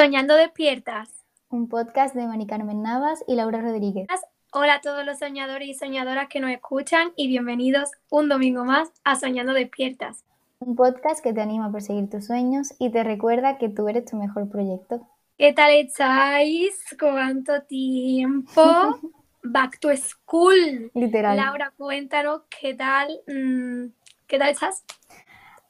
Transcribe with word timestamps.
Soñando 0.00 0.36
despiertas. 0.36 1.08
Un 1.48 1.68
podcast 1.68 2.14
de 2.14 2.24
Mari 2.24 2.46
Carmen 2.46 2.82
Navas 2.82 3.24
y 3.26 3.34
Laura 3.34 3.60
Rodríguez. 3.60 4.06
Hola 4.52 4.74
a 4.74 4.80
todos 4.80 5.04
los 5.04 5.18
soñadores 5.18 5.66
y 5.66 5.74
soñadoras 5.74 6.28
que 6.28 6.38
nos 6.38 6.52
escuchan 6.52 7.10
y 7.16 7.26
bienvenidos 7.26 7.90
un 8.08 8.28
domingo 8.28 8.64
más 8.64 8.92
a 9.02 9.16
Soñando 9.16 9.54
despiertas. 9.54 10.24
Un 10.60 10.76
podcast 10.76 11.20
que 11.20 11.32
te 11.32 11.40
anima 11.40 11.66
a 11.66 11.72
perseguir 11.72 12.08
tus 12.08 12.26
sueños 12.26 12.74
y 12.78 12.92
te 12.92 13.02
recuerda 13.02 13.58
que 13.58 13.70
tú 13.70 13.88
eres 13.88 14.04
tu 14.04 14.16
mejor 14.16 14.48
proyecto. 14.48 15.04
¿Qué 15.36 15.52
tal 15.52 15.72
estáis? 15.72 16.80
¿Cuánto 16.96 17.62
tiempo? 17.62 19.00
Back 19.42 19.80
to 19.80 19.88
school. 19.96 20.92
Literal. 20.94 21.36
Laura, 21.36 21.72
cuéntanos 21.76 22.42
qué 22.48 22.74
tal, 22.74 23.20
mm, 23.26 23.86
qué 24.28 24.38
tal 24.38 24.50
estás. 24.50 24.84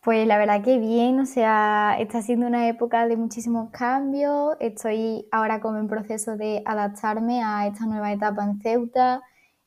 Pues 0.03 0.27
la 0.27 0.39
verdad 0.39 0.63
que 0.63 0.79
bien, 0.79 1.19
o 1.21 1.27
sea, 1.27 1.97
está 1.99 2.23
siendo 2.23 2.47
una 2.47 2.69
época 2.69 3.07
de 3.09 3.17
muchísimos 3.17 3.71
cambios. 3.71 4.57
Estoy 4.61 5.27
ahora 5.33 5.61
como 5.61 5.79
en 5.79 5.89
proceso 5.89 6.37
de 6.37 6.63
adaptarme 6.65 7.43
a 7.43 7.67
esta 7.67 7.85
nueva 7.87 8.13
etapa 8.13 8.45
en 8.45 8.61
Ceuta 8.61 9.23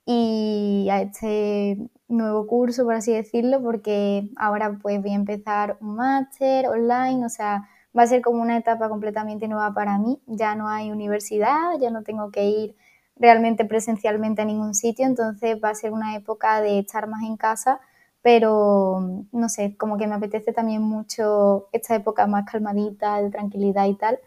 y 0.05 0.88
a 0.90 1.02
este 1.02 1.77
nuevo 2.07 2.48
curso, 2.48 2.85
por 2.85 2.95
así 2.95 3.12
decirlo, 3.13 3.62
porque 3.62 4.30
ahora 4.38 4.77
pues 4.81 5.02
voy 5.02 5.12
a 5.12 5.16
empezar 5.16 5.77
un 5.81 5.95
máster 5.98 6.68
online, 6.68 7.26
o 7.26 7.29
sea, 7.29 7.68
va 7.98 8.04
a 8.04 8.07
ser 8.07 8.21
como 8.21 8.41
una 8.41 8.57
etapa 8.57 8.88
completamente 8.90 9.48
nueva 9.49 9.73
para 9.73 9.98
mí. 9.99 10.21
Ya 10.27 10.55
no 10.55 10.70
hay 10.70 10.91
universidad, 10.91 11.77
ya 11.79 11.91
no 11.91 12.04
tengo 12.04 12.32
que 12.32 12.45
ir 12.45 12.76
realmente 13.18 13.66
presencialmente 13.66 14.41
a 14.41 14.45
ningún 14.45 14.73
sitio, 14.76 15.05
entonces 15.05 15.57
va 15.63 15.70
a 15.70 15.76
ser 15.76 15.91
una 15.91 16.16
época 16.16 16.62
de 16.62 16.79
estar 16.79 17.07
más 17.07 17.21
en 17.23 17.35
casa, 17.38 17.79
pero 18.21 19.25
no 19.31 19.49
sé, 19.49 19.75
como 19.77 19.98
que 19.98 20.07
me 20.07 20.15
apetece 20.15 20.54
también 20.54 20.82
mucho 20.82 21.68
esta 21.71 21.95
época 21.95 22.27
más 22.27 22.45
calmadita, 22.49 23.21
de 23.21 23.32
tranquilidad 23.32 23.87
y 23.87 23.95
tal. 23.95 24.20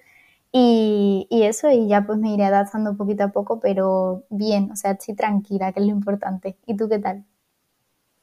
Y, 0.52 1.26
y, 1.30 1.44
eso, 1.44 1.70
y 1.70 1.88
ya 1.88 2.02
pues 2.06 2.18
me 2.18 2.32
iré 2.32 2.44
adaptando 2.44 2.96
poquito 2.96 3.24
a 3.24 3.32
poco, 3.32 3.60
pero 3.60 4.24
bien, 4.30 4.70
o 4.70 4.76
sea, 4.76 4.92
estoy 4.92 5.14
tranquila, 5.16 5.72
que 5.72 5.80
es 5.80 5.86
lo 5.86 5.92
importante. 5.92 6.56
¿Y 6.66 6.76
tú 6.76 6.88
qué 6.88 6.98
tal? 7.00 7.24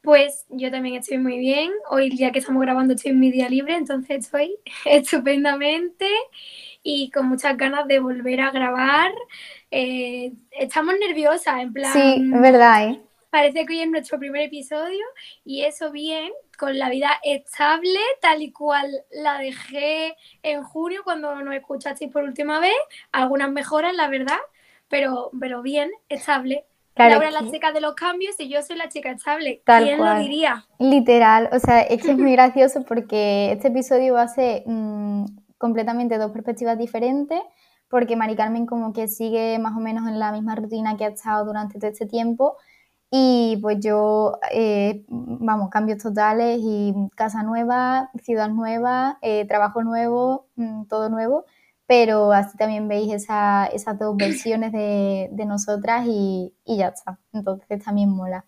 Pues 0.02 0.46
yo 0.50 0.72
también 0.72 0.96
estoy 0.96 1.20
muy 1.20 1.38
bien. 1.38 1.72
Hoy, 1.90 2.10
día 2.10 2.32
que 2.32 2.40
estamos 2.40 2.62
grabando, 2.62 2.94
estoy 2.96 3.12
en 3.12 3.20
mi 3.20 3.32
día 3.32 3.50
libre, 3.50 3.76
entonces 3.76 4.26
estoy 4.26 4.56
estupendamente 4.86 6.08
y 6.84 7.12
con 7.12 7.28
muchas 7.28 7.56
ganas 7.56 7.88
de 7.88 8.00
volver 8.00 8.42
a 8.42 8.52
grabar. 8.52 9.12
Eh, 9.70 10.34
estamos 10.52 10.96
nerviosas, 11.00 11.62
en 11.62 11.74
plan. 11.74 11.94
Sí, 11.94 12.32
es 12.34 12.42
verdad, 12.42 12.90
¿eh? 12.90 13.02
Parece 13.32 13.66
que 13.66 13.74
hoy 13.74 13.80
es 13.80 13.90
nuestro 13.90 14.20
primer 14.20 14.42
episodio 14.42 15.06
y 15.46 15.62
eso 15.62 15.90
bien, 15.90 16.32
con 16.60 16.78
la 16.78 16.90
vida 16.90 17.12
estable, 17.24 18.00
tal 18.22 18.42
y 18.42 18.52
cual 18.52 18.92
la 19.10 19.38
dejé 19.38 20.18
en 20.44 20.64
junio 20.64 21.00
cuando 21.06 21.34
nos 21.36 21.56
escuchasteis 21.56 22.12
por 22.12 22.24
última 22.24 22.60
vez. 22.60 22.76
Algunas 23.14 23.50
mejoras, 23.50 23.96
la 23.96 24.10
verdad, 24.10 24.38
pero, 24.90 25.32
pero 25.40 25.62
bien, 25.62 25.92
estable. 26.10 26.66
Claro 26.94 27.12
Laura 27.12 27.30
es 27.30 27.34
la 27.46 27.50
chica 27.50 27.72
de 27.72 27.80
los 27.80 27.96
cambios 27.96 28.38
y 28.38 28.50
yo 28.50 28.62
soy 28.64 28.76
la 28.76 28.90
chica 28.90 29.12
estable. 29.12 29.62
Tal 29.66 29.86
¿Quién 29.86 30.00
cual. 30.00 30.18
lo 30.18 30.22
diría? 30.24 30.66
Literal, 30.78 31.50
o 31.54 31.60
sea, 31.60 31.84
es 31.84 32.04
que 32.04 32.12
es 32.12 32.18
muy 32.18 32.32
gracioso 32.34 32.84
porque 32.84 33.54
este 33.54 33.70
episodio 33.70 34.16
va 34.16 34.24
a 34.24 34.28
ser 34.28 34.64
mm, 34.66 35.24
completamente 35.58 36.18
dos 36.18 36.32
perspectivas 36.32 36.78
diferentes, 36.78 37.40
porque 37.88 38.18
Mari 38.18 38.36
Carmen 38.36 38.66
como 38.66 38.92
que 38.92 39.08
sigue 39.08 39.58
más 39.58 39.72
o 39.78 39.80
menos 39.80 40.06
en 40.10 40.20
la 40.20 40.34
misma 40.34 40.56
rutina 40.56 40.98
que 40.98 41.06
ha 41.06 41.10
estado 41.10 41.46
durante 41.46 41.80
todo 41.80 41.90
este 41.90 42.06
tiempo 42.06 42.58
y 43.12 43.58
pues 43.62 43.80
yo, 43.82 44.40
eh, 44.52 45.06
vamos, 45.10 45.70
cambios 45.70 46.00
totales 46.02 46.60
y 46.64 46.94
casa 47.16 47.44
nueva, 47.44 48.10
ciudad 48.24 48.50
nueva, 48.50 49.20
eh, 49.22 49.46
trabajo 49.48 49.84
nuevo, 49.84 50.48
mm, 50.56 50.86
todo 50.86 51.10
nuevo, 51.10 51.46
pero 51.88 52.32
así 52.32 52.58
también 52.58 52.88
veis 52.88 53.14
esa- 53.14 53.68
esas 53.68 54.00
dos 54.00 54.16
versiones 54.18 54.72
de, 54.72 55.30
de 55.34 55.46
nosotras 55.46 56.06
y, 56.08 56.54
y 56.66 56.78
ya 56.78 56.88
está, 56.90 57.20
entonces 57.34 57.84
también 57.84 58.10
mola. 58.12 58.46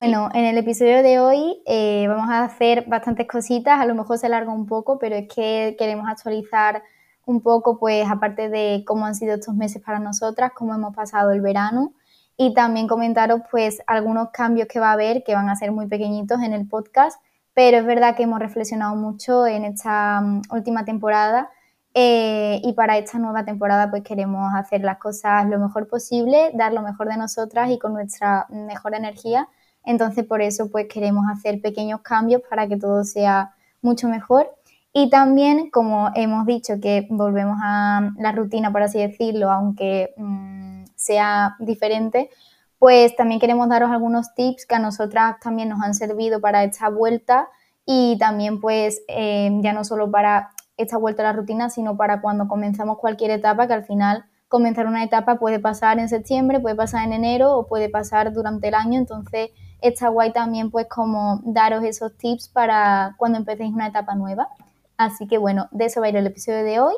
Bueno, 0.00 0.28
en 0.34 0.44
el 0.44 0.58
episodio 0.58 1.02
de 1.02 1.18
hoy 1.18 1.62
eh, 1.66 2.06
vamos 2.08 2.28
a 2.30 2.44
hacer 2.44 2.84
bastantes 2.86 3.26
cositas, 3.26 3.80
a 3.80 3.86
lo 3.86 3.94
mejor 3.94 4.18
se 4.18 4.26
alarga 4.26 4.52
un 4.52 4.66
poco, 4.66 4.98
pero 4.98 5.16
es 5.16 5.28
que 5.34 5.76
queremos 5.78 6.06
actualizar 6.08 6.82
un 7.26 7.40
poco, 7.40 7.78
pues 7.78 8.06
aparte 8.08 8.50
de 8.50 8.84
cómo 8.86 9.06
han 9.06 9.14
sido 9.14 9.34
estos 9.36 9.54
meses 9.54 9.82
para 9.82 9.98
nosotras, 10.00 10.52
cómo 10.54 10.74
hemos 10.74 10.94
pasado 10.94 11.30
el 11.32 11.40
verano 11.40 11.94
y 12.36 12.54
también 12.54 12.88
comentaros 12.88 13.40
pues 13.50 13.82
algunos 13.86 14.30
cambios 14.30 14.68
que 14.68 14.80
va 14.80 14.90
a 14.90 14.92
haber 14.94 15.22
que 15.22 15.34
van 15.34 15.48
a 15.48 15.56
ser 15.56 15.72
muy 15.72 15.86
pequeñitos 15.86 16.42
en 16.42 16.52
el 16.52 16.66
podcast, 16.68 17.20
pero 17.54 17.78
es 17.78 17.86
verdad 17.86 18.16
que 18.16 18.24
hemos 18.24 18.40
reflexionado 18.40 18.96
mucho 18.96 19.46
en 19.46 19.64
esta 19.64 20.20
mm, 20.20 20.42
última 20.50 20.84
temporada 20.84 21.50
eh, 21.94 22.60
y 22.64 22.72
para 22.72 22.98
esta 22.98 23.18
nueva 23.18 23.44
temporada 23.44 23.88
pues 23.90 24.02
queremos 24.02 24.52
hacer 24.54 24.82
las 24.82 24.98
cosas 24.98 25.46
lo 25.48 25.58
mejor 25.60 25.86
posible, 25.86 26.50
dar 26.54 26.72
lo 26.72 26.82
mejor 26.82 27.08
de 27.08 27.16
nosotras 27.16 27.70
y 27.70 27.78
con 27.78 27.92
nuestra 27.92 28.46
mejor 28.50 28.94
energía. 28.94 29.48
Entonces 29.84 30.24
por 30.24 30.42
eso 30.42 30.70
pues 30.70 30.86
queremos 30.92 31.24
hacer 31.30 31.60
pequeños 31.60 32.00
cambios 32.00 32.42
para 32.50 32.66
que 32.66 32.76
todo 32.76 33.04
sea 33.04 33.54
mucho 33.80 34.08
mejor. 34.08 34.50
Y 34.92 35.10
también, 35.10 35.70
como 35.70 36.10
hemos 36.14 36.46
dicho, 36.46 36.74
que 36.80 37.06
volvemos 37.10 37.58
a 37.62 38.12
la 38.16 38.32
rutina, 38.32 38.70
por 38.72 38.82
así 38.82 38.98
decirlo, 39.00 39.50
aunque 39.50 40.14
mm, 40.16 40.73
sea 41.04 41.56
diferente, 41.58 42.30
pues 42.78 43.14
también 43.16 43.40
queremos 43.40 43.68
daros 43.68 43.90
algunos 43.90 44.34
tips 44.34 44.66
que 44.66 44.74
a 44.74 44.78
nosotras 44.78 45.36
también 45.40 45.68
nos 45.68 45.82
han 45.82 45.94
servido 45.94 46.40
para 46.40 46.64
esta 46.64 46.88
vuelta 46.88 47.48
y 47.86 48.16
también 48.18 48.60
pues 48.60 49.02
eh, 49.08 49.50
ya 49.60 49.72
no 49.72 49.84
solo 49.84 50.10
para 50.10 50.50
esta 50.76 50.96
vuelta 50.96 51.22
a 51.22 51.26
la 51.26 51.32
rutina, 51.32 51.70
sino 51.70 51.96
para 51.96 52.20
cuando 52.20 52.48
comenzamos 52.48 52.98
cualquier 52.98 53.30
etapa, 53.30 53.66
que 53.66 53.74
al 53.74 53.84
final 53.84 54.24
comenzar 54.48 54.86
una 54.86 55.04
etapa 55.04 55.36
puede 55.36 55.58
pasar 55.58 55.98
en 55.98 56.08
septiembre, 56.08 56.60
puede 56.60 56.74
pasar 56.74 57.04
en 57.04 57.12
enero 57.12 57.56
o 57.56 57.66
puede 57.66 57.88
pasar 57.88 58.32
durante 58.32 58.68
el 58.68 58.74
año, 58.74 58.98
entonces 58.98 59.50
está 59.80 60.08
guay 60.08 60.32
también 60.32 60.70
pues 60.70 60.86
como 60.88 61.40
daros 61.44 61.84
esos 61.84 62.16
tips 62.16 62.48
para 62.48 63.14
cuando 63.18 63.38
empecéis 63.38 63.72
una 63.72 63.88
etapa 63.88 64.14
nueva. 64.14 64.48
Así 64.96 65.26
que 65.26 65.38
bueno, 65.38 65.68
de 65.72 65.86
eso 65.86 66.00
va 66.00 66.06
a 66.06 66.08
ir 66.10 66.16
el 66.16 66.26
episodio 66.26 66.64
de 66.64 66.80
hoy. 66.80 66.94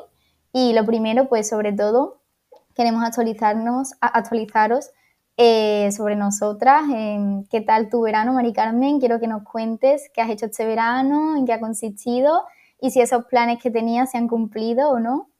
Y 0.53 0.73
lo 0.73 0.85
primero, 0.85 1.27
pues 1.27 1.49
sobre 1.49 1.73
todo, 1.73 2.17
queremos 2.77 3.03
actualizarnos, 3.03 3.93
actualizaros 3.99 4.91
eh, 5.35 5.91
sobre 5.91 6.15
nosotras. 6.15 6.83
¿Qué 7.49 7.61
tal 7.61 7.89
tu 7.89 8.01
verano, 8.01 8.33
Mari 8.33 8.53
Carmen? 8.53 8.99
Quiero 8.99 9.19
que 9.19 9.25
nos 9.25 9.43
cuentes 9.43 10.11
qué 10.13 10.21
has 10.21 10.29
hecho 10.29 10.45
este 10.45 10.65
verano, 10.65 11.35
en 11.35 11.47
qué 11.47 11.53
ha 11.53 11.59
consistido 11.59 12.45
y 12.79 12.91
si 12.91 13.01
esos 13.01 13.25
planes 13.25 13.61
que 13.61 13.71
tenías 13.71 14.11
se 14.11 14.19
han 14.19 14.27
cumplido 14.27 14.91
o 14.91 14.99
no. 14.99 15.31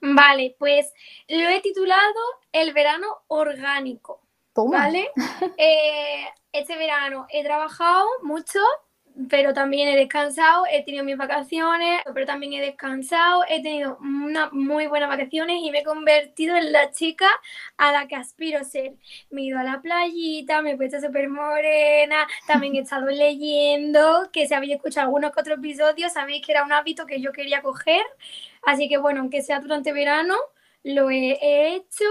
Vale, 0.00 0.56
pues 0.58 0.90
lo 1.28 1.48
he 1.48 1.60
titulado 1.60 2.20
El 2.50 2.72
verano 2.72 3.06
orgánico. 3.28 4.22
Toma. 4.54 4.78
¿Vale? 4.78 5.10
Eh, 5.58 6.24
este 6.52 6.78
verano 6.78 7.26
he 7.30 7.44
trabajado 7.44 8.06
mucho, 8.22 8.60
pero 9.28 9.52
también 9.52 9.88
he 9.88 9.96
descansado, 9.96 10.64
he 10.70 10.84
tenido 10.84 11.02
mis 11.04 11.16
vacaciones, 11.16 12.02
pero 12.14 12.26
también 12.26 12.52
he 12.52 12.60
descansado, 12.60 13.44
he 13.48 13.62
tenido 13.62 13.98
unas 14.00 14.52
muy 14.52 14.86
buenas 14.86 15.08
vacaciones 15.08 15.58
y 15.62 15.70
me 15.72 15.80
he 15.80 15.84
convertido 15.84 16.56
en 16.56 16.72
la 16.72 16.92
chica 16.92 17.26
a 17.76 17.90
la 17.90 18.06
que 18.06 18.14
aspiro 18.14 18.62
ser. 18.64 18.94
Me 19.30 19.42
he 19.42 19.44
ido 19.46 19.58
a 19.58 19.64
la 19.64 19.80
playita, 19.80 20.62
me 20.62 20.72
he 20.72 20.76
puesto 20.76 21.00
súper 21.00 21.28
morena, 21.28 22.28
también 22.46 22.76
he 22.76 22.80
estado 22.82 23.06
leyendo, 23.06 24.30
que 24.32 24.46
si 24.46 24.54
habéis 24.54 24.76
escuchado 24.76 25.06
algunos 25.06 25.32
que 25.32 25.40
otros 25.40 25.58
episodios, 25.58 26.12
sabéis 26.12 26.44
que 26.46 26.52
era 26.52 26.62
un 26.64 26.72
hábito 26.72 27.06
que 27.06 27.20
yo 27.20 27.32
quería 27.32 27.62
coger, 27.62 28.02
así 28.62 28.88
que 28.88 28.98
bueno, 28.98 29.20
aunque 29.20 29.42
sea 29.42 29.58
durante 29.60 29.92
verano, 29.92 30.36
lo 30.82 31.10
he 31.10 31.38
he 31.40 31.74
hecho. 31.76 32.04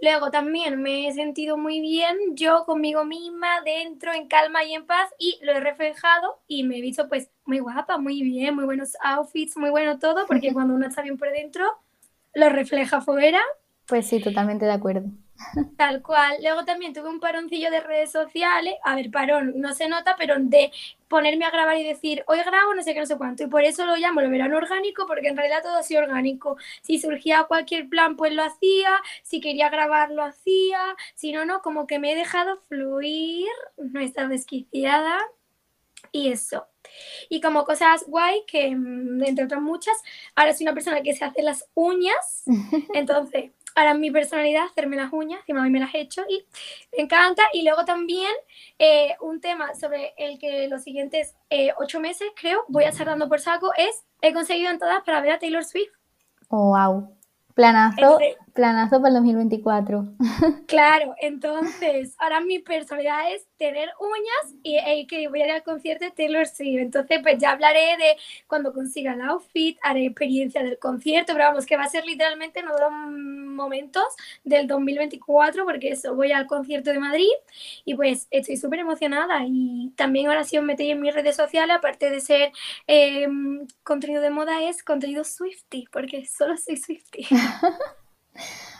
Luego 0.00 0.30
también 0.30 0.80
me 0.82 1.08
he 1.08 1.12
sentido 1.12 1.56
muy 1.56 1.80
bien 1.80 2.16
yo 2.34 2.64
conmigo 2.64 3.04
misma, 3.04 3.60
dentro, 3.64 4.12
en 4.12 4.28
calma 4.28 4.64
y 4.64 4.74
en 4.74 4.86
paz, 4.86 5.10
y 5.18 5.38
lo 5.42 5.52
he 5.52 5.60
reflejado 5.60 6.40
y 6.46 6.64
me 6.64 6.78
he 6.78 6.80
visto 6.80 7.08
pues 7.08 7.30
muy 7.44 7.58
guapa, 7.60 7.98
muy 7.98 8.22
bien, 8.22 8.54
muy 8.54 8.64
buenos 8.64 8.96
outfits, 9.02 9.56
muy 9.56 9.70
bueno 9.70 9.98
todo, 9.98 10.26
porque 10.26 10.52
cuando 10.52 10.74
uno 10.74 10.86
está 10.86 11.02
bien 11.02 11.18
por 11.18 11.30
dentro, 11.32 11.64
lo 12.34 12.48
refleja 12.48 13.00
fuera, 13.00 13.40
Pues 13.86 14.08
sí, 14.08 14.20
totalmente 14.20 14.64
de 14.66 14.72
acuerdo. 14.72 15.10
tal 15.76 16.02
cual. 16.02 16.36
Luego 16.42 16.64
también 16.64 16.92
tuve 16.92 17.08
un 17.08 17.20
paroncillo 17.20 17.70
de 17.70 17.80
redes 17.80 18.12
sociales, 18.12 18.74
a 18.84 18.94
ver, 18.96 19.10
parón, 19.10 19.54
no 19.60 19.74
se 19.74 19.88
nota, 19.88 20.14
pero 20.18 20.36
de 20.38 20.70
ponerme 21.12 21.44
a 21.44 21.50
grabar 21.50 21.76
y 21.76 21.84
decir, 21.84 22.24
hoy 22.26 22.38
grabo, 22.38 22.74
no 22.74 22.82
sé 22.82 22.94
qué, 22.94 23.00
no 23.00 23.04
sé 23.04 23.18
cuánto, 23.18 23.42
y 23.42 23.46
por 23.46 23.62
eso 23.64 23.84
lo 23.84 23.96
llamo 23.96 24.22
el 24.22 24.30
verano 24.30 24.56
orgánico, 24.56 25.06
porque 25.06 25.28
en 25.28 25.36
realidad 25.36 25.62
todo 25.62 25.76
ha 25.76 25.82
sido 25.82 26.00
orgánico. 26.00 26.56
Si 26.80 26.98
surgía 26.98 27.44
cualquier 27.44 27.86
plan, 27.90 28.16
pues 28.16 28.32
lo 28.32 28.42
hacía, 28.42 28.98
si 29.22 29.42
quería 29.42 29.68
grabar, 29.68 30.10
lo 30.10 30.24
hacía, 30.24 30.80
si 31.14 31.32
no, 31.32 31.44
no, 31.44 31.60
como 31.60 31.86
que 31.86 31.98
me 31.98 32.12
he 32.12 32.16
dejado 32.16 32.56
fluir, 32.66 33.50
no 33.76 34.00
he 34.00 34.04
estado 34.04 34.30
desquiciada, 34.30 35.18
y 36.12 36.32
eso. 36.32 36.66
Y 37.28 37.42
como 37.42 37.66
cosas 37.66 38.04
guay, 38.06 38.44
que 38.46 38.74
mm, 38.74 39.22
entre 39.24 39.44
otras 39.44 39.60
muchas, 39.60 39.96
ahora 40.34 40.54
soy 40.54 40.64
una 40.64 40.74
persona 40.74 41.02
que 41.02 41.14
se 41.14 41.26
hace 41.26 41.42
las 41.42 41.68
uñas, 41.74 42.44
entonces, 42.94 43.50
ahora 43.74 43.92
es 43.92 43.98
mi 43.98 44.10
personalidad 44.10 44.64
hacerme 44.64 44.96
las 44.96 45.12
uñas, 45.12 45.40
encima 45.40 45.60
a 45.60 45.64
mí 45.64 45.70
me 45.70 45.80
las 45.80 45.94
he 45.94 46.00
hecho 46.00 46.22
y 46.28 46.44
me 46.96 47.04
encanta. 47.04 47.42
Y 47.52 47.62
luego 47.62 47.84
también 47.84 48.32
eh, 48.78 49.16
un 49.20 49.40
tema 49.40 49.74
sobre 49.74 50.14
el 50.16 50.38
que 50.38 50.68
los 50.68 50.82
siguientes 50.82 51.34
eh, 51.50 51.72
ocho 51.78 52.00
meses, 52.00 52.28
creo, 52.40 52.64
voy 52.68 52.84
a 52.84 52.90
estar 52.90 53.06
dando 53.06 53.28
por 53.28 53.40
saco 53.40 53.72
es, 53.76 54.04
he 54.20 54.32
conseguido 54.32 54.70
entradas 54.70 55.02
para 55.04 55.20
ver 55.20 55.32
a 55.32 55.38
Taylor 55.38 55.64
Swift. 55.64 55.92
wow. 56.50 57.16
Planazo, 57.54 58.18
planazo 58.52 59.00
para 59.00 59.08
el 59.08 59.14
2024. 59.14 60.08
Claro, 60.66 61.14
entonces, 61.20 62.14
ahora 62.18 62.40
mi 62.40 62.58
personalidad 62.58 63.30
es 63.32 63.46
tener 63.58 63.90
uñas 64.00 64.56
y 64.62 64.76
e 64.78 65.06
que 65.06 65.28
voy 65.28 65.42
a 65.42 65.46
ir 65.46 65.52
al 65.52 65.62
concierto 65.62 66.06
de 66.06 66.10
Taylor 66.10 66.46
Swift. 66.46 66.80
Entonces, 66.80 67.20
pues 67.22 67.38
ya 67.38 67.50
hablaré 67.50 67.96
de 67.98 68.16
cuando 68.46 68.72
consiga 68.72 69.12
el 69.12 69.20
outfit, 69.20 69.78
haré 69.82 70.06
experiencia 70.06 70.62
del 70.62 70.78
concierto, 70.78 71.34
pero 71.34 71.46
vamos, 71.46 71.66
que 71.66 71.76
va 71.76 71.84
a 71.84 71.88
ser 71.88 72.06
literalmente 72.06 72.60
en 72.60 72.68
otros 72.68 72.90
momentos 72.90 74.04
del 74.44 74.66
2024, 74.66 75.64
porque 75.64 75.90
eso, 75.90 76.14
voy 76.14 76.32
al 76.32 76.46
concierto 76.46 76.90
de 76.90 76.98
Madrid 76.98 77.28
y 77.84 77.94
pues 77.94 78.28
estoy 78.30 78.56
súper 78.56 78.80
emocionada. 78.80 79.42
Y 79.46 79.92
también 79.96 80.28
ahora 80.28 80.44
si 80.44 80.56
os 80.56 80.64
metéis 80.64 80.92
en 80.92 81.00
mis 81.00 81.14
redes 81.14 81.36
sociales, 81.36 81.76
aparte 81.76 82.10
de 82.10 82.20
ser 82.20 82.52
em, 82.86 83.66
contenido 83.82 84.22
de 84.22 84.30
moda, 84.30 84.62
es 84.62 84.82
contenido 84.82 85.24
Swifty, 85.24 85.86
porque 85.92 86.26
solo 86.26 86.56
soy 86.56 86.76
Swifty. 86.76 87.26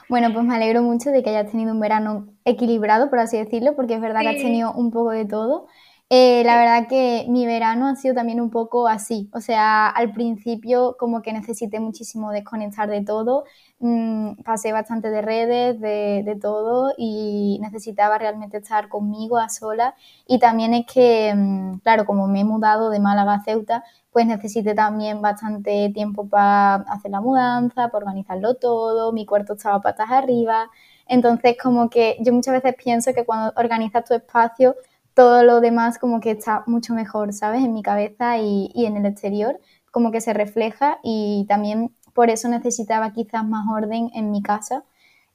Bueno, 0.08 0.32
pues 0.32 0.44
me 0.44 0.54
alegro 0.54 0.82
mucho 0.82 1.10
de 1.10 1.22
que 1.22 1.31
hayas 1.31 1.50
tenido 1.50 1.72
un 1.72 1.81
verano 1.81 2.28
equilibrado, 2.44 3.08
por 3.08 3.19
así 3.19 3.38
decirlo, 3.38 3.75
porque 3.75 3.94
es 3.94 4.00
verdad 4.00 4.20
que 4.20 4.28
has 4.28 4.37
tenido 4.37 4.72
un 4.72 4.90
poco 4.90 5.10
de 5.10 5.25
todo. 5.25 5.69
Eh, 6.14 6.43
la 6.44 6.58
verdad 6.58 6.88
que 6.88 7.25
mi 7.31 7.46
verano 7.46 7.87
ha 7.88 7.96
sido 7.96 8.14
también 8.14 8.38
un 8.38 8.50
poco 8.50 8.87
así, 8.87 9.31
o 9.32 9.40
sea, 9.40 9.88
al 9.88 10.12
principio 10.12 10.94
como 10.99 11.22
que 11.22 11.32
necesité 11.32 11.81
muchísimo 11.81 12.31
desconectar 12.32 12.90
de 12.90 13.02
todo, 13.02 13.44
mm, 13.78 14.43
pasé 14.44 14.72
bastante 14.72 15.08
de 15.08 15.22
redes, 15.22 15.81
de, 15.81 16.22
de, 16.22 16.37
todo 16.37 16.93
y 16.98 17.58
necesitaba 17.62 18.19
realmente 18.19 18.58
estar 18.58 18.90
conmigo 18.90 19.38
a 19.38 19.48
sola 19.48 19.94
y 20.26 20.38
también 20.38 20.75
es 20.75 20.84
que, 20.84 21.32
mm, 21.34 21.78
claro, 21.78 22.05
como 22.05 22.26
me 22.28 22.40
he 22.40 22.44
mudado 22.44 22.90
de 22.90 23.00
Málaga 23.00 23.37
a 23.37 23.44
Ceuta, 23.44 23.82
pues 24.12 24.26
necesité 24.26 24.75
también 24.75 25.23
bastante 25.23 25.91
tiempo 25.94 26.29
para 26.29 26.76
hacer 26.76 27.11
la 27.11 27.20
mudanza, 27.20 27.88
para 27.88 28.05
organizarlo 28.05 28.55
todo, 28.55 29.12
mi 29.12 29.26
cuarto 29.26 29.55
estaba 29.55 29.81
patas 29.81 30.11
arriba, 30.11 30.70
entonces 31.06 31.56
como 31.61 31.88
que 31.91 32.17
yo 32.20 32.32
muchas 32.32 32.55
veces 32.55 32.75
pienso 32.82 33.12
que 33.14 33.25
cuando 33.25 33.53
organizas 33.56 34.05
tu 34.05 34.14
espacio, 34.14 34.76
todo 35.14 35.43
lo 35.44 35.61
demás 35.61 35.99
como 35.99 36.20
que 36.20 36.32
está 36.32 36.62
mucho 36.67 36.94
mejor, 36.94 37.32
¿sabes? 37.32 37.62
En 37.64 37.73
mi 37.75 37.82
cabeza 37.82 38.38
y, 38.38 38.70
y 38.75 38.87
en 38.87 38.97
el 38.97 39.06
exterior, 39.06 39.59
como 39.91 40.11
que 40.11 40.20
se 40.20 40.32
refleja 40.32 40.99
y 41.03 41.47
también 41.49 41.94
por 42.15 42.31
eso 42.31 42.49
necesitaba 42.49 43.12
quizás 43.12 43.44
más 43.44 43.67
orden 43.70 44.11
en 44.15 44.31
mi 44.31 44.43
casa. 44.43 44.85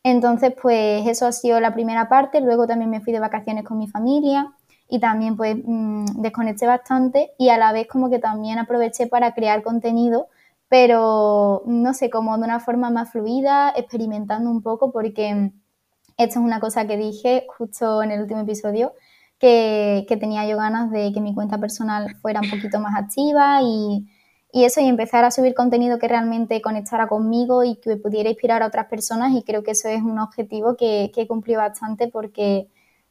Entonces, 0.03 0.53
pues 0.61 1.07
eso 1.07 1.27
ha 1.27 1.31
sido 1.31 1.59
la 1.59 1.73
primera 1.73 2.09
parte. 2.09 2.41
Luego 2.41 2.67
también 2.67 2.89
me 2.89 3.01
fui 3.01 3.13
de 3.13 3.19
vacaciones 3.19 3.65
con 3.65 3.77
mi 3.77 3.87
familia 3.87 4.53
y 4.89 4.99
también 4.99 5.35
pues 5.35 5.57
mm, 5.63 6.21
desconecté 6.21 6.67
bastante 6.67 7.33
y 7.37 7.49
a 7.49 7.57
la 7.57 7.71
vez 7.73 7.87
como 7.87 8.09
que 8.09 8.19
también 8.19 8.59
aproveché 8.59 9.07
para 9.07 9.33
crear 9.33 9.63
contenido, 9.63 10.27
pero 10.69 11.63
no 11.65 11.93
sé, 11.93 12.09
como 12.09 12.37
de 12.37 12.43
una 12.43 12.59
forma 12.59 12.89
más 12.89 13.11
fluida, 13.11 13.73
experimentando 13.75 14.49
un 14.49 14.61
poco 14.61 14.91
porque 14.91 15.51
esto 16.17 16.39
es 16.39 16.45
una 16.45 16.59
cosa 16.59 16.87
que 16.87 16.97
dije 16.97 17.47
justo 17.57 18.03
en 18.03 18.11
el 18.11 18.21
último 18.21 18.41
episodio, 18.41 18.93
que, 19.39 20.05
que 20.07 20.17
tenía 20.17 20.47
yo 20.47 20.57
ganas 20.57 20.91
de 20.91 21.11
que 21.13 21.21
mi 21.21 21.33
cuenta 21.35 21.59
personal 21.59 22.15
fuera 22.21 22.41
un 22.41 22.49
poquito 22.49 22.79
más 22.79 22.95
activa 22.97 23.59
y, 23.61 24.07
y 24.51 24.63
eso, 24.63 24.81
y 24.81 24.87
empezar 24.87 25.25
a 25.25 25.31
subir 25.31 25.53
contenido 25.53 25.99
que 25.99 26.07
realmente 26.07 26.61
conectara 26.61 27.07
conmigo 27.07 27.63
y 27.63 27.75
que 27.75 27.97
pudiera 27.97 28.29
inspirar 28.29 28.63
a 28.63 28.67
otras 28.67 28.87
personas 28.87 29.33
y 29.33 29.43
creo 29.43 29.63
que 29.63 29.71
eso 29.71 29.89
es 29.89 30.01
un 30.01 30.19
objetivo 30.19 30.75
que, 30.75 31.11
que 31.13 31.21
he 31.21 31.27
cumplido 31.27 31.59
bastante 31.61 32.07
porque 32.07 32.69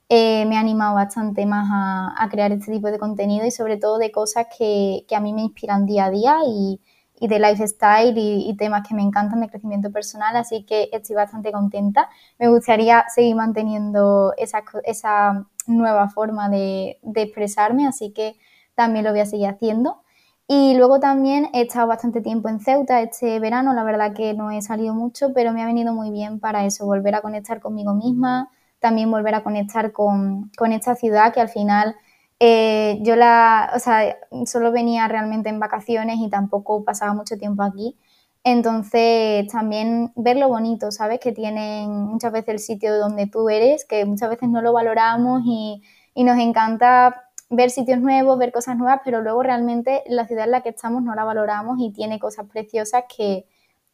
eh, 0.08 0.44
me 0.46 0.56
ha 0.56 0.60
animado 0.60 0.94
bastante 0.94 1.46
más 1.46 1.68
a, 1.72 2.28
crear 2.30 2.52
este 2.52 2.72
tipo 2.72 2.90
de 2.90 2.98
contenido 2.98 3.44
y 3.46 3.50
sobre 3.50 3.76
todo 3.76 3.98
de 3.98 4.12
cosas 4.12 4.46
que, 4.56 5.04
a 5.14 5.20
mí 5.20 5.32
me 5.32 5.42
inspiran 5.42 5.86
día 5.86 6.06
a 6.06 6.10
día 6.10 6.38
y, 6.46 6.80
de 7.20 7.38
lifestyle 7.38 8.14
y, 8.16 8.54
temas 8.56 8.86
que 8.86 8.94
me 8.94 9.02
encantan 9.02 9.40
de 9.40 9.48
crecimiento 9.48 9.90
personal, 9.90 10.36
así 10.36 10.64
que 10.64 10.90
estoy 10.92 11.16
bastante 11.16 11.50
contenta. 11.50 12.08
Me 12.38 12.48
gustaría 12.48 13.04
seguir 13.08 13.34
manteniendo 13.36 14.32
esa, 14.36 14.62
esa 14.84 15.46
nueva 15.66 16.08
forma 16.10 16.48
de, 16.50 16.98
de 17.02 17.22
expresarme, 17.22 17.86
así 17.86 18.12
que 18.12 18.36
también 18.74 19.04
lo 19.04 19.12
voy 19.12 19.20
a 19.20 19.26
seguir 19.26 19.48
haciendo. 19.48 20.02
Y 20.48 20.74
luego 20.76 21.00
también 21.00 21.48
he 21.54 21.62
estado 21.62 21.88
bastante 21.88 22.20
tiempo 22.20 22.48
en 22.48 22.60
Ceuta 22.60 23.00
este 23.02 23.40
verano, 23.40 23.72
la 23.74 23.82
verdad 23.82 24.12
que 24.14 24.32
no 24.34 24.52
he 24.52 24.62
salido 24.62 24.94
mucho, 24.94 25.32
pero 25.34 25.52
me 25.52 25.62
ha 25.62 25.66
venido 25.66 25.92
muy 25.92 26.10
bien 26.12 26.38
para 26.38 26.64
eso, 26.64 26.86
volver 26.86 27.16
a 27.16 27.20
conectar 27.22 27.60
conmigo 27.60 27.94
misma, 27.94 28.50
también 28.86 29.10
volver 29.10 29.34
a 29.34 29.42
conectar 29.42 29.90
con, 29.90 30.52
esta 30.70 30.94
ciudad 30.94 31.34
que 31.34 31.40
al 31.40 31.48
final 31.48 31.96
eh, 32.38 33.00
yo 33.02 33.16
la, 33.16 33.72
o 33.74 33.80
sea, 33.80 34.16
solo 34.46 34.70
venía 34.70 35.08
realmente 35.08 35.48
en 35.48 35.58
vacaciones 35.58 36.18
y 36.20 36.30
tampoco 36.30 36.84
pasaba 36.84 37.12
mucho 37.12 37.36
tiempo 37.36 37.64
aquí. 37.64 37.96
Entonces, 38.44 39.48
también 39.48 40.12
ver 40.14 40.36
lo 40.36 40.48
bonito, 40.48 40.92
¿sabes? 40.92 41.18
Que 41.18 41.32
tienen 41.32 41.90
muchas 41.90 42.30
veces 42.30 42.48
el 42.50 42.58
sitio 42.60 42.96
donde 42.96 43.26
tú 43.26 43.48
eres, 43.48 43.84
que 43.84 44.04
muchas 44.04 44.30
veces 44.30 44.48
no 44.50 44.62
lo 44.62 44.72
valoramos 44.72 45.42
y, 45.44 45.82
y 46.14 46.22
nos 46.22 46.38
encanta 46.38 47.24
ver 47.50 47.70
sitios 47.70 47.98
nuevos, 48.00 48.38
ver 48.38 48.52
cosas 48.52 48.76
nuevas, 48.76 49.00
pero 49.04 49.20
luego 49.20 49.42
realmente 49.42 50.04
la 50.06 50.28
ciudad 50.28 50.44
en 50.44 50.52
la 50.52 50.60
que 50.60 50.68
estamos 50.68 51.02
no 51.02 51.16
la 51.16 51.24
valoramos 51.24 51.78
y 51.80 51.90
tiene 51.92 52.20
cosas 52.20 52.46
preciosas 52.48 53.02
que, 53.16 53.46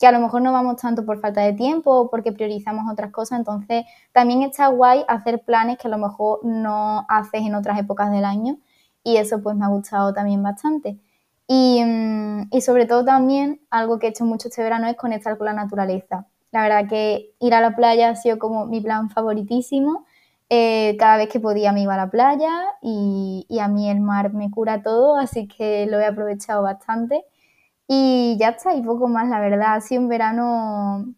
que 0.02 0.08
a 0.08 0.10
lo 0.10 0.18
mejor 0.18 0.42
no 0.42 0.52
vamos 0.52 0.78
tanto 0.78 1.06
por 1.06 1.20
falta 1.20 1.42
de 1.42 1.52
tiempo 1.52 1.92
o 1.92 2.10
porque 2.10 2.32
priorizamos 2.32 2.92
otras 2.92 3.12
cosas, 3.12 3.38
entonces 3.38 3.84
también 4.10 4.42
está 4.42 4.66
guay 4.66 5.04
hacer 5.06 5.44
planes 5.44 5.78
que 5.78 5.86
a 5.86 5.90
lo 5.92 5.98
mejor 5.98 6.40
no 6.42 7.06
haces 7.08 7.42
en 7.42 7.54
otras 7.54 7.78
épocas 7.78 8.10
del 8.10 8.24
año 8.24 8.58
y 9.04 9.18
eso 9.18 9.40
pues 9.40 9.54
me 9.54 9.64
ha 9.64 9.68
gustado 9.68 10.12
también 10.12 10.42
bastante. 10.42 10.98
Y, 11.46 11.84
mm, 11.84 12.48
y 12.50 12.60
sobre 12.62 12.86
todo 12.86 13.04
también 13.04 13.60
algo 13.70 14.00
que 14.00 14.08
he 14.08 14.10
hecho 14.10 14.24
mucho 14.24 14.48
este 14.48 14.60
verano 14.64 14.88
es 14.88 14.96
conectar 14.96 15.38
con 15.38 15.44
la 15.46 15.52
naturaleza. 15.52 16.26
La 16.50 16.62
verdad 16.62 16.88
que 16.88 17.30
ir 17.38 17.54
a 17.54 17.60
la 17.60 17.76
playa 17.76 18.08
ha 18.08 18.16
sido 18.16 18.40
como 18.40 18.66
mi 18.66 18.80
plan 18.80 19.08
favoritísimo. 19.08 20.04
Eh, 20.50 20.96
cada 20.98 21.16
vez 21.16 21.28
que 21.28 21.38
podía 21.38 21.70
me 21.72 21.82
iba 21.82 21.94
a 21.94 21.96
la 21.96 22.10
playa 22.10 22.50
y, 22.82 23.46
y, 23.48 23.60
a 23.60 23.68
mí 23.68 23.88
el 23.88 24.00
mar 24.00 24.32
me 24.34 24.50
cura 24.50 24.82
todo, 24.82 25.16
así 25.16 25.46
que 25.46 25.86
lo 25.86 26.00
he 26.00 26.06
aprovechado 26.06 26.62
bastante. 26.62 27.24
Y 27.88 28.36
ya 28.38 28.50
está, 28.50 28.74
y 28.74 28.82
poco 28.82 29.08
más, 29.08 29.28
la 29.28 29.40
verdad. 29.40 29.74
Ha 29.74 29.80
sido 29.80 30.02
un 30.02 30.08
verano 30.08 31.14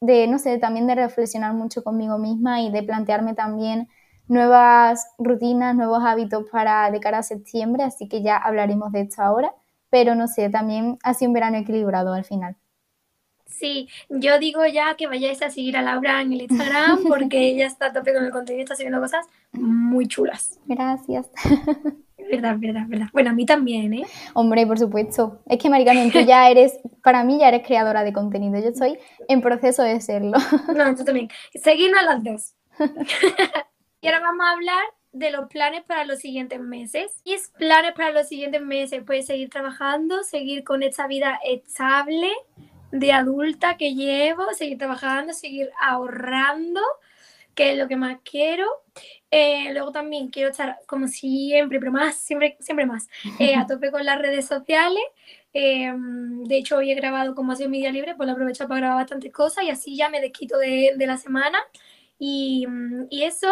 de, 0.00 0.26
no 0.26 0.38
sé, 0.38 0.58
también 0.58 0.86
de 0.86 0.94
reflexionar 0.94 1.54
mucho 1.54 1.82
conmigo 1.82 2.18
misma 2.18 2.60
y 2.60 2.70
de 2.70 2.82
plantearme 2.82 3.34
también 3.34 3.88
nuevas 4.28 5.06
rutinas, 5.18 5.74
nuevos 5.74 6.02
hábitos 6.04 6.48
para 6.50 6.90
de 6.90 7.00
cara 7.00 7.18
a 7.18 7.22
septiembre, 7.22 7.82
así 7.82 8.08
que 8.08 8.22
ya 8.22 8.36
hablaremos 8.36 8.92
de 8.92 9.02
esto 9.02 9.22
ahora. 9.22 9.54
Pero 9.90 10.14
no 10.14 10.26
sé, 10.26 10.48
también 10.48 10.98
ha 11.02 11.14
sido 11.14 11.30
un 11.30 11.34
verano 11.34 11.58
equilibrado 11.58 12.14
al 12.14 12.24
final. 12.24 12.56
Sí, 13.46 13.88
yo 14.08 14.38
digo 14.38 14.64
ya 14.66 14.96
que 14.96 15.06
vayáis 15.06 15.42
a 15.42 15.50
seguir 15.50 15.76
a 15.76 15.82
Laura 15.82 16.22
en 16.22 16.32
el 16.32 16.42
Instagram 16.42 17.04
porque 17.06 17.38
ella 17.50 17.66
está 17.66 17.86
a 17.86 17.92
tope 17.92 18.14
con 18.14 18.24
el 18.24 18.30
contenido, 18.30 18.62
está 18.62 18.74
haciendo 18.74 19.00
cosas 19.00 19.26
muy 19.52 20.08
chulas. 20.08 20.58
Gracias. 20.66 21.30
Verdad, 22.32 22.56
verdad, 22.58 22.84
verdad. 22.88 23.06
Bueno, 23.12 23.28
a 23.28 23.32
mí 23.34 23.44
también, 23.44 23.92
¿eh? 23.92 24.06
Hombre, 24.32 24.66
por 24.66 24.78
supuesto. 24.78 25.42
Es 25.46 25.58
que, 25.58 25.68
Maricarmen, 25.68 26.10
tú 26.10 26.20
ya 26.20 26.48
eres, 26.50 26.80
para 27.02 27.24
mí 27.24 27.38
ya 27.38 27.48
eres 27.48 27.66
creadora 27.66 28.04
de 28.04 28.14
contenido. 28.14 28.58
Yo 28.58 28.70
estoy 28.70 28.98
en 29.28 29.42
proceso 29.42 29.82
de 29.82 30.00
serlo. 30.00 30.38
No, 30.74 30.94
tú 30.96 31.04
también. 31.04 31.28
Seguimos 31.54 32.02
las 32.02 32.24
dos. 32.24 32.54
y 34.00 34.06
ahora 34.06 34.20
vamos 34.20 34.46
a 34.46 34.52
hablar 34.52 34.82
de 35.12 35.30
los 35.30 35.46
planes 35.48 35.82
para 35.82 36.06
los 36.06 36.20
siguientes 36.20 36.58
meses. 36.58 37.20
Y 37.22 37.34
es 37.34 37.50
planes 37.58 37.92
para 37.92 38.12
los 38.12 38.28
siguientes 38.28 38.62
meses, 38.62 39.02
pues 39.06 39.26
seguir 39.26 39.50
trabajando, 39.50 40.22
seguir 40.22 40.64
con 40.64 40.82
esta 40.82 41.06
vida 41.06 41.38
estable 41.44 42.30
de 42.92 43.12
adulta 43.12 43.76
que 43.76 43.94
llevo, 43.94 44.54
seguir 44.54 44.78
trabajando, 44.78 45.34
seguir 45.34 45.70
ahorrando, 45.82 46.80
que 47.54 47.72
es 47.72 47.78
lo 47.78 47.88
que 47.88 47.96
más 47.96 48.18
quiero. 48.24 48.66
Eh, 49.30 49.72
luego 49.72 49.92
también 49.92 50.28
quiero 50.28 50.50
estar, 50.50 50.78
como 50.86 51.08
siempre, 51.08 51.78
pero 51.78 51.92
más, 51.92 52.16
siempre, 52.16 52.56
siempre 52.60 52.86
más, 52.86 53.08
eh, 53.38 53.54
a 53.54 53.66
tope 53.66 53.90
con 53.90 54.04
las 54.04 54.18
redes 54.20 54.46
sociales. 54.46 55.02
Em, 55.54 56.44
de 56.44 56.56
hecho, 56.58 56.78
hoy 56.78 56.90
he 56.90 56.94
grabado 56.94 57.34
como 57.34 57.52
ha 57.52 57.56
sido 57.56 57.68
mi 57.70 57.78
día 57.78 57.92
libre, 57.92 58.14
pues 58.14 58.26
lo 58.26 58.32
aprovecho 58.32 58.68
para 58.68 58.80
grabar 58.80 58.98
bastantes 58.98 59.32
cosas 59.32 59.64
y 59.64 59.70
así 59.70 59.96
ya 59.96 60.08
me 60.08 60.20
desquito 60.20 60.58
de, 60.58 60.94
de 60.96 61.06
la 61.06 61.16
semana. 61.16 61.58
Y, 62.18 62.66
y, 63.10 63.24
eso, 63.24 63.48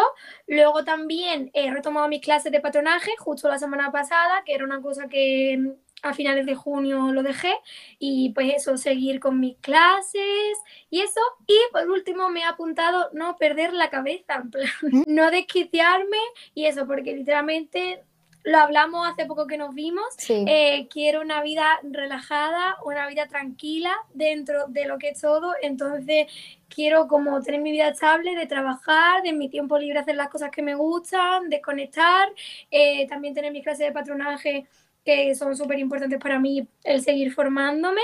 luego 0.47 0.85
también 0.85 1.51
he 1.53 1.69
retomado 1.71 2.07
mis 2.07 2.21
clases 2.21 2.53
de 2.53 2.61
patronaje 2.61 3.11
justo 3.19 3.49
la 3.49 3.59
semana 3.59 3.91
pasada, 3.91 4.43
que 4.45 4.53
era 4.53 4.63
una 4.63 4.81
cosa 4.81 5.09
que 5.09 5.73
a 6.01 6.13
finales 6.13 6.45
de 6.45 6.55
junio 6.55 7.11
lo 7.11 7.23
dejé 7.23 7.53
y 7.99 8.31
pues 8.31 8.53
eso, 8.55 8.77
seguir 8.77 9.19
con 9.19 9.39
mis 9.39 9.57
clases 9.57 10.57
y 10.89 11.01
eso. 11.01 11.21
Y 11.47 11.57
por 11.71 11.89
último 11.89 12.29
me 12.29 12.41
he 12.41 12.43
apuntado 12.43 13.09
no 13.13 13.37
perder 13.37 13.73
la 13.73 13.89
cabeza, 13.89 14.35
en 14.35 14.51
plan, 14.51 14.69
no 15.07 15.31
desquiciarme 15.31 16.17
y 16.53 16.65
eso, 16.65 16.87
porque 16.87 17.13
literalmente 17.15 18.03
lo 18.43 18.57
hablamos 18.57 19.07
hace 19.07 19.25
poco 19.25 19.45
que 19.47 19.57
nos 19.57 19.73
vimos. 19.73 20.05
Eh, 20.27 20.87
quiero 20.89 21.21
una 21.21 21.41
vida 21.41 21.79
relajada, 21.83 22.77
una 22.83 23.07
vida 23.07 23.27
tranquila 23.27 23.93
dentro 24.13 24.67
de 24.67 24.85
lo 24.85 24.97
que 24.97 25.09
es 25.09 25.21
todo. 25.21 25.53
Entonces 25.61 26.27
quiero 26.67 27.07
como 27.07 27.41
tener 27.41 27.61
mi 27.61 27.71
vida 27.71 27.89
estable, 27.89 28.35
de 28.35 28.47
trabajar, 28.47 29.21
de 29.21 29.33
mi 29.33 29.49
tiempo 29.49 29.77
libre 29.77 29.99
hacer 29.99 30.15
las 30.15 30.29
cosas 30.29 30.49
que 30.49 30.61
me 30.61 30.75
gustan, 30.75 31.49
desconectar, 31.49 32.29
eh, 32.71 33.07
también 33.07 33.33
tener 33.33 33.51
mis 33.51 33.63
clases 33.63 33.87
de 33.87 33.91
patronaje 33.91 34.67
que 35.03 35.33
son 35.35 35.55
súper 35.55 35.79
importantes 35.79 36.19
para 36.19 36.39
mí 36.39 36.67
el 36.83 37.01
seguir 37.01 37.31
formándome. 37.33 38.01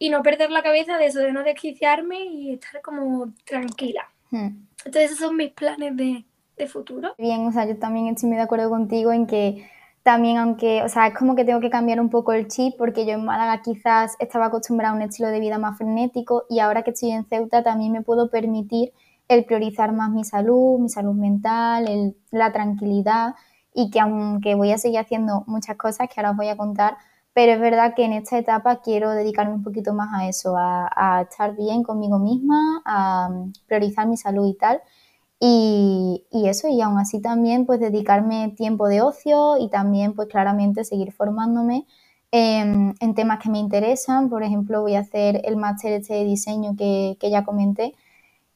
y 0.00 0.10
no 0.10 0.22
perder 0.22 0.50
la 0.50 0.62
cabeza 0.62 0.96
de 0.96 1.06
eso, 1.06 1.18
de 1.18 1.32
no 1.32 1.42
desquiciarme 1.42 2.24
y 2.24 2.52
estar 2.52 2.80
como 2.82 3.32
tranquila. 3.44 4.08
Hmm. 4.30 4.64
Entonces 4.84 5.10
esos 5.10 5.18
son 5.18 5.36
mis 5.36 5.50
planes 5.50 5.96
de, 5.96 6.24
de 6.56 6.66
futuro. 6.68 7.14
Bien, 7.18 7.46
o 7.46 7.52
sea, 7.52 7.66
yo 7.66 7.76
también 7.78 8.06
estoy 8.06 8.28
muy 8.28 8.36
de 8.36 8.44
acuerdo 8.44 8.70
contigo 8.70 9.12
en 9.12 9.26
que 9.26 9.68
también 10.02 10.38
aunque, 10.38 10.82
o 10.82 10.88
sea, 10.88 11.08
es 11.08 11.14
como 11.14 11.34
que 11.34 11.44
tengo 11.44 11.60
que 11.60 11.68
cambiar 11.68 12.00
un 12.00 12.10
poco 12.10 12.32
el 12.32 12.48
chip 12.48 12.74
porque 12.78 13.04
yo 13.04 13.12
en 13.12 13.24
Málaga 13.24 13.60
quizás 13.62 14.16
estaba 14.20 14.46
acostumbrada 14.46 14.94
a 14.94 14.96
un 14.96 15.02
estilo 15.02 15.28
de 15.28 15.40
vida 15.40 15.58
más 15.58 15.76
frenético 15.76 16.44
y 16.48 16.60
ahora 16.60 16.82
que 16.82 16.92
estoy 16.92 17.10
en 17.10 17.24
Ceuta 17.26 17.62
también 17.62 17.92
me 17.92 18.02
puedo 18.02 18.30
permitir 18.30 18.92
el 19.28 19.44
priorizar 19.44 19.92
más 19.92 20.10
mi 20.10 20.24
salud, 20.24 20.78
mi 20.78 20.88
salud 20.88 21.14
mental, 21.14 22.14
la 22.30 22.52
tranquilidad 22.52 23.34
y 23.74 23.90
que 23.90 24.00
aunque 24.00 24.54
voy 24.54 24.72
a 24.72 24.78
seguir 24.78 24.98
haciendo 24.98 25.44
muchas 25.46 25.76
cosas 25.76 26.08
que 26.08 26.20
ahora 26.20 26.32
os 26.32 26.36
voy 26.36 26.48
a 26.48 26.56
contar, 26.56 26.96
pero 27.38 27.52
es 27.52 27.60
verdad 27.60 27.94
que 27.94 28.04
en 28.04 28.12
esta 28.12 28.36
etapa 28.36 28.80
quiero 28.80 29.12
dedicarme 29.12 29.54
un 29.54 29.62
poquito 29.62 29.94
más 29.94 30.08
a 30.12 30.28
eso, 30.28 30.56
a, 30.58 31.22
estar 31.30 31.54
bien 31.54 31.84
conmigo 31.84 32.18
misma, 32.18 32.82
a 32.84 33.30
priorizar 33.68 34.08
mi 34.08 34.16
salud 34.16 34.44
y 34.48 34.54
tal. 34.54 34.80
Y, 35.40 36.24
eso, 36.32 36.66
y 36.68 36.80
aún 36.80 36.98
así 36.98 37.20
también 37.20 37.64
pues 37.64 37.78
dedicarme 37.78 38.54
tiempo 38.56 38.88
de 38.88 39.02
ocio 39.02 39.56
y 39.56 39.68
también 39.70 40.14
pues 40.14 40.26
claramente 40.26 40.82
seguir 40.84 41.12
formándome 41.12 41.86
en, 42.32 42.96
temas 43.14 43.38
que 43.38 43.50
me 43.50 43.60
interesan. 43.60 44.30
Por 44.30 44.42
ejemplo, 44.42 44.82
voy 44.82 44.96
a 44.96 45.00
hacer 45.00 45.40
el 45.44 45.56
máster 45.56 45.92
este 45.92 46.14
de 46.14 46.24
diseño 46.24 46.74
que, 46.76 47.16
que 47.20 47.30
ya 47.30 47.44
comenté, 47.44 47.94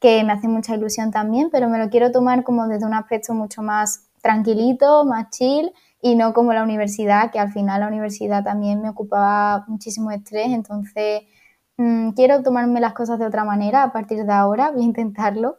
que 0.01 0.25
me 0.25 0.33
hace 0.33 0.49
mucha 0.49 0.75
ilusión 0.75 1.13
también, 1.13 1.51
pero 1.53 1.69
me 1.69 1.79
lo 1.79 1.89
quiero 1.89 2.11
tomar 2.11 2.43
como 2.43 2.67
desde 2.67 2.87
un 2.87 2.95
aspecto 2.95 3.33
mucho 3.33 3.63
más 3.63 4.09
tranquilito, 4.23 5.05
más 5.05 5.31
chill 5.31 5.73
y 6.01 6.15
no 6.17 6.33
como 6.33 6.53
la 6.55 6.63
universidad, 6.63 7.31
que 7.31 7.39
al 7.39 7.53
final 7.53 7.81
la 7.81 7.89
universidad 7.89 8.43
también 8.45 8.81
me 8.83 8.89
ocupaba 8.91 9.65
muchísimo 9.69 10.11
estrés, 10.11 10.49
entonces 10.49 11.23
mm, 11.77 12.11
quiero 12.13 12.43
tomarme 12.43 12.81
las 12.81 12.95
cosas 12.95 13.19
de 13.19 13.27
otra 13.27 13.45
manera 13.45 13.83
a 13.85 13.93
partir 13.93 14.25
de 14.25 14.33
ahora, 14.33 14.71
voy 14.71 14.83
a 14.83 14.85
intentarlo. 14.87 15.59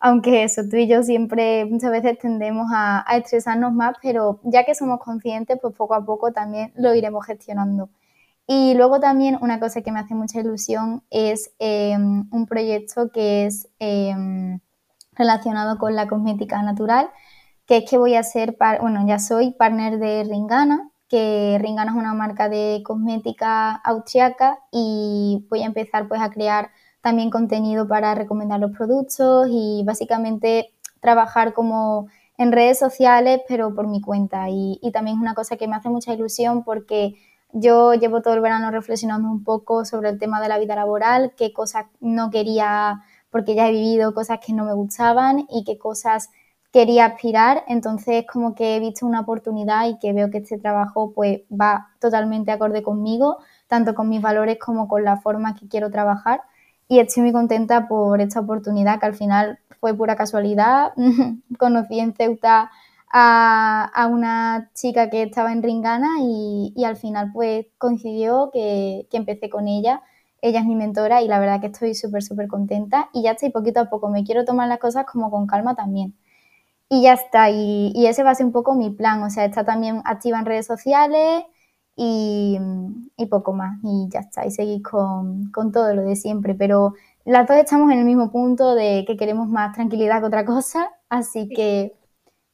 Aunque 0.00 0.44
eso, 0.44 0.62
tú 0.70 0.76
y 0.76 0.88
yo 0.88 1.02
siempre 1.02 1.66
muchas 1.66 1.90
veces 1.90 2.18
tendemos 2.18 2.68
a, 2.74 3.04
estresarnos 3.16 3.72
más, 3.74 3.96
pero 4.02 4.40
ya 4.44 4.64
que 4.64 4.74
somos 4.74 5.00
conscientes, 5.00 5.58
pues 5.60 5.74
poco 5.74 5.94
a 5.94 6.04
poco 6.06 6.32
también 6.32 6.72
lo 6.76 6.94
iremos 6.94 7.26
gestionando. 7.26 7.90
Y 8.46 8.74
luego 8.74 9.00
también 9.00 9.38
una 9.42 9.60
cosa 9.60 9.82
que 9.82 9.92
me 9.92 10.00
hace 10.00 10.14
mucha 10.14 10.40
ilusión 10.40 11.04
es 11.10 11.52
em, 11.58 12.28
un 12.32 12.46
proyecto 12.46 13.10
que 13.12 13.46
es 13.46 13.68
em, 13.78 14.60
relacionado 15.12 15.78
con 15.78 15.94
la 15.96 16.08
cosmética 16.08 16.62
natural, 16.62 17.10
que 17.70 17.76
es 17.76 17.88
que 17.88 17.98
voy 17.98 18.16
a 18.16 18.24
ser, 18.24 18.56
bueno, 18.80 19.06
ya 19.06 19.20
soy 19.20 19.52
partner 19.52 20.00
de 20.00 20.24
Ringana, 20.24 20.90
que 21.08 21.56
Ringana 21.60 21.92
es 21.92 21.96
una 21.96 22.14
marca 22.14 22.48
de 22.48 22.82
cosmética 22.84 23.76
austriaca 23.76 24.58
y 24.72 25.46
voy 25.48 25.62
a 25.62 25.66
empezar 25.66 26.08
pues 26.08 26.20
a 26.20 26.32
crear 26.32 26.72
también 27.00 27.30
contenido 27.30 27.86
para 27.86 28.16
recomendar 28.16 28.58
los 28.58 28.72
productos 28.72 29.46
y 29.52 29.84
básicamente 29.86 30.72
trabajar 30.98 31.52
como 31.52 32.08
en 32.38 32.50
redes 32.50 32.76
sociales, 32.76 33.42
pero 33.46 33.72
por 33.72 33.86
mi 33.86 34.00
cuenta. 34.00 34.46
Y, 34.50 34.80
también 34.92 35.18
es 35.18 35.22
una 35.22 35.34
cosa 35.34 35.56
que 35.56 35.68
me 35.68 35.76
hace 35.76 35.90
mucha 35.90 36.12
ilusión 36.12 36.64
porque 36.64 37.14
yo 37.52 37.94
llevo 37.94 38.20
todo 38.20 38.34
el 38.34 38.40
verano 38.40 38.72
reflexionando 38.72 39.28
un 39.28 39.44
poco 39.44 39.84
sobre 39.84 40.08
el 40.08 40.18
tema 40.18 40.42
de 40.42 40.48
la 40.48 40.58
vida 40.58 40.74
laboral, 40.74 41.34
qué 41.36 41.52
cosas 41.52 41.86
no 42.00 42.32
quería, 42.32 43.04
porque 43.30 43.54
ya 43.54 43.68
he 43.68 43.70
vivido 43.70 44.12
cosas 44.12 44.40
que 44.44 44.52
no 44.52 44.64
me 44.64 44.72
gustaban 44.72 45.46
y 45.48 45.62
qué 45.62 45.78
cosas 45.78 46.30
quería 46.72 47.06
aspirar. 47.06 47.64
Entonces, 47.68 48.24
como 48.32 48.54
que 48.54 48.76
he 48.76 48.80
visto 48.80 49.06
una 49.06 49.20
oportunidad 49.20 49.88
y 49.88 49.98
que 49.98 50.12
veo 50.12 50.30
que 50.30 50.38
este 50.38 50.58
trabajo 50.58 51.12
pues 51.14 51.40
va 51.50 51.88
totalmente 52.00 52.52
acorde 52.52 52.82
conmigo, 52.82 53.38
tanto 53.68 53.94
con 53.94 54.08
mis 54.08 54.22
valores 54.22 54.58
como 54.58 54.88
con 54.88 55.04
la 55.04 55.18
forma 55.18 55.54
que 55.54 55.68
quiero 55.68 55.90
trabajar 55.90 56.42
y 56.90 56.98
estoy 56.98 57.22
muy 57.22 57.32
contenta 57.32 57.86
por 57.86 58.20
esta 58.20 58.40
oportunidad 58.40 58.98
que 58.98 59.06
al 59.06 59.14
final 59.14 59.60
fue 59.78 59.94
pura 59.94 60.16
casualidad. 60.16 60.92
Conocí 61.58 62.00
en 62.00 62.14
Ceuta 62.14 62.68
a, 63.12 64.08
una 64.10 64.70
chica 64.74 65.08
que 65.08 65.22
estaba 65.22 65.52
en 65.52 65.62
Ringana 65.62 66.16
y, 66.20 66.74
al 66.84 66.96
final 66.96 67.30
pues 67.32 67.66
coincidió 67.78 68.50
que, 68.52 69.06
empecé 69.12 69.48
con 69.48 69.68
ella. 69.68 70.02
Ella 70.42 70.60
es 70.60 70.66
mi 70.66 70.74
mentora 70.74 71.22
y 71.22 71.28
la 71.28 71.38
verdad 71.38 71.60
que 71.60 71.68
estoy 71.68 71.94
súper, 71.94 72.24
súper 72.24 72.48
contenta 72.48 73.08
y 73.12 73.22
ya 73.22 73.32
estoy 73.32 73.50
poquito 73.50 73.78
a 73.78 73.84
poco. 73.84 74.08
Me 74.08 74.24
quiero 74.24 74.44
tomar 74.44 74.66
las 74.66 74.80
cosas 74.80 75.06
como 75.06 75.30
con 75.30 75.46
calma 75.46 75.76
también. 75.76 76.16
Y 76.90 77.02
ya 77.02 77.14
está, 77.14 77.50
y, 77.50 77.92
y 77.94 78.06
ese 78.06 78.22
va 78.22 78.32
a 78.32 78.34
ser 78.34 78.46
un 78.46 78.52
poco 78.52 78.74
mi 78.74 78.90
plan. 78.90 79.22
O 79.22 79.30
sea, 79.30 79.44
está 79.46 79.64
también 79.64 80.02
activa 80.04 80.38
en 80.38 80.44
redes 80.44 80.66
sociales, 80.66 81.44
y, 82.02 83.26
poco 83.28 83.52
más. 83.52 83.78
Y 83.82 84.08
ya 84.10 84.20
está, 84.20 84.46
y 84.46 84.50
seguir 84.50 84.82
con, 84.82 85.52
todo 85.72 85.94
lo 85.94 86.02
de 86.02 86.16
siempre. 86.16 86.54
Pero 86.54 86.94
las 87.24 87.46
dos 87.46 87.56
estamos 87.58 87.92
en 87.92 87.98
el 88.00 88.04
mismo 88.04 88.30
punto 88.32 88.74
de 88.74 89.04
que 89.06 89.16
queremos 89.16 89.48
más 89.48 89.74
tranquilidad 89.74 90.20
que 90.20 90.26
otra 90.26 90.44
cosa, 90.44 90.90
así 91.08 91.48
que 91.48 91.94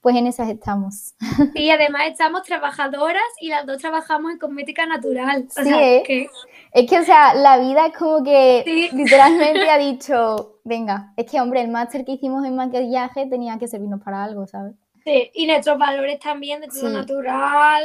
pues 0.07 0.15
en 0.15 0.29
esas 0.29 0.49
estamos. 0.49 1.15
Y 1.57 1.69
además 1.71 2.03
estamos 2.07 2.45
trabajadoras 2.45 3.25
y 3.41 3.49
las 3.49 3.67
dos 3.67 3.79
trabajamos 3.79 4.31
en 4.31 4.39
cosmética 4.39 4.87
natural. 4.87 5.49
sí, 5.49 5.69
es 5.69 6.07
que... 6.07 6.29
es 6.71 6.89
que, 6.89 7.01
o 7.01 7.03
sea, 7.03 7.35
la 7.35 7.59
vida 7.59 7.87
es 7.89 7.99
como 7.99 8.23
que 8.23 8.63
literalmente 8.93 9.69
ha 9.69 9.79
dicho, 9.79 10.61
venga, 10.63 11.13
es 11.17 11.29
que, 11.29 11.41
hombre, 11.41 11.61
el 11.61 11.71
máster 11.71 12.05
que 12.05 12.13
hicimos 12.13 12.45
en 12.47 12.55
maquillaje 12.55 13.27
tenía 13.27 13.59
que 13.59 13.67
servirnos 13.67 14.01
para 14.01 14.23
algo, 14.23 14.47
¿sabes? 14.47 14.77
Sí, 15.03 15.29
y 15.35 15.49
nuestros 15.49 15.77
valores 15.77 16.21
también 16.21 16.61
de 16.61 16.69
todo 16.69 16.89
natural, 16.89 17.83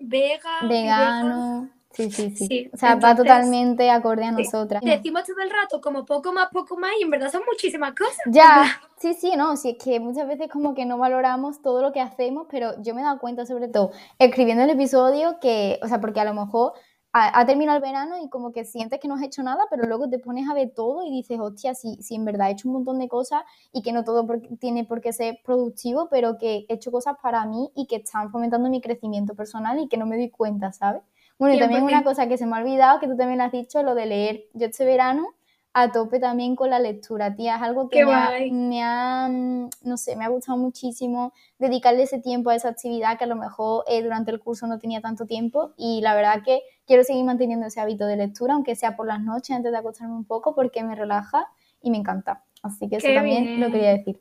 vega, 0.00 0.60
vegano. 0.62 1.68
Sí, 1.94 2.10
sí, 2.10 2.30
sí, 2.30 2.70
O 2.72 2.76
sea, 2.76 2.96
va 2.96 3.14
totalmente 3.14 3.88
acorde 3.88 4.24
a 4.24 4.32
nosotras. 4.32 4.82
Decimos 4.84 5.22
todo 5.24 5.40
el 5.40 5.50
rato 5.50 5.80
como 5.80 6.04
poco 6.04 6.32
más, 6.32 6.48
poco 6.52 6.76
más 6.76 6.90
y 6.98 7.04
en 7.04 7.10
verdad 7.10 7.30
son 7.30 7.42
muchísimas 7.48 7.94
cosas. 7.94 8.18
Ya, 8.26 8.80
sí, 8.98 9.14
sí, 9.14 9.34
no, 9.36 9.56
sí, 9.56 9.76
es 9.78 9.84
que 9.84 10.00
muchas 10.00 10.26
veces 10.26 10.48
como 10.50 10.74
que 10.74 10.86
no 10.86 10.98
valoramos 10.98 11.62
todo 11.62 11.82
lo 11.82 11.92
que 11.92 12.00
hacemos, 12.00 12.48
pero 12.50 12.72
yo 12.82 12.94
me 12.94 13.00
he 13.00 13.04
dado 13.04 13.20
cuenta 13.20 13.46
sobre 13.46 13.68
todo 13.68 13.92
escribiendo 14.18 14.64
el 14.64 14.70
episodio 14.70 15.38
que, 15.40 15.78
o 15.82 15.88
sea, 15.88 16.00
porque 16.00 16.18
a 16.18 16.24
lo 16.24 16.34
mejor 16.34 16.72
ha, 17.16 17.46
terminado 17.46 17.76
el 17.76 17.82
verano 17.82 18.16
y 18.20 18.28
como 18.28 18.50
que 18.50 18.64
sientes 18.64 18.98
que 18.98 19.06
no 19.06 19.14
has 19.14 19.22
hecho 19.22 19.44
nada, 19.44 19.66
pero 19.70 19.86
luego 19.86 20.10
te 20.10 20.18
pones 20.18 20.50
a 20.50 20.54
ver 20.54 20.72
todo 20.74 21.06
y 21.06 21.12
dices, 21.12 21.38
hostia, 21.38 21.72
si, 21.76 21.94
si 22.02 22.16
en 22.16 22.24
verdad 22.24 22.48
he 22.48 22.52
hecho 22.54 22.68
un 22.68 22.74
montón 22.74 22.98
de 22.98 23.06
cosas 23.06 23.44
y 23.72 23.82
que 23.82 23.92
no 23.92 24.02
todo 24.02 24.26
tiene 24.58 24.82
por 24.82 25.00
qué 25.00 25.12
ser 25.12 25.38
productivo, 25.44 26.08
pero 26.10 26.38
que 26.38 26.66
he 26.68 26.74
hecho 26.74 26.90
cosas 26.90 27.14
para 27.22 27.46
mí 27.46 27.70
y 27.76 27.86
que 27.86 27.96
están 27.96 28.32
fomentando 28.32 28.68
mi 28.68 28.80
crecimiento 28.80 29.36
personal 29.36 29.78
y 29.78 29.86
que 29.86 29.96
no 29.96 30.06
me 30.06 30.16
doy 30.16 30.28
cuenta, 30.28 30.72
¿sabes? 30.72 31.02
Bueno, 31.38 31.56
y 31.56 31.58
también 31.58 31.82
una 31.82 32.04
cosa 32.04 32.28
que 32.28 32.38
se 32.38 32.46
me 32.46 32.56
ha 32.56 32.60
olvidado, 32.60 33.00
que 33.00 33.08
tú 33.08 33.16
también 33.16 33.40
has 33.40 33.52
dicho, 33.52 33.82
lo 33.82 33.94
de 33.94 34.06
leer. 34.06 34.44
Yo 34.52 34.66
este 34.66 34.84
verano 34.84 35.34
a 35.76 35.90
tope 35.90 36.20
también 36.20 36.54
con 36.54 36.70
la 36.70 36.78
lectura, 36.78 37.34
tía. 37.34 37.56
Es 37.56 37.62
algo 37.62 37.88
que 37.88 38.04
me 38.04 38.82
ha, 38.82 39.28
mm, 39.28 39.70
no 39.82 39.96
sé, 39.96 40.14
me 40.14 40.24
ha 40.24 40.28
gustado 40.28 40.56
muchísimo 40.56 41.32
dedicarle 41.58 42.04
ese 42.04 42.20
tiempo 42.20 42.50
a 42.50 42.54
esa 42.54 42.68
actividad 42.68 43.18
que 43.18 43.24
a 43.24 43.26
lo 43.26 43.34
mejor 43.34 43.84
eh, 43.88 44.00
durante 44.00 44.30
el 44.30 44.38
curso 44.38 44.68
no 44.68 44.78
tenía 44.78 45.00
tanto 45.00 45.26
tiempo 45.26 45.72
y 45.76 46.00
la 46.00 46.14
verdad 46.14 46.42
que 46.44 46.62
quiero 46.86 47.02
seguir 47.02 47.24
manteniendo 47.24 47.66
ese 47.66 47.80
hábito 47.80 48.06
de 48.06 48.16
lectura, 48.16 48.54
aunque 48.54 48.76
sea 48.76 48.94
por 48.94 49.08
las 49.08 49.20
noches 49.20 49.56
antes 49.56 49.72
de 49.72 49.78
acostarme 49.78 50.14
un 50.14 50.24
poco, 50.24 50.54
porque 50.54 50.84
me 50.84 50.94
relaja 50.94 51.48
y 51.82 51.90
me 51.90 51.98
encanta. 51.98 52.44
Así 52.62 52.88
que 52.88 52.96
eso 52.96 53.08
también 53.12 53.60
lo 53.60 53.70
quería 53.72 53.90
decir. 53.90 54.20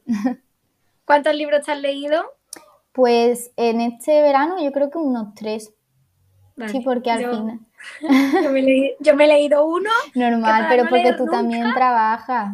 ¿Cuántos 1.05 1.35
libros 1.35 1.63
te 1.63 1.71
has 1.71 1.79
leído? 1.79 2.23
Pues 2.93 3.51
en 3.57 3.79
este 3.79 4.21
verano 4.23 4.61
yo 4.61 4.71
creo 4.71 4.89
que 4.89 4.97
unos 4.97 5.35
tres. 5.35 5.71
Sí, 6.67 6.79
porque 6.81 7.11
al 7.11 7.19
final 7.19 7.59
yo, 8.99 9.15
me 9.15 9.25
he 9.25 9.27
leído 9.27 9.65
uno. 9.65 9.89
Normal, 10.15 10.67
pero 10.69 10.87
porque 10.89 11.13
tú 11.13 11.25
también 11.25 11.73
trabajas. 11.73 12.51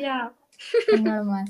Ya. 0.00 0.32
normal. 1.02 1.46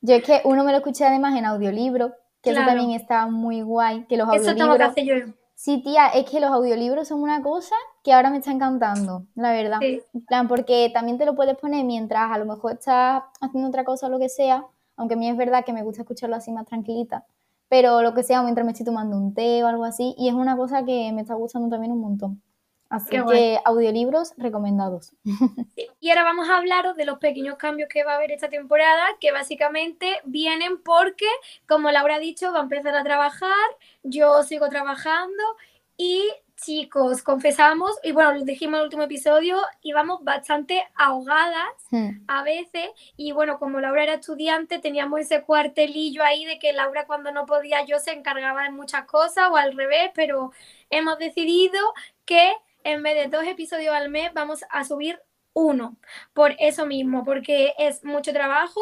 Yo 0.00 0.14
es 0.14 0.22
que 0.22 0.40
uno 0.44 0.64
me 0.64 0.72
lo 0.72 0.78
escuché 0.78 1.04
además 1.04 1.36
en 1.36 1.44
audiolibro, 1.44 2.14
que 2.40 2.50
eso 2.50 2.64
también 2.64 2.92
está 2.92 3.26
muy 3.26 3.62
guay, 3.62 4.06
que 4.06 4.16
los 4.16 4.28
audiolibros... 4.28 4.56
Eso 4.56 4.64
tengo 4.64 4.76
que 4.76 4.84
hacer 4.84 5.04
yo. 5.04 5.32
Sí, 5.54 5.82
tía, 5.82 6.06
es 6.08 6.30
que 6.30 6.38
los 6.38 6.52
audiolibros 6.52 7.08
son 7.08 7.20
una 7.20 7.42
cosa 7.42 7.74
que 8.04 8.12
ahora 8.12 8.30
me 8.30 8.38
está 8.38 8.52
encantando, 8.52 9.26
la 9.34 9.50
verdad. 9.50 9.80
plan, 10.28 10.46
porque 10.46 10.88
también 10.94 11.18
te 11.18 11.26
lo 11.26 11.34
puedes 11.34 11.56
poner 11.56 11.84
mientras 11.84 12.30
a 12.30 12.38
lo 12.38 12.44
mejor 12.44 12.74
estás 12.74 13.24
haciendo 13.40 13.68
otra 13.68 13.82
cosa 13.84 14.06
o 14.06 14.08
lo 14.08 14.20
que 14.20 14.28
sea, 14.28 14.64
aunque 14.96 15.14
a 15.14 15.16
mí 15.16 15.28
es 15.28 15.36
verdad 15.36 15.64
que 15.64 15.72
me 15.72 15.82
gusta 15.82 16.02
escucharlo 16.02 16.36
así 16.36 16.52
más 16.52 16.64
tranquilita 16.66 17.26
pero 17.68 18.02
lo 18.02 18.14
que 18.14 18.22
sea, 18.22 18.42
mientras 18.42 18.64
me 18.64 18.72
estoy 18.72 18.86
tomando 18.86 19.16
un 19.16 19.34
té 19.34 19.62
o 19.62 19.66
algo 19.66 19.84
así, 19.84 20.14
y 20.18 20.28
es 20.28 20.34
una 20.34 20.56
cosa 20.56 20.84
que 20.84 21.12
me 21.12 21.22
está 21.22 21.34
gustando 21.34 21.68
también 21.68 21.92
un 21.92 22.00
montón. 22.00 22.42
Así 22.90 23.10
que 23.10 23.58
audiolibros 23.64 24.32
recomendados. 24.36 25.14
Y 26.00 26.10
ahora 26.10 26.24
vamos 26.24 26.48
a 26.48 26.56
hablaros 26.56 26.96
de 26.96 27.04
los 27.04 27.18
pequeños 27.18 27.56
cambios 27.56 27.88
que 27.88 28.04
va 28.04 28.12
a 28.12 28.16
haber 28.16 28.30
esta 28.30 28.48
temporada, 28.48 29.04
que 29.20 29.32
básicamente 29.32 30.20
vienen 30.24 30.80
porque, 30.82 31.26
como 31.66 31.90
Laura 31.90 32.14
ha 32.14 32.18
dicho, 32.20 32.52
va 32.52 32.60
a 32.60 32.62
empezar 32.62 32.94
a 32.94 33.02
trabajar, 33.02 33.68
yo 34.04 34.42
sigo 34.44 34.68
trabajando 34.68 35.42
y 35.96 36.22
chicos, 36.62 37.22
confesamos, 37.22 37.92
y 38.02 38.12
bueno, 38.12 38.34
lo 38.34 38.44
dijimos 38.44 38.74
en 38.74 38.78
el 38.80 38.84
último 38.84 39.02
episodio, 39.04 39.58
íbamos 39.82 40.22
bastante 40.24 40.84
ahogadas 40.94 41.68
hmm. 41.90 42.24
a 42.26 42.42
veces, 42.42 42.90
y 43.16 43.32
bueno, 43.32 43.58
como 43.58 43.80
Laura 43.80 44.02
era 44.02 44.14
estudiante, 44.14 44.78
teníamos 44.78 45.20
ese 45.20 45.42
cuartelillo 45.42 46.22
ahí 46.22 46.44
de 46.44 46.58
que 46.58 46.72
Laura 46.72 47.06
cuando 47.06 47.32
no 47.32 47.46
podía 47.46 47.84
yo 47.84 47.98
se 47.98 48.12
encargaba 48.12 48.64
de 48.64 48.70
muchas 48.70 49.04
cosas 49.04 49.48
o 49.50 49.56
al 49.56 49.76
revés, 49.76 50.10
pero 50.14 50.52
hemos 50.90 51.18
decidido 51.18 51.78
que 52.24 52.52
en 52.84 53.02
vez 53.02 53.14
de 53.16 53.36
dos 53.36 53.46
episodios 53.46 53.94
al 53.94 54.08
mes, 54.08 54.32
vamos 54.32 54.64
a 54.70 54.84
subir 54.84 55.20
uno. 55.52 55.96
Por 56.32 56.54
eso 56.58 56.86
mismo, 56.86 57.24
porque 57.24 57.74
es 57.78 58.04
mucho 58.04 58.32
trabajo. 58.32 58.80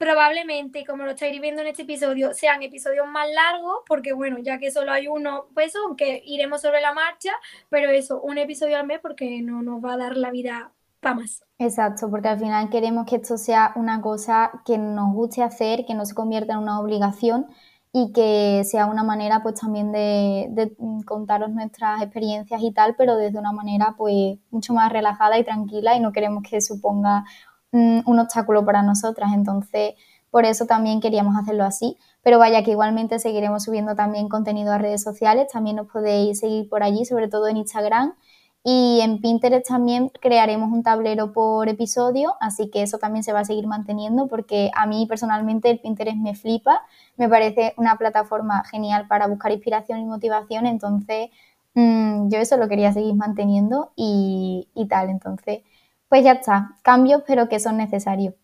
Probablemente, 0.00 0.86
como 0.86 1.04
lo 1.04 1.10
estáis 1.10 1.38
viendo 1.42 1.60
en 1.60 1.68
este 1.68 1.82
episodio, 1.82 2.32
sean 2.32 2.62
episodios 2.62 3.06
más 3.06 3.26
largos, 3.34 3.80
porque 3.86 4.14
bueno, 4.14 4.38
ya 4.38 4.58
que 4.58 4.70
solo 4.70 4.92
hay 4.92 5.08
uno, 5.08 5.44
pues 5.52 5.76
aunque 5.76 6.22
iremos 6.24 6.62
sobre 6.62 6.80
la 6.80 6.94
marcha, 6.94 7.32
pero 7.68 7.90
eso, 7.90 8.18
un 8.22 8.38
episodio 8.38 8.78
al 8.78 8.86
mes 8.86 9.00
porque 9.02 9.42
no 9.42 9.60
nos 9.60 9.84
va 9.84 9.92
a 9.92 9.96
dar 9.98 10.16
la 10.16 10.30
vida 10.30 10.72
para 11.00 11.16
más. 11.16 11.44
Exacto, 11.58 12.08
porque 12.10 12.28
al 12.28 12.38
final 12.38 12.70
queremos 12.70 13.04
que 13.04 13.16
esto 13.16 13.36
sea 13.36 13.74
una 13.76 14.00
cosa 14.00 14.62
que 14.64 14.78
nos 14.78 15.12
guste 15.12 15.42
hacer, 15.42 15.84
que 15.84 15.92
no 15.92 16.06
se 16.06 16.14
convierta 16.14 16.54
en 16.54 16.60
una 16.60 16.80
obligación 16.80 17.48
y 17.92 18.12
que 18.12 18.62
sea 18.64 18.86
una 18.86 19.02
manera 19.02 19.42
pues 19.42 19.56
también 19.56 19.92
de, 19.92 20.74
contaros 21.04 21.50
nuestras 21.50 22.00
experiencias 22.00 22.62
y 22.62 22.72
tal, 22.72 22.94
pero 22.96 23.16
desde 23.16 23.38
una 23.38 23.52
manera 23.52 23.96
pues 23.98 24.38
mucho 24.50 24.72
más 24.72 24.90
relajada 24.90 25.38
y 25.38 25.44
tranquila 25.44 25.94
y 25.94 26.00
no 26.00 26.12
queremos 26.12 26.42
que 26.48 26.62
suponga 26.62 27.24
un 27.72 28.18
obstáculo 28.18 28.64
para 28.64 28.82
nosotras. 28.82 29.30
Entonces, 29.34 29.94
por 30.30 30.44
eso 30.44 30.66
también 30.66 31.00
queríamos 31.00 31.36
hacerlo 31.36 31.64
así. 31.64 31.96
Pero 32.22 32.38
vaya 32.38 32.62
que 32.62 32.72
igualmente 32.72 33.18
seguiremos 33.18 33.64
subiendo 33.64 33.94
también 33.94 34.28
contenido 34.28 34.72
a 34.72 34.78
redes 34.78 35.02
sociales, 35.02 35.48
también 35.52 35.78
os 35.78 35.88
podéis 35.88 36.40
seguir 36.40 36.68
por 36.68 36.82
allí, 36.82 37.04
sobre 37.04 37.28
todo 37.28 37.48
en 37.48 37.56
Instagram. 37.56 38.14
Y 38.62 39.00
en 39.00 39.22
Pinterest 39.22 39.66
también 39.66 40.10
crearemos 40.20 40.70
un 40.70 40.82
tablero 40.82 41.32
por 41.32 41.68
episodio, 41.70 42.34
así 42.40 42.68
que 42.70 42.82
eso 42.82 42.98
también 42.98 43.24
se 43.24 43.32
va 43.32 43.40
a 43.40 43.44
seguir 43.46 43.66
manteniendo 43.66 44.26
porque 44.26 44.70
a 44.74 44.86
mí 44.86 45.06
personalmente 45.06 45.70
el 45.70 45.80
Pinterest 45.80 46.18
me 46.18 46.34
flipa, 46.34 46.82
me 47.16 47.26
parece 47.26 47.72
una 47.78 47.96
plataforma 47.96 48.62
genial 48.64 49.06
para 49.08 49.26
buscar 49.28 49.52
inspiración 49.52 50.00
y 50.00 50.04
motivación, 50.04 50.66
entonces 50.66 51.30
mm, 51.74 52.28
yo 52.28 52.38
eso 52.38 52.58
lo 52.58 52.68
quería 52.68 52.92
seguir 52.92 53.14
manteniendo 53.14 53.92
y, 53.96 54.68
y 54.74 54.86
tal, 54.88 55.08
entonces 55.08 55.62
pues 56.10 56.24
ya 56.24 56.32
está, 56.32 56.76
cambios 56.82 57.22
pero 57.26 57.48
que 57.48 57.60
son 57.60 57.78
necesarios. 57.78 58.34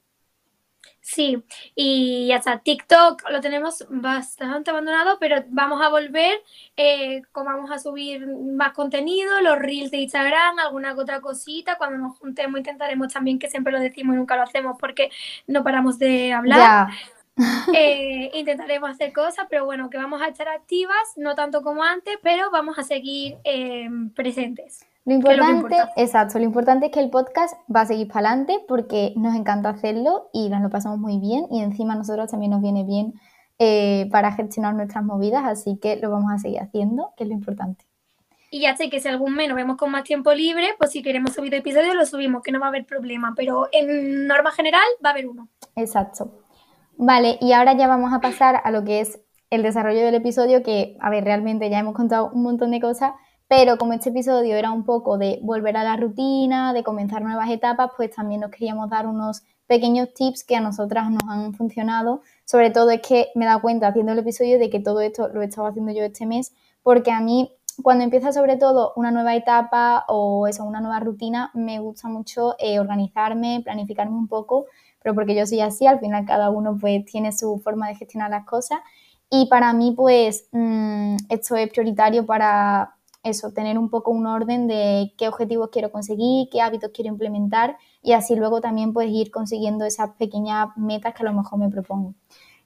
Sí, 1.01 1.45
y 1.77 2.27
ya 2.29 2.37
está. 2.37 2.59
TikTok 2.59 3.31
lo 3.31 3.41
tenemos 3.41 3.87
bastante 3.89 4.71
abandonado, 4.71 5.19
pero 5.21 5.45
vamos 5.49 5.81
a 5.81 5.89
volver, 5.89 6.41
eh, 6.77 7.23
vamos 7.33 7.71
a 7.71 7.79
subir 7.79 8.27
más 8.27 8.73
contenido, 8.73 9.41
los 9.41 9.57
reels 9.57 9.93
de 9.93 9.99
Instagram, 9.99 10.59
alguna 10.59 10.95
otra 10.95 11.21
cosita. 11.21 11.79
Cuando 11.79 11.99
nos 11.99 12.19
juntemos 12.19 12.59
intentaremos 12.59 13.13
también, 13.13 13.39
que 13.39 13.49
siempre 13.49 13.73
lo 13.73 13.79
decimos 13.79 14.15
y 14.15 14.19
nunca 14.19 14.35
lo 14.37 14.43
hacemos 14.43 14.77
porque 14.81 15.11
no 15.47 15.63
paramos 15.63 15.99
de 15.99 16.33
hablar. 16.33 16.89
Eh, 17.73 18.31
intentaremos 18.35 18.91
hacer 18.91 19.13
cosas, 19.13 19.47
pero 19.49 19.65
bueno, 19.65 19.91
que 19.91 19.99
vamos 19.99 20.21
a 20.23 20.27
estar 20.27 20.49
activas, 20.49 21.15
no 21.17 21.37
tanto 21.37 21.63
como 21.63 21.85
antes, 21.85 22.19
pero 22.23 22.51
vamos 22.51 22.81
a 22.81 22.83
seguir 22.83 23.37
eh, 23.45 23.89
presentes. 24.15 24.87
Lo 25.07 25.15
importante, 25.15 25.77
exacto, 25.95 26.39
lo 26.41 26.45
importante 26.45 26.87
es 26.87 26.93
que 26.93 26.99
el 26.99 27.11
podcast 27.11 27.55
va 27.75 27.83
a 27.83 27.87
seguir 27.87 28.09
para 28.09 28.29
adelante 28.29 28.59
porque 28.67 29.13
nos 29.15 29.37
encanta 29.37 29.69
hacerlo 29.69 30.29
y 30.33 30.49
nos 30.49 30.61
lo 30.61 30.69
pasamos 30.69 30.99
muy 30.99 31.21
bien 31.21 31.47
y 31.49 31.63
encima 31.63 31.95
a 31.95 31.97
nosotros 31.97 32.29
también 32.29 32.51
nos 32.51 32.61
viene 32.61 32.83
bien 32.83 33.15
eh, 33.61 34.09
para 34.11 34.33
gestionar 34.33 34.75
nuestras 34.75 35.05
movidas, 35.05 35.45
así 35.45 35.79
que 35.81 35.95
lo 35.95 36.11
vamos 36.11 36.33
a 36.33 36.39
seguir 36.39 36.61
haciendo, 36.61 37.13
que 37.17 37.23
es 37.23 37.29
lo 37.29 37.37
importante. 37.37 37.85
Y 38.51 38.63
ya 38.63 38.77
sé 38.77 38.91
que 38.91 38.99
si 38.99 39.07
algún 39.07 39.35
mes 39.35 39.49
nos 39.49 39.55
vemos 39.55 39.77
con 39.77 39.93
más 39.93 40.03
tiempo 40.03 40.35
libre, 40.35 40.75
pues 40.77 40.91
si 40.91 41.05
queremos 41.05 41.35
subir 41.35 41.55
episodios 41.55 41.95
lo 41.95 42.05
subimos, 42.05 42.43
que 42.43 42.51
no 42.51 42.59
va 42.59 42.67
a 42.67 42.69
haber 42.71 42.85
problema, 42.85 43.33
pero 43.37 43.69
en 43.71 44.27
norma 44.27 44.51
general 44.51 44.83
va 45.05 45.11
a 45.11 45.13
haber 45.13 45.29
uno. 45.29 45.49
Exacto. 45.77 46.33
Vale, 46.97 47.39
y 47.41 47.53
ahora 47.53 47.77
ya 47.77 47.87
vamos 47.87 48.13
a 48.13 48.21
pasar 48.21 48.61
a 48.65 48.73
lo 48.73 48.83
que 48.83 49.01
es 49.01 49.21
el 49.51 49.63
desarrollo 49.63 50.01
del 50.01 50.17
episodio, 50.17 50.65
que, 50.65 50.97
a 51.01 51.11
ver, 51.11 51.23
realmente 51.23 51.71
ya 51.71 51.79
hemos 51.79 51.95
contado 51.95 52.31
un 52.33 52.43
montón 52.43 52.73
de 52.73 52.81
cosas, 52.81 53.13
pero 53.49 53.79
como 53.79 53.93
este 53.93 54.11
episodio 54.11 54.57
era 54.57 54.73
un 54.73 54.85
poco 54.85 55.19
de 55.19 55.39
volver 55.43 55.77
a 55.77 55.85
la 55.85 55.97
rutina, 55.97 56.73
de 56.73 56.83
comenzar 56.83 57.23
nuevas 57.23 57.51
etapas, 57.51 57.91
pues 57.97 58.11
también 58.11 58.41
nos 58.41 58.51
queríamos 58.51 58.91
dar 58.91 59.07
unos 59.07 59.43
pequeños 59.67 60.13
tips 60.15 60.45
que 60.45 60.57
a 60.57 60.61
nosotras 60.61 61.11
nos 61.11 61.23
han 61.29 61.55
funcionado. 61.55 62.23
Sobre 62.45 62.71
todo 62.71 62.91
es 62.91 63.03
que 63.03 63.29
me 63.35 63.45
he 63.45 63.49
dado 63.49 63.61
cuenta 63.61 63.89
haciendo 63.89 64.13
el 64.13 64.19
episodio 64.19 64.59
de 64.59 64.71
que 64.71 64.81
todo 64.81 65.01
esto 65.01 65.29
lo 65.29 65.43
he 65.43 65.45
estado 65.45 65.69
haciendo 65.69 65.93
yo 65.93 66.03
este 66.03 66.27
mes, 66.27 66.53
porque 66.83 67.13
a 67.13 67.21
mí 67.21 67.53
cuando 67.83 68.05
empieza 68.05 68.33
sobre 68.33 68.57
todo 68.57 68.93
una 68.97 69.11
nueva 69.11 69.37
etapa 69.37 70.05
o 70.09 70.47
eso, 70.47 70.65
una 70.65 70.81
nueva 70.81 71.01
rutina, 71.01 71.51
me 71.55 71.79
gusta 71.79 72.09
mucho 72.09 72.57
eh, 72.59 72.81
organizarme, 72.81 73.61
planificarme 73.63 74.17
un 74.17 74.29
poco, 74.29 74.67
pero 75.03 75.15
porque 75.15 75.35
yo 75.35 75.47
soy 75.47 75.61
así, 75.61 75.87
al 75.87 76.01
final 76.01 76.25
cada 76.25 76.51
uno 76.51 76.77
pues 76.81 77.05
tiene 77.05 77.33
su 77.33 77.59
forma 77.59 77.89
de 77.89 77.97
gestionar 77.97 78.31
las 78.31 78.47
cosas 78.47 78.81
y 79.31 79.47
para 79.47 79.73
mí 79.73 79.93
pues 79.95 80.49
mm, 80.53 81.17
esto 81.29 81.57
es 81.57 81.69
prioritario 81.71 82.25
para, 82.25 82.96
eso, 83.29 83.53
tener 83.53 83.79
un 83.79 83.91
poco 83.91 84.11
un 84.11 84.27
orden 84.27 84.67
de 84.67 85.13
qué 85.19 85.29
objetivos 85.29 85.71
quiero 85.71 85.91
conseguir, 85.91 86.49
qué 86.51 86.61
hábitos 86.61 86.91
quiero 86.95 87.11
implementar 87.11 87.77
y 88.03 88.13
así 88.13 88.37
luego 88.37 88.61
también 88.61 88.93
puedes 88.93 89.11
ir 89.13 89.31
consiguiendo 89.31 89.85
esas 89.85 90.11
pequeñas 90.17 90.69
metas 90.77 91.15
que 91.15 91.23
a 91.23 91.27
lo 91.27 91.33
mejor 91.33 91.59
me 91.59 91.69
propongo. 91.69 92.15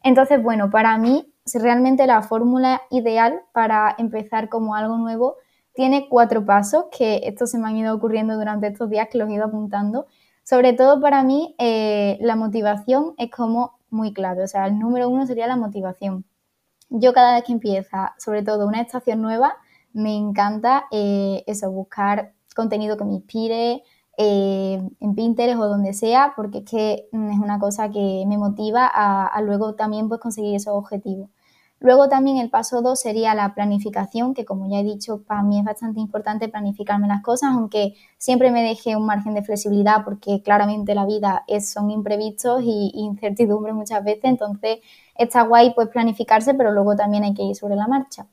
Entonces, 0.03 0.43
bueno, 0.43 0.71
para 0.71 0.97
mí 0.99 1.33
realmente 1.55 2.07
la 2.07 2.23
fórmula 2.23 2.83
ideal 2.91 3.43
para 3.53 3.95
empezar 3.99 4.49
como 4.49 4.75
algo 4.75 4.97
nuevo 4.97 5.37
tiene 5.75 6.09
cuatro 6.09 6.45
pasos 6.45 6.87
que 6.97 7.21
estos 7.25 7.51
se 7.51 7.59
me 7.59 7.69
han 7.69 7.77
ido 7.77 7.95
ocurriendo 7.95 8.35
durante 8.35 8.67
estos 8.67 8.91
días 8.91 9.09
que 9.11 9.19
los 9.19 9.29
he 9.29 9.35
ido 9.35 9.45
apuntando. 9.45 10.07
Sobre 10.43 10.73
todo 10.73 11.01
para 11.01 11.23
mí 11.23 11.55
eh, 11.59 12.19
la 12.21 12.37
motivación 12.37 13.15
es 13.19 13.31
como 13.31 13.79
muy 13.91 14.13
clave, 14.13 14.45
o 14.45 14.47
sea, 14.47 14.67
el 14.67 14.79
número 14.79 15.09
uno 15.09 15.27
sería 15.27 15.47
la 15.47 15.57
motivación. 15.57 16.25
Yo 16.89 17.13
cada 17.13 17.35
vez 17.35 17.45
que 17.45 17.53
empieza, 17.53 18.15
sobre 18.19 18.43
todo 18.43 18.67
una 18.67 18.81
estación 18.81 19.23
nueva, 19.23 19.57
me 19.93 20.17
encanta 20.17 20.87
eh, 20.91 21.45
eso, 21.47 21.71
buscar 21.71 22.33
contenido 22.55 22.97
que 22.97 23.05
me 23.05 23.15
inspire 23.15 23.83
eh, 24.17 24.81
en 25.01 25.15
Pinterest 25.15 25.59
o 25.59 25.67
donde 25.67 25.95
sea, 25.95 26.35
porque 26.37 26.59
es 26.59 26.65
que 26.65 27.09
mm, 27.13 27.31
es 27.31 27.39
una 27.39 27.59
cosa 27.59 27.91
que 27.91 28.25
me 28.27 28.39
motiva 28.39 28.91
a, 28.93 29.41
luego 29.43 29.75
también 29.75 30.09
pues, 30.09 30.21
conseguir 30.21 30.55
esos 30.57 30.75
objetivos. 30.75 31.31
Luego 31.83 32.11
también 32.11 32.37
el 32.37 32.51
paso 32.51 32.83
2 32.83 33.01
sería 33.01 33.35
la 33.35 33.55
planificación, 33.55 34.35
que 34.35 34.45
como 34.45 34.69
ya 34.69 34.81
he 34.81 34.85
dicho, 34.85 35.23
para 35.23 35.43
mí 35.43 35.59
es 35.59 35.65
bastante 35.65 35.99
importante 36.01 36.49
planificarme 36.51 37.09
las 37.09 37.23
cosas, 37.23 37.53
aunque 37.55 37.95
siempre 38.19 38.51
me 38.51 38.63
deje 38.63 38.97
un 38.97 39.07
margen 39.07 39.33
de 39.33 39.43
flexibilidad, 39.43 40.05
porque 40.05 40.43
claramente 40.43 40.95
la 40.95 41.07
vida 41.07 41.45
es, 41.47 41.73
son 41.73 41.91
imprevistos 41.91 42.61
y 42.63 42.93
incertidumbres 42.95 43.75
muchas 43.75 44.05
veces, 44.05 44.25
entonces 44.25 44.81
está 45.17 45.43
guay 45.43 45.73
pues 45.75 45.89
planificarse, 45.89 46.53
pero 46.53 46.71
luego 46.73 46.97
también 46.97 47.25
hay 47.25 47.33
que 47.33 47.45
ir 47.45 47.57
sobre 47.57 47.77
la 47.77 47.89
marcha. 47.89 48.27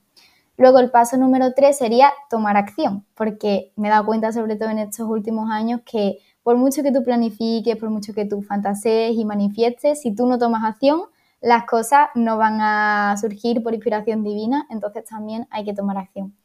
Luego 0.58 0.80
el 0.80 0.90
paso 0.90 1.18
número 1.18 1.54
tres 1.54 1.78
sería 1.78 2.12
tomar 2.30 2.58
acción, 2.58 3.06
porque 3.14 3.72
me 3.76 3.88
he 3.88 3.92
dado 3.92 4.08
cuenta 4.08 4.32
sobre 4.32 4.56
todo 4.56 4.70
en 4.70 4.80
estos 4.80 5.08
últimos 5.08 5.52
años 5.52 5.82
que 5.86 6.18
por 6.42 6.58
mucho 6.58 6.82
que 6.82 6.92
tú 6.92 7.04
planifiques, 7.04 7.76
por 7.76 7.92
mucho 7.92 8.14
que 8.14 8.26
tú 8.26 8.42
fantasees 8.42 9.16
y 9.16 9.24
manifiestes, 9.24 10.02
si 10.02 10.16
tú 10.16 10.26
no 10.26 10.40
tomas 10.40 10.64
acción, 10.64 11.02
las 11.42 11.66
cosas 11.66 12.08
no 12.16 12.38
van 12.38 12.60
a 12.60 13.16
surgir 13.22 13.62
por 13.62 13.76
inspiración 13.76 14.24
divina, 14.24 14.66
entonces 14.72 15.06
también 15.06 15.48
hay 15.52 15.64
que 15.64 15.74
tomar 15.74 15.98
acción. 15.98 16.36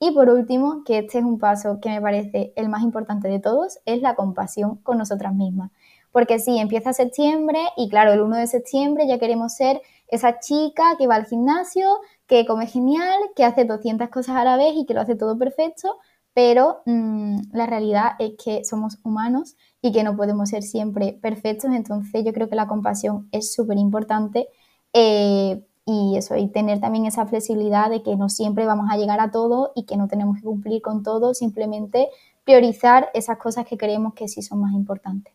Y 0.00 0.12
por 0.12 0.30
último, 0.30 0.82
que 0.84 0.98
este 0.98 1.18
es 1.18 1.24
un 1.24 1.38
paso 1.38 1.78
que 1.80 1.90
me 1.90 2.00
parece 2.00 2.52
el 2.56 2.70
más 2.70 2.82
importante 2.82 3.28
de 3.28 3.38
todos, 3.38 3.78
es 3.84 4.00
la 4.00 4.14
compasión 4.14 4.76
con 4.76 4.98
nosotras 4.98 5.34
mismas. 5.34 5.70
Porque 6.10 6.38
sí, 6.38 6.58
empieza 6.58 6.92
septiembre 6.92 7.60
y 7.76 7.88
claro, 7.88 8.12
el 8.12 8.22
1 8.22 8.36
de 8.38 8.46
septiembre 8.46 9.06
ya 9.06 9.18
queremos 9.18 9.54
ser 9.54 9.80
esa 10.08 10.40
chica 10.40 10.96
que 10.98 11.06
va 11.06 11.14
al 11.16 11.26
gimnasio, 11.26 11.86
que 12.30 12.46
come 12.46 12.68
genial, 12.68 13.18
que 13.34 13.44
hace 13.44 13.64
200 13.64 14.08
cosas 14.08 14.36
a 14.36 14.44
la 14.44 14.56
vez 14.56 14.74
y 14.76 14.86
que 14.86 14.94
lo 14.94 15.00
hace 15.00 15.16
todo 15.16 15.36
perfecto, 15.36 15.98
pero 16.32 16.80
mm, 16.86 17.40
la 17.52 17.66
realidad 17.66 18.12
es 18.20 18.34
que 18.42 18.64
somos 18.64 18.98
humanos 19.02 19.56
y 19.82 19.90
que 19.90 20.04
no 20.04 20.16
podemos 20.16 20.48
ser 20.48 20.62
siempre 20.62 21.18
perfectos, 21.20 21.72
entonces 21.74 22.24
yo 22.24 22.32
creo 22.32 22.48
que 22.48 22.54
la 22.54 22.68
compasión 22.68 23.28
es 23.32 23.52
súper 23.52 23.78
importante 23.78 24.48
eh, 24.92 25.60
y 25.84 26.16
eso, 26.16 26.36
y 26.36 26.46
tener 26.46 26.78
también 26.78 27.04
esa 27.04 27.26
flexibilidad 27.26 27.90
de 27.90 28.04
que 28.04 28.14
no 28.14 28.28
siempre 28.28 28.64
vamos 28.64 28.86
a 28.92 28.96
llegar 28.96 29.18
a 29.18 29.32
todo 29.32 29.72
y 29.74 29.84
que 29.84 29.96
no 29.96 30.06
tenemos 30.06 30.36
que 30.36 30.44
cumplir 30.44 30.82
con 30.82 31.02
todo, 31.02 31.34
simplemente 31.34 32.10
priorizar 32.44 33.10
esas 33.12 33.38
cosas 33.38 33.66
que 33.66 33.76
creemos 33.76 34.14
que 34.14 34.28
sí 34.28 34.40
son 34.40 34.60
más 34.60 34.72
importantes. 34.72 35.34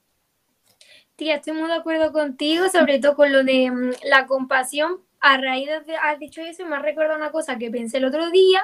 Tía, 1.17 1.35
estoy 1.35 1.53
muy 1.53 1.67
de 1.67 1.75
acuerdo 1.75 2.13
contigo, 2.13 2.69
sobre 2.69 2.99
todo 2.99 3.17
con 3.17 3.33
lo 3.33 3.43
de 3.43 3.69
mm, 3.69 3.91
la 4.09 4.27
compasión, 4.27 5.01
a 5.25 5.37
raíz 5.37 5.67
de 5.87 5.95
has 5.97 6.19
dicho 6.19 6.41
eso, 6.41 6.67
me 6.67 6.75
ha 6.75 6.79
recordado 6.79 7.17
una 7.17 7.31
cosa 7.31 7.57
que 7.57 7.71
pensé 7.71 7.97
el 7.97 8.05
otro 8.05 8.29
día, 8.29 8.61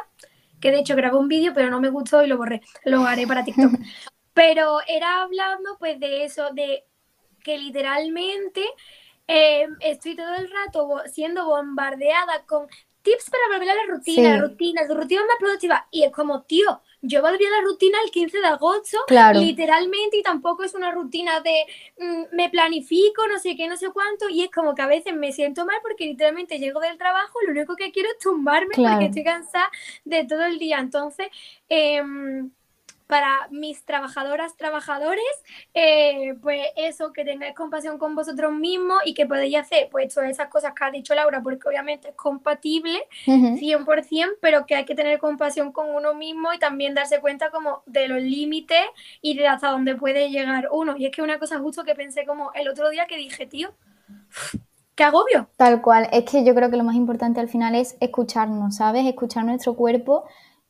que 0.60 0.70
de 0.70 0.80
hecho 0.80 0.96
grabé 0.96 1.18
un 1.18 1.28
vídeo, 1.28 1.54
pero 1.56 1.72
no 1.72 1.82
me 1.82 1.90
gustó 1.90 2.24
y 2.24 2.28
lo 2.28 2.38
borré. 2.38 2.62
Lo 2.86 3.04
haré 3.04 3.26
para 3.26 3.44
TikTok. 3.44 3.72
pero 4.36 4.78
era 4.88 5.24
hablando 5.24 5.76
pues 5.80 6.00
de 6.00 6.24
eso, 6.24 6.52
de 6.54 6.86
que 7.44 7.58
literalmente 7.58 8.64
eh, 9.28 9.68
estoy 9.80 10.16
todo 10.16 10.36
el 10.36 10.52
rato 10.52 11.02
siendo 11.12 11.46
bombardeada 11.46 12.46
con 12.46 12.68
tips 13.02 13.32
para 13.32 13.58
volver 13.58 13.72
a 13.72 13.76
la 13.76 13.94
rutina, 13.96 14.38
rutinas, 14.38 14.88
rutinas 14.88 15.26
más 15.26 15.38
productivas. 15.40 15.82
Y 15.90 16.04
es 16.04 16.12
como, 16.12 16.44
tío, 16.44 16.80
yo 17.02 17.22
volví 17.22 17.46
a 17.46 17.50
la 17.50 17.62
rutina 17.62 17.98
el 18.06 18.12
15 18.12 18.40
de 18.40 18.48
agosto, 18.48 18.98
literalmente, 19.32 20.18
y 20.18 20.24
tampoco 20.24 20.64
es 20.64 20.76
una 20.76 20.92
rutina 20.92 21.42
de 21.42 21.66
mm, 21.98 22.36
me 22.36 22.50
planifico, 22.50 23.28
no 23.28 23.40
sé 23.40 23.56
qué, 23.56 23.68
no 23.68 23.78
sé 23.78 23.90
cuánto, 23.92 24.30
y 24.30 24.44
es 24.44 24.52
como 24.52 24.76
que 24.76 24.84
a 24.84 24.88
veces 24.88 25.16
me 25.16 25.32
siento 25.32 25.66
mal 25.66 25.78
porque 25.82 26.06
literalmente 26.06 26.60
llego 26.60 26.80
del 26.80 26.98
trabajo, 26.98 27.40
lo 27.46 27.52
único 27.52 27.76
que 27.76 27.92
quiero 27.92 28.10
es 28.10 28.20
tumbarme 28.20 28.76
porque 28.76 29.06
estoy 29.06 29.24
cansada 29.24 29.70
de 30.06 30.26
todo 30.26 30.44
el 30.46 30.60
día. 30.60 30.80
Entonces, 30.80 31.28
em, 31.70 32.52
para 33.12 33.50
mis 33.50 33.84
trabajadoras, 33.84 34.56
trabajadores, 34.56 35.22
eh, 35.74 36.34
pues 36.42 36.68
eso, 36.78 37.12
que 37.12 37.26
tengáis 37.26 37.54
compasión 37.54 37.98
con 37.98 38.16
vosotros 38.16 38.54
mismos 38.54 39.00
y 39.04 39.14
que 39.14 39.26
podéis 39.26 39.58
hacer 39.58 39.90
pues 39.92 40.14
todas 40.14 40.30
esas 40.30 40.48
cosas 40.48 40.72
que 40.74 40.86
ha 40.86 40.92
dicho 40.92 41.14
Laura, 41.14 41.42
porque 41.44 41.68
obviamente 41.68 42.08
es 42.08 42.16
compatible 42.16 43.04
100%, 43.26 44.38
pero 44.40 44.66
que 44.66 44.76
hay 44.76 44.86
que 44.86 44.96
tener 44.96 45.20
compasión 45.20 45.74
con 45.74 45.94
uno 45.94 46.14
mismo 46.14 46.54
y 46.54 46.60
también 46.60 46.96
darse 46.96 47.20
cuenta 47.20 47.50
como 47.50 47.84
de 47.86 48.08
los 48.08 48.22
límites 48.22 48.86
y 49.22 49.36
de 49.36 49.46
hasta 49.50 49.72
dónde 49.72 49.96
puede 49.96 50.30
llegar 50.30 50.70
uno. 50.72 50.96
Y 50.98 51.06
es 51.06 51.12
que 51.12 51.22
una 51.22 51.38
cosa 51.38 51.60
justo 51.60 51.84
que 51.84 51.96
pensé 51.96 52.26
como 52.26 52.54
el 52.54 52.70
otro 52.70 52.90
día 52.92 53.08
que 53.08 53.18
dije, 53.18 53.46
tío, 53.46 53.74
qué 54.96 55.04
agobio. 55.04 55.50
Tal 55.58 55.82
cual, 55.82 56.08
es 56.14 56.24
que 56.24 56.46
yo 56.46 56.56
creo 56.56 56.72
que 56.72 56.78
lo 56.78 56.86
más 56.86 56.96
importante 56.96 57.42
al 57.42 57.50
final 57.50 57.76
es 57.76 57.98
escucharnos, 58.00 58.78
¿sabes? 58.78 59.06
Escuchar 59.06 59.44
nuestro 59.44 59.74
cuerpo 59.76 60.24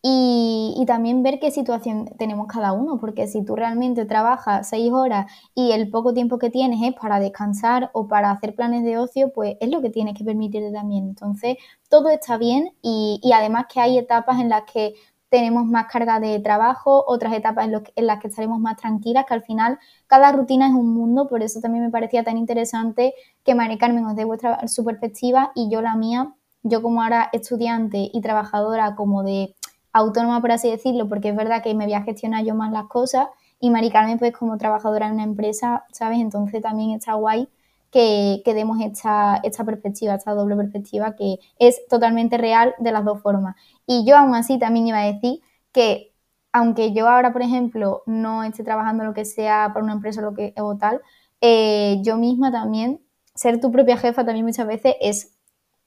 y, 0.04 0.84
también 0.88 1.22
ver 1.22 1.40
qué 1.40 1.52
situación 1.52 2.10
tenemos 2.18 2.48
cada 2.48 2.74
uno, 2.74 3.00
porque 3.00 3.28
si 3.28 3.46
tú 3.46 3.56
realmente 3.56 4.06
trabajas 4.06 4.68
seis 4.68 4.92
horas 4.92 5.32
y 5.54 5.72
el 5.72 5.90
poco 5.90 6.14
tiempo 6.14 6.40
que 6.40 6.50
tienes 6.50 6.82
es 6.82 6.96
para 7.00 7.20
descansar 7.20 7.92
o 7.94 8.08
para 8.08 8.32
hacer 8.32 8.56
planes 8.56 8.84
de 8.84 8.98
ocio, 8.98 9.32
pues 9.32 9.58
es 9.62 9.70
lo 9.70 9.82
que 9.82 9.92
tienes 9.92 10.18
que 10.18 10.24
permitirte 10.24 10.72
también. 10.72 11.06
Entonces, 11.06 11.58
todo 11.88 12.10
está 12.10 12.38
bien 12.38 12.72
y, 12.82 13.20
y 13.24 13.32
además 13.32 13.68
que 13.72 13.80
hay 13.80 13.98
etapas 13.98 14.40
en 14.40 14.50
las 14.50 14.64
que 14.64 14.96
tenemos 15.30 15.66
más 15.66 15.86
carga 15.86 16.20
de 16.20 16.40
trabajo, 16.40 17.06
otras 17.08 17.34
etapas 17.34 17.68
en, 17.68 17.84
en, 17.96 18.08
las 18.08 18.20
que 18.20 18.28
estaremos 18.28 18.60
más 18.60 18.78
tranquilas, 18.78 19.26
que 19.26 19.34
al 19.36 19.44
final 19.44 19.80
cada 20.08 20.32
rutina 20.32 20.68
es 20.68 20.74
un 20.74 20.94
mundo, 20.94 21.30
por 21.30 21.42
eso 21.44 21.62
también 21.62 21.86
me 21.86 21.92
parecía 21.92 22.24
tan 22.24 22.38
interesante 22.38 23.14
que 23.46 23.56
María 23.56 23.78
Carmen 23.78 24.06
os 24.06 24.16
dé 24.16 24.26
vuestra 24.26 24.68
su 24.68 24.84
perspectiva 24.84 25.52
y 25.56 25.70
yo 25.70 25.82
la 25.82 25.96
mía, 25.96 26.34
yo 26.64 26.82
como 26.82 27.02
ahora 27.02 27.30
estudiante 27.32 28.10
y 28.12 28.22
trabajadora 28.22 28.96
como 28.96 29.24
de 29.24 29.56
autónoma, 29.94 30.42
por 30.42 30.52
así 30.52 30.70
decirlo, 30.70 31.08
porque 31.10 31.30
es 31.30 31.36
verdad 31.36 31.64
que 31.64 31.74
me 31.74 31.86
voy 31.86 31.94
a 31.94 32.04
gestionar 32.04 32.44
yo 32.44 32.56
más 32.56 32.72
las 32.72 32.86
cosas 32.86 33.28
y 33.60 33.70
Mari 33.70 33.92
Carmen, 33.92 34.18
pues 34.18 34.34
como 34.34 34.58
trabajadora 34.58 35.08
en 35.08 35.14
una 35.14 35.24
empresa, 35.24 35.86
¿sabes? 35.92 36.20
Entonces 36.20 36.62
también 36.62 36.92
está 36.92 37.14
guay 37.14 37.48
que, 37.92 38.42
que 38.44 38.54
demos 38.54 38.80
esta, 38.82 39.40
esta 39.44 39.64
perspectiva, 39.64 40.16
esta 40.16 40.34
doble 40.34 40.56
perspectiva 40.56 41.16
que 41.16 41.40
es 41.60 41.88
totalmente 41.88 42.38
real 42.38 42.74
de 42.80 42.92
las 42.92 43.06
dos 43.06 43.22
formas. 43.22 43.56
Y 43.86 44.06
yo 44.06 44.18
aún 44.18 44.34
así 44.34 44.58
también 44.58 44.88
iba 44.88 45.00
a 45.00 45.12
decir 45.12 45.42
que 45.72 46.12
aunque 46.54 46.94
yo 46.94 47.08
ahora, 47.08 47.32
por 47.32 47.42
ejemplo, 47.42 48.04
no 48.06 48.44
esté 48.44 48.64
trabajando 48.64 49.04
lo 49.04 49.14
que 49.14 49.26
sea 49.26 49.72
para 49.74 49.84
una 49.84 49.94
empresa 49.94 50.22
lo 50.22 50.34
que, 50.34 50.54
o 50.58 50.76
tal, 50.78 51.02
eh, 51.40 52.00
yo 52.04 52.18
misma 52.18 52.52
también, 52.52 53.02
ser 53.36 53.60
tu 53.60 53.72
propia 53.72 53.98
jefa 53.98 54.26
también 54.26 54.46
muchas 54.46 54.68
veces 54.68 54.96
es 55.02 55.38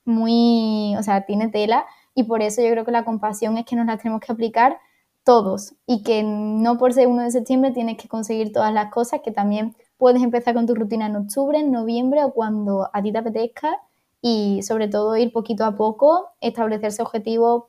muy, 0.05 0.95
o 0.99 1.03
sea, 1.03 1.27
tiene 1.27 1.49
tela 1.49 1.87
y 2.15 2.25
por 2.25 2.43
eso 2.43 2.63
yo 2.63 2.71
creo 2.71 2.85
que 2.85 2.93
la 2.93 3.05
compasión 3.05 3.59
es 3.59 3.67
que 3.67 3.77
nos 3.77 3.87
la 3.87 3.99
tenemos 3.99 4.21
que 4.21 4.33
aplicar 4.33 4.79
todos 5.25 5.75
y 5.87 6.03
que 6.03 6.23
no 6.23 6.77
por 6.77 6.93
ser 6.93 7.09
1 7.09 7.23
de 7.23 7.31
septiembre 7.31 7.71
tienes 7.71 7.97
que 7.97 8.09
conseguir 8.09 8.53
todas 8.53 8.73
las 8.73 8.93
cosas, 8.93 9.21
que 9.25 9.33
también 9.33 9.75
puedes 9.97 10.23
empezar 10.23 10.55
con 10.55 10.67
tu 10.67 10.75
rutina 10.75 11.07
en 11.07 11.17
octubre, 11.17 11.59
en 11.59 11.73
noviembre 11.73 12.23
o 12.25 12.33
cuando 12.33 12.91
a 12.93 13.03
ti 13.03 13.11
te 13.11 13.19
apetezca 13.19 13.79
y 14.21 14.63
sobre 14.63 14.89
todo 14.89 15.17
ir 15.17 15.33
poquito 15.33 15.65
a 15.65 15.77
poco, 15.77 16.29
establecerse 16.41 17.03
objetivos 17.03 17.65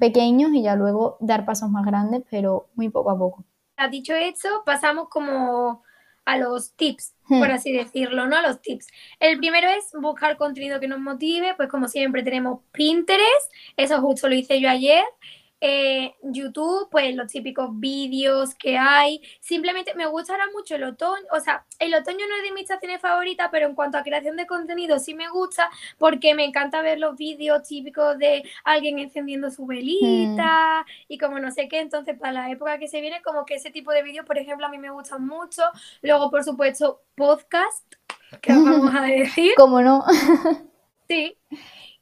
pequeños 0.00 0.52
y 0.52 0.62
ya 0.62 0.74
luego 0.74 1.16
dar 1.20 1.44
pasos 1.44 1.70
más 1.70 1.86
grandes, 1.86 2.24
pero 2.28 2.66
muy 2.74 2.88
poco 2.88 3.10
a 3.10 3.18
poco. 3.18 3.44
Dicho 3.90 4.14
eso, 4.14 4.48
pasamos 4.64 5.08
como 5.08 5.82
a 6.24 6.38
los 6.38 6.72
tips, 6.74 7.14
hmm. 7.28 7.38
por 7.38 7.50
así 7.50 7.72
decirlo, 7.72 8.26
¿no? 8.26 8.36
A 8.36 8.42
los 8.42 8.60
tips. 8.62 8.86
El 9.20 9.38
primero 9.38 9.68
es 9.68 9.90
buscar 10.00 10.36
contenido 10.36 10.80
que 10.80 10.88
nos 10.88 11.00
motive, 11.00 11.54
pues 11.56 11.68
como 11.68 11.88
siempre 11.88 12.22
tenemos 12.22 12.60
Pinterest, 12.72 13.52
eso 13.76 14.00
justo 14.00 14.28
lo 14.28 14.34
hice 14.34 14.60
yo 14.60 14.68
ayer, 14.68 15.04
eh, 15.66 16.14
YouTube, 16.20 16.90
pues 16.90 17.16
los 17.16 17.28
típicos 17.28 17.70
vídeos 17.72 18.54
que 18.54 18.76
hay. 18.76 19.22
Simplemente 19.40 19.94
me 19.94 20.04
gustará 20.04 20.44
mucho 20.52 20.74
el 20.74 20.84
otoño. 20.84 21.24
O 21.32 21.40
sea, 21.40 21.64
el 21.78 21.94
otoño 21.94 22.18
no 22.28 22.36
es 22.36 22.42
de 22.42 22.52
mis 22.52 22.64
estaciones 22.64 23.00
favoritas, 23.00 23.48
pero 23.50 23.66
en 23.66 23.74
cuanto 23.74 23.96
a 23.96 24.02
creación 24.02 24.36
de 24.36 24.46
contenido 24.46 24.98
sí 24.98 25.14
me 25.14 25.30
gusta 25.30 25.70
porque 25.96 26.34
me 26.34 26.44
encanta 26.44 26.82
ver 26.82 26.98
los 26.98 27.16
vídeos 27.16 27.62
típicos 27.66 28.18
de 28.18 28.44
alguien 28.62 28.98
encendiendo 28.98 29.50
su 29.50 29.64
velita 29.64 30.84
mm. 30.86 30.90
y 31.08 31.16
como 31.16 31.38
no 31.38 31.50
sé 31.50 31.66
qué. 31.66 31.80
Entonces, 31.80 32.18
para 32.18 32.32
la 32.34 32.50
época 32.50 32.78
que 32.78 32.88
se 32.88 33.00
viene, 33.00 33.22
como 33.22 33.46
que 33.46 33.54
ese 33.54 33.70
tipo 33.70 33.90
de 33.90 34.02
vídeos, 34.02 34.26
por 34.26 34.36
ejemplo, 34.36 34.66
a 34.66 34.68
mí 34.68 34.76
me 34.76 34.90
gustan 34.90 35.26
mucho. 35.26 35.62
Luego, 36.02 36.30
por 36.30 36.44
supuesto, 36.44 37.00
podcast, 37.14 37.94
que 38.42 38.52
vamos 38.52 38.94
a 38.94 39.04
decir. 39.04 39.54
¿Cómo 39.56 39.80
no? 39.80 40.04
sí. 41.08 41.38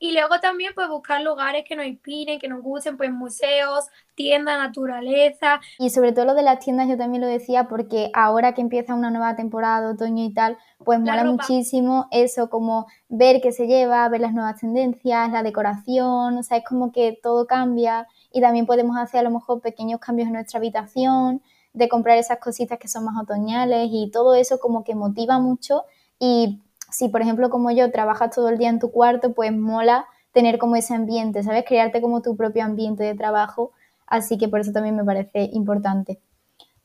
Y 0.02 0.10
luego 0.10 0.40
también 0.40 0.72
pues 0.74 0.88
buscar 0.88 1.20
lugares 1.22 1.64
que 1.64 1.76
nos 1.76 1.86
inspiren, 1.86 2.40
que 2.40 2.48
nos 2.48 2.60
gusten, 2.60 2.96
pues 2.96 3.12
museos, 3.12 3.86
tiendas, 4.16 4.58
naturaleza. 4.58 5.60
Y 5.78 5.90
sobre 5.90 6.10
todo 6.10 6.24
lo 6.24 6.34
de 6.34 6.42
las 6.42 6.58
tiendas 6.58 6.88
yo 6.88 6.98
también 6.98 7.20
lo 7.20 7.28
decía 7.28 7.68
porque 7.68 8.10
ahora 8.12 8.52
que 8.52 8.62
empieza 8.62 8.96
una 8.96 9.12
nueva 9.12 9.36
temporada, 9.36 9.88
otoño 9.88 10.24
y 10.24 10.34
tal, 10.34 10.58
pues 10.78 10.98
mola 10.98 11.22
muchísimo 11.22 12.08
eso, 12.10 12.50
como 12.50 12.88
ver 13.08 13.40
qué 13.40 13.52
se 13.52 13.68
lleva, 13.68 14.08
ver 14.08 14.22
las 14.22 14.32
nuevas 14.32 14.58
tendencias, 14.58 15.30
la 15.30 15.44
decoración, 15.44 16.36
o 16.36 16.42
sea, 16.42 16.56
es 16.56 16.64
como 16.64 16.90
que 16.90 17.16
todo 17.22 17.46
cambia. 17.46 18.08
Y 18.32 18.40
también 18.40 18.66
podemos 18.66 18.96
hacer 18.96 19.20
a 19.20 19.22
lo 19.22 19.30
mejor 19.30 19.60
pequeños 19.60 20.00
cambios 20.00 20.26
en 20.26 20.32
nuestra 20.32 20.58
habitación, 20.58 21.42
de 21.74 21.88
comprar 21.88 22.18
esas 22.18 22.38
cositas 22.38 22.76
que 22.80 22.88
son 22.88 23.04
más 23.04 23.14
otoñales 23.22 23.88
y 23.92 24.10
todo 24.10 24.34
eso 24.34 24.58
como 24.58 24.82
que 24.82 24.96
motiva 24.96 25.38
mucho. 25.38 25.84
Y 26.18 26.60
si 26.92 27.08
por 27.08 27.22
ejemplo 27.22 27.50
como 27.50 27.70
yo 27.70 27.90
trabajas 27.90 28.34
todo 28.34 28.48
el 28.48 28.58
día 28.58 28.68
en 28.68 28.78
tu 28.78 28.92
cuarto, 28.92 29.32
pues 29.32 29.52
mola 29.52 30.06
tener 30.32 30.58
como 30.58 30.76
ese 30.76 30.94
ambiente, 30.94 31.42
¿sabes? 31.42 31.64
Crearte 31.66 32.00
como 32.00 32.22
tu 32.22 32.36
propio 32.36 32.64
ambiente 32.64 33.02
de 33.02 33.14
trabajo, 33.14 33.72
así 34.06 34.38
que 34.38 34.48
por 34.48 34.60
eso 34.60 34.72
también 34.72 34.96
me 34.96 35.04
parece 35.04 35.50
importante. 35.52 36.20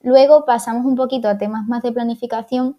Luego 0.02 0.46
pasamos 0.46 0.86
un 0.86 0.96
poquito 0.96 1.28
a 1.28 1.38
temas 1.38 1.68
más 1.68 1.84
de 1.84 1.92
planificación, 1.92 2.78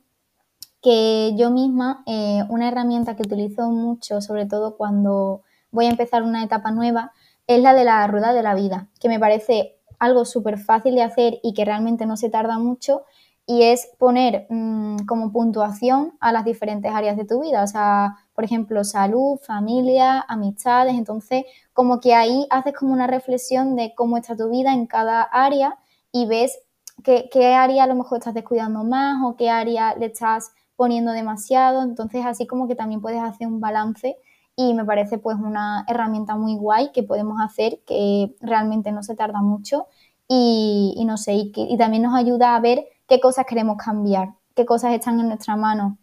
que 0.83 1.35
yo 1.37 1.51
misma, 1.51 2.03
eh, 2.07 2.45
una 2.49 2.69
herramienta 2.69 3.17
que 3.17 3.23
utilizo 3.23 3.69
mucho, 3.71 4.21
sobre 4.21 4.47
todo 4.47 4.77
cuando 4.77 5.43
voy 5.71 5.87
a 5.87 5.91
empezar 5.91 6.23
una 6.23 6.45
etapa 6.45 6.71
nueva, 6.71 7.13
es 7.47 7.61
la 7.61 7.75
de 7.75 7.85
la 7.85 8.07
rueda 8.07 8.33
de 8.33 8.43
la 8.43 8.55
vida, 8.55 8.89
que 9.01 9.09
me 9.09 9.19
parece 9.19 9.77
algo 9.99 10.25
súper 10.25 10.59
fácil 10.59 10.95
de 10.95 11.03
hacer 11.03 11.41
y 11.43 11.55
que 11.55 11.65
realmente 11.65 12.07
no 12.07 12.17
se 12.17 12.31
tarda 12.31 12.59
mucho 12.59 13.03
y 13.51 13.63
es 13.63 13.89
poner 13.99 14.47
mm, 14.51 15.07
como 15.07 15.33
puntuación 15.33 16.13
a 16.21 16.33
las 16.33 16.45
diferentes 16.45 16.93
áreas 16.95 17.17
de 17.17 17.25
tu 17.25 17.41
vida, 17.41 17.63
o 17.63 17.67
sea, 17.67 18.19
por 18.35 18.45
ejemplo, 18.45 18.85
salud, 18.85 19.39
familia, 19.39 20.21
amistades, 20.29 20.95
entonces 20.95 21.45
como 21.73 21.99
que 21.99 22.15
ahí 22.15 22.47
haces 22.51 22.75
como 22.75 22.93
una 22.93 23.07
reflexión 23.07 23.75
de 23.75 23.95
cómo 23.97 24.19
está 24.19 24.37
tu 24.37 24.51
vida 24.51 24.75
en 24.75 24.87
cada 24.87 25.23
área 25.23 25.79
y 26.13 26.27
ves 26.27 26.59
qué, 27.03 27.31
qué 27.33 27.55
área 27.55 27.85
a 27.85 27.87
lo 27.87 27.95
mejor 27.95 28.19
estás 28.19 28.35
descuidando 28.35 28.85
más 28.85 29.17
o 29.25 29.35
qué 29.35 29.49
área 29.49 29.95
le 29.95 30.07
estás 30.07 30.53
poniendo 30.77 31.13
demasiado, 31.13 31.83
entonces 31.83 32.27
así 32.27 32.47
como 32.47 32.69
que 32.69 32.75
también 32.75 33.01
puedes 33.01 33.23
hacer 33.23 33.47
un 33.47 33.61
balance 33.61 34.19
y 34.57 34.75
me 34.75 34.85
parece 34.85 35.17
pues 35.17 35.39
una 35.39 35.87
herramienta 35.89 36.37
muy 36.37 36.55
guay 36.57 36.93
que 36.93 37.03
podemos 37.03 37.41
hacer 37.41 37.81
que 37.87 38.35
realmente 38.43 38.93
no 38.93 39.03
se 39.03 39.17
tarda 39.17 39.41
mucho 39.41 39.87
y, 40.29 41.03
no 41.07 41.17
sé, 41.17 41.33
y, 41.33 41.53
que, 41.53 41.63
y 41.63 41.79
también 41.79 42.03
nos 42.03 42.15
ayuda 42.15 42.55
a 42.55 42.61
ver 42.61 42.85
qué 43.09 43.21
cosas 43.21 43.47
queremos 43.47 43.77
cambiar, 43.77 44.35
qué 44.55 44.67
cosas 44.67 44.93
están 44.93 45.19
en 45.19 45.29
nuestra 45.29 45.57
mano, 45.57 45.99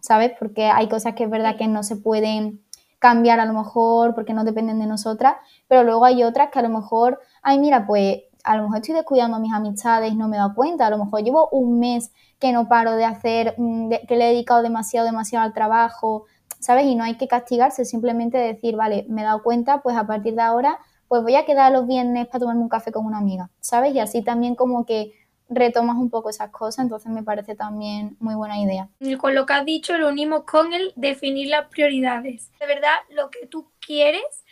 ¿sabes? 0.00 0.32
Porque 0.38 0.66
hay 0.66 0.88
cosas 0.88 1.14
que 1.14 1.24
es 1.24 1.30
verdad 1.30 1.56
que 1.56 1.66
no 1.66 1.82
se 1.82 1.96
pueden 1.96 2.62
cambiar 2.98 3.40
a 3.40 3.46
lo 3.46 3.54
mejor 3.54 4.14
porque 4.14 4.34
no 4.34 4.44
dependen 4.44 4.78
de 4.78 4.86
nosotras, 4.86 5.36
pero 5.66 5.84
luego 5.84 6.04
hay 6.04 6.22
otras 6.22 6.50
que 6.50 6.58
a 6.58 6.62
lo 6.62 6.68
mejor, 6.68 7.20
ay, 7.42 7.58
mira, 7.58 7.86
pues 7.86 8.18
a 8.44 8.56
lo 8.56 8.64
mejor 8.64 8.78
estoy 8.78 8.94
descuidando 8.94 9.38
mis 9.38 9.52
amistades, 9.52 10.14
no 10.14 10.28
me 10.28 10.36
he 10.36 10.38
dado 10.38 10.54
cuenta, 10.54 10.86
a 10.86 10.90
lo 10.90 10.98
mejor 10.98 11.22
llevo 11.22 11.48
un 11.50 11.78
mes 11.78 12.12
que 12.38 12.52
no 12.52 12.68
paro 12.68 12.92
de 12.92 13.04
hacer, 13.04 13.54
mm, 13.58 13.90
que 14.06 14.16
le 14.16 14.26
he 14.26 14.32
dedicado 14.32 14.62
demasiado, 14.62 15.06
demasiado 15.06 15.44
al 15.44 15.52
trabajo, 15.52 16.26
¿sabes? 16.58 16.86
Y 16.86 16.94
no 16.94 17.04
hay 17.04 17.16
que 17.16 17.28
castigarse, 17.28 17.84
simplemente 17.84 18.38
decir, 18.38 18.76
vale, 18.76 19.06
me 19.08 19.22
he 19.22 19.24
dado 19.24 19.42
cuenta, 19.42 19.82
pues 19.82 19.96
a 19.96 20.06
partir 20.06 20.34
de 20.34 20.42
ahora, 20.42 20.78
pues 21.08 21.22
voy 21.22 21.34
a 21.34 21.44
quedar 21.44 21.72
los 21.72 21.86
viernes 21.86 22.26
para 22.26 22.40
tomarme 22.40 22.62
un 22.62 22.68
café 22.68 22.92
con 22.92 23.04
una 23.04 23.18
amiga, 23.18 23.50
¿sabes? 23.60 23.94
Y 23.94 23.98
así 23.98 24.22
también 24.22 24.54
como 24.54 24.84
que 24.86 25.12
retomas 25.50 25.96
un 25.96 26.08
poco 26.08 26.30
esas 26.30 26.50
cosas, 26.50 26.84
entonces 26.84 27.10
me 27.10 27.22
parece 27.22 27.54
también 27.54 28.16
muy 28.20 28.34
buena 28.34 28.58
idea. 28.58 28.88
Y 29.00 29.16
con 29.16 29.34
lo 29.34 29.44
que 29.44 29.52
has 29.52 29.66
dicho 29.66 29.98
lo 29.98 30.08
unimos 30.08 30.44
con 30.44 30.72
el 30.72 30.92
definir 30.96 31.48
las 31.48 31.66
prioridades. 31.66 32.50
De 32.58 32.66
verdad, 32.66 32.94
lo 33.10 33.30
que 33.30 33.46
tú 33.46 33.68
quieres, 33.84 34.44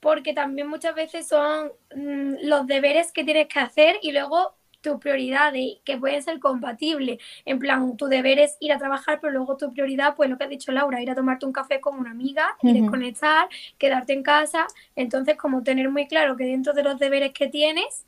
porque 0.00 0.32
también 0.32 0.68
muchas 0.68 0.94
veces 0.94 1.26
son 1.26 1.72
mm, 1.94 2.36
los 2.42 2.66
deberes 2.66 3.12
que 3.12 3.24
tienes 3.24 3.48
que 3.48 3.58
hacer 3.58 3.96
y 4.02 4.12
luego 4.12 4.54
tus 4.80 5.00
prioridades 5.00 5.78
que 5.84 5.96
pueden 5.96 6.22
ser 6.22 6.38
compatibles. 6.38 7.18
En 7.44 7.58
plan, 7.58 7.96
tu 7.96 8.06
deber 8.06 8.38
es 8.38 8.56
ir 8.60 8.72
a 8.72 8.78
trabajar, 8.78 9.18
pero 9.20 9.32
luego 9.32 9.56
tu 9.56 9.72
prioridad, 9.72 10.14
pues 10.14 10.30
lo 10.30 10.38
que 10.38 10.44
ha 10.44 10.48
dicho 10.48 10.70
Laura, 10.70 11.02
ir 11.02 11.10
a 11.10 11.16
tomarte 11.16 11.44
un 11.44 11.52
café 11.52 11.80
con 11.80 11.98
una 11.98 12.12
amiga 12.12 12.56
y 12.62 12.80
desconectar, 12.80 13.48
quedarte 13.78 14.12
en 14.12 14.22
casa. 14.22 14.68
Entonces, 14.94 15.36
como 15.36 15.64
tener 15.64 15.90
muy 15.90 16.06
claro 16.06 16.36
que 16.36 16.44
dentro 16.44 16.72
de 16.72 16.84
los 16.84 17.00
deberes 17.00 17.32
que 17.32 17.48
tienes, 17.48 18.06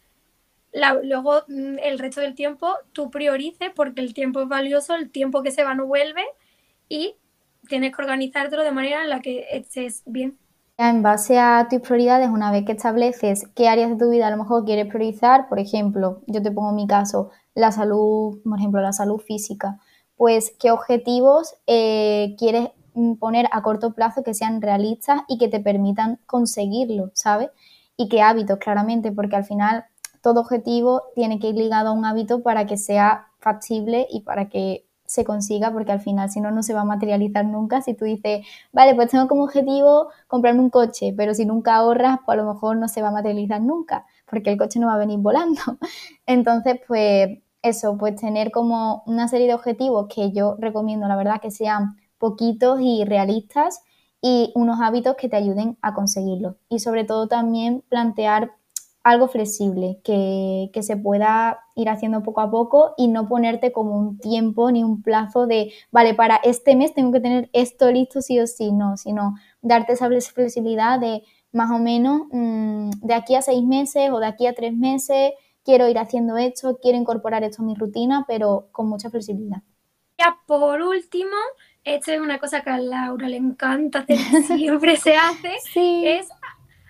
luego 1.03 1.43
mm, 1.49 1.79
el 1.83 1.99
resto 1.99 2.21
del 2.21 2.35
tiempo 2.35 2.69
tú 2.93 3.11
priorices 3.11 3.71
porque 3.75 4.01
el 4.01 4.15
tiempo 4.15 4.41
es 4.41 4.49
valioso, 4.49 4.95
el 4.95 5.11
tiempo 5.11 5.43
que 5.43 5.51
se 5.51 5.65
va 5.65 5.75
no 5.75 5.87
vuelve 5.87 6.23
y 6.89 7.17
tienes 7.69 7.95
que 7.95 8.03
organizártelo 8.03 8.63
de 8.63 8.73
manera 8.73 9.03
en 9.03 9.11
la 9.11 9.21
que 9.21 9.47
estés 9.51 10.03
bien. 10.07 10.39
En 10.77 11.03
base 11.03 11.39
a 11.39 11.67
tus 11.69 11.81
prioridades, 11.81 12.29
una 12.29 12.53
vez 12.53 12.65
que 12.65 12.73
estableces 12.73 13.49
qué 13.57 13.69
áreas 13.69 13.91
de 13.91 13.97
tu 13.97 14.11
vida 14.11 14.29
a 14.29 14.31
lo 14.31 14.37
mejor 14.37 14.65
quieres 14.65 14.87
priorizar, 14.87 15.49
por 15.49 15.59
ejemplo, 15.59 16.23
yo 16.27 16.41
te 16.41 16.53
pongo 16.53 16.73
mi 16.73 16.87
caso, 16.87 17.31
la 17.55 17.73
salud, 17.73 18.39
por 18.45 18.59
ejemplo, 18.59 18.81
la 18.81 18.93
salud 18.93 19.19
física, 19.19 19.81
pues 20.17 20.55
qué 20.61 20.71
objetivos 20.71 21.57
eh, 21.67 22.37
quieres 22.39 22.69
poner 23.19 23.49
a 23.51 23.63
corto 23.63 23.93
plazo 23.93 24.23
que 24.23 24.35
sean 24.35 24.63
realistas 24.63 25.23
y 25.29 25.39
que 25.39 25.49
te 25.49 25.61
permitan 25.61 26.21
conseguirlo, 26.27 27.11
¿sabes? 27.15 27.51
Y 27.97 28.09
qué 28.09 28.23
hábitos, 28.23 28.59
claramente, 28.59 29.11
porque 29.11 29.37
al 29.37 29.45
final 29.45 29.85
todo 30.23 30.41
objetivo 30.41 31.03
tiene 31.15 31.39
que 31.39 31.49
ir 31.49 31.57
ligado 31.57 31.91
a 31.91 31.93
un 31.93 32.05
hábito 32.05 32.43
para 32.43 32.67
que 32.67 32.77
sea 32.77 33.29
factible 33.39 34.07
y 34.11 34.23
para 34.23 34.49
que 34.49 34.85
se 35.09 35.25
consiga, 35.25 35.73
porque 35.73 35.91
al 35.93 36.01
final 36.01 36.31
si 36.31 36.41
no, 36.41 36.51
no 36.51 36.63
se 36.63 36.75
va 36.75 36.83
a 36.83 36.85
materializar 36.85 37.45
nunca. 37.45 37.81
Si 37.81 37.95
tú 37.95 38.05
dices, 38.05 38.47
vale, 38.73 38.95
pues 38.95 39.11
tengo 39.11 39.27
como 39.27 39.45
objetivo 39.45 40.11
comprarme 40.27 40.61
un 40.61 40.71
coche, 40.71 41.15
pero 41.17 41.35
si 41.35 41.47
nunca 41.47 41.77
ahorras, 41.77 42.19
pues 42.27 42.39
a 42.39 42.43
lo 42.43 42.53
mejor 42.53 42.77
no 42.77 42.89
se 42.89 43.03
va 43.03 43.09
a 43.09 43.13
materializar 43.13 43.61
nunca, 43.63 44.07
porque 44.31 44.51
el 44.51 44.59
coche 44.59 44.79
no 44.79 44.89
va 44.89 44.95
a 44.95 44.99
venir 44.99 45.19
volando. 45.19 45.61
Entonces, 46.27 46.81
pues 46.87 47.39
eso, 47.63 47.97
pues 47.99 48.17
tener 48.17 48.51
como 48.51 49.03
una 49.07 49.29
serie 49.29 49.47
de 49.47 49.55
objetivos 49.55 50.09
que 50.15 50.31
yo 50.33 50.57
recomiendo, 50.59 51.09
la 51.09 51.17
verdad, 51.17 51.41
que 51.41 51.51
sean 51.51 51.97
poquitos 52.19 52.81
y 52.81 53.05
realistas 53.05 53.83
y 54.21 54.53
unos 54.55 54.81
hábitos 54.81 55.17
que 55.17 55.29
te 55.29 55.37
ayuden 55.37 55.79
a 55.81 55.95
conseguirlo. 55.95 56.57
Y 56.69 56.81
sobre 56.81 57.05
todo 57.05 57.29
también 57.29 57.83
plantear 57.89 58.53
algo 59.03 59.29
flexible, 59.29 60.01
que, 60.05 60.71
se 60.83 60.97
pueda 60.97 61.61
ir 61.75 61.89
haciendo 61.89 62.23
poco 62.23 62.41
a 62.41 62.51
poco 62.51 62.95
y 62.97 63.09
no 63.09 63.29
ponerte 63.29 63.73
como 63.73 63.99
un 63.99 64.19
tiempo 64.19 64.71
ni 64.71 64.85
un 64.85 65.03
plazo 65.03 65.47
de, 65.47 65.73
vale, 65.91 66.15
para 66.15 66.37
este 66.37 66.77
mes 66.77 66.95
tengo 66.95 67.13
que 67.13 67.21
tener 67.21 67.51
esto 67.53 67.91
listo 67.91 68.23
sí 68.23 68.39
o 68.41 68.47
sí, 68.47 68.73
no, 68.73 68.97
sino 68.97 69.35
darte 69.63 69.95
esa 69.95 70.09
flexibilidad 70.09 71.01
de 71.01 71.23
más 71.53 71.71
o 71.71 71.79
menos 71.79 72.23
mm, 72.31 72.91
de 73.03 73.15
aquí 73.15 73.35
a 73.35 73.43
seis 73.43 73.65
meses 73.65 74.11
o 74.11 74.21
de 74.21 74.27
aquí 74.27 74.47
a 74.47 74.55
tres 74.55 74.75
meses 74.75 75.33
quiero 75.65 75.89
ir 75.89 75.99
haciendo 75.99 76.37
esto, 76.37 76.79
quiero 76.81 76.97
incorporar 76.97 77.45
esto 77.45 77.63
a 77.63 77.67
mi 77.67 77.75
rutina, 77.75 78.25
pero 78.27 78.69
con 78.73 78.89
mucha 78.89 79.11
flexibilidad. 79.11 79.63
Ya 80.19 80.39
por 80.47 80.81
último, 80.81 81.37
esto 81.85 82.11
es 82.11 82.21
una 82.21 82.39
cosa 82.39 82.63
que 82.63 82.71
a 82.71 82.79
Laura 82.79 83.29
le 83.29 83.37
encanta 83.37 84.01
hacer, 84.01 84.17
siempre 84.57 84.97
se 84.97 85.15
hace, 85.15 85.57
es 85.75 86.29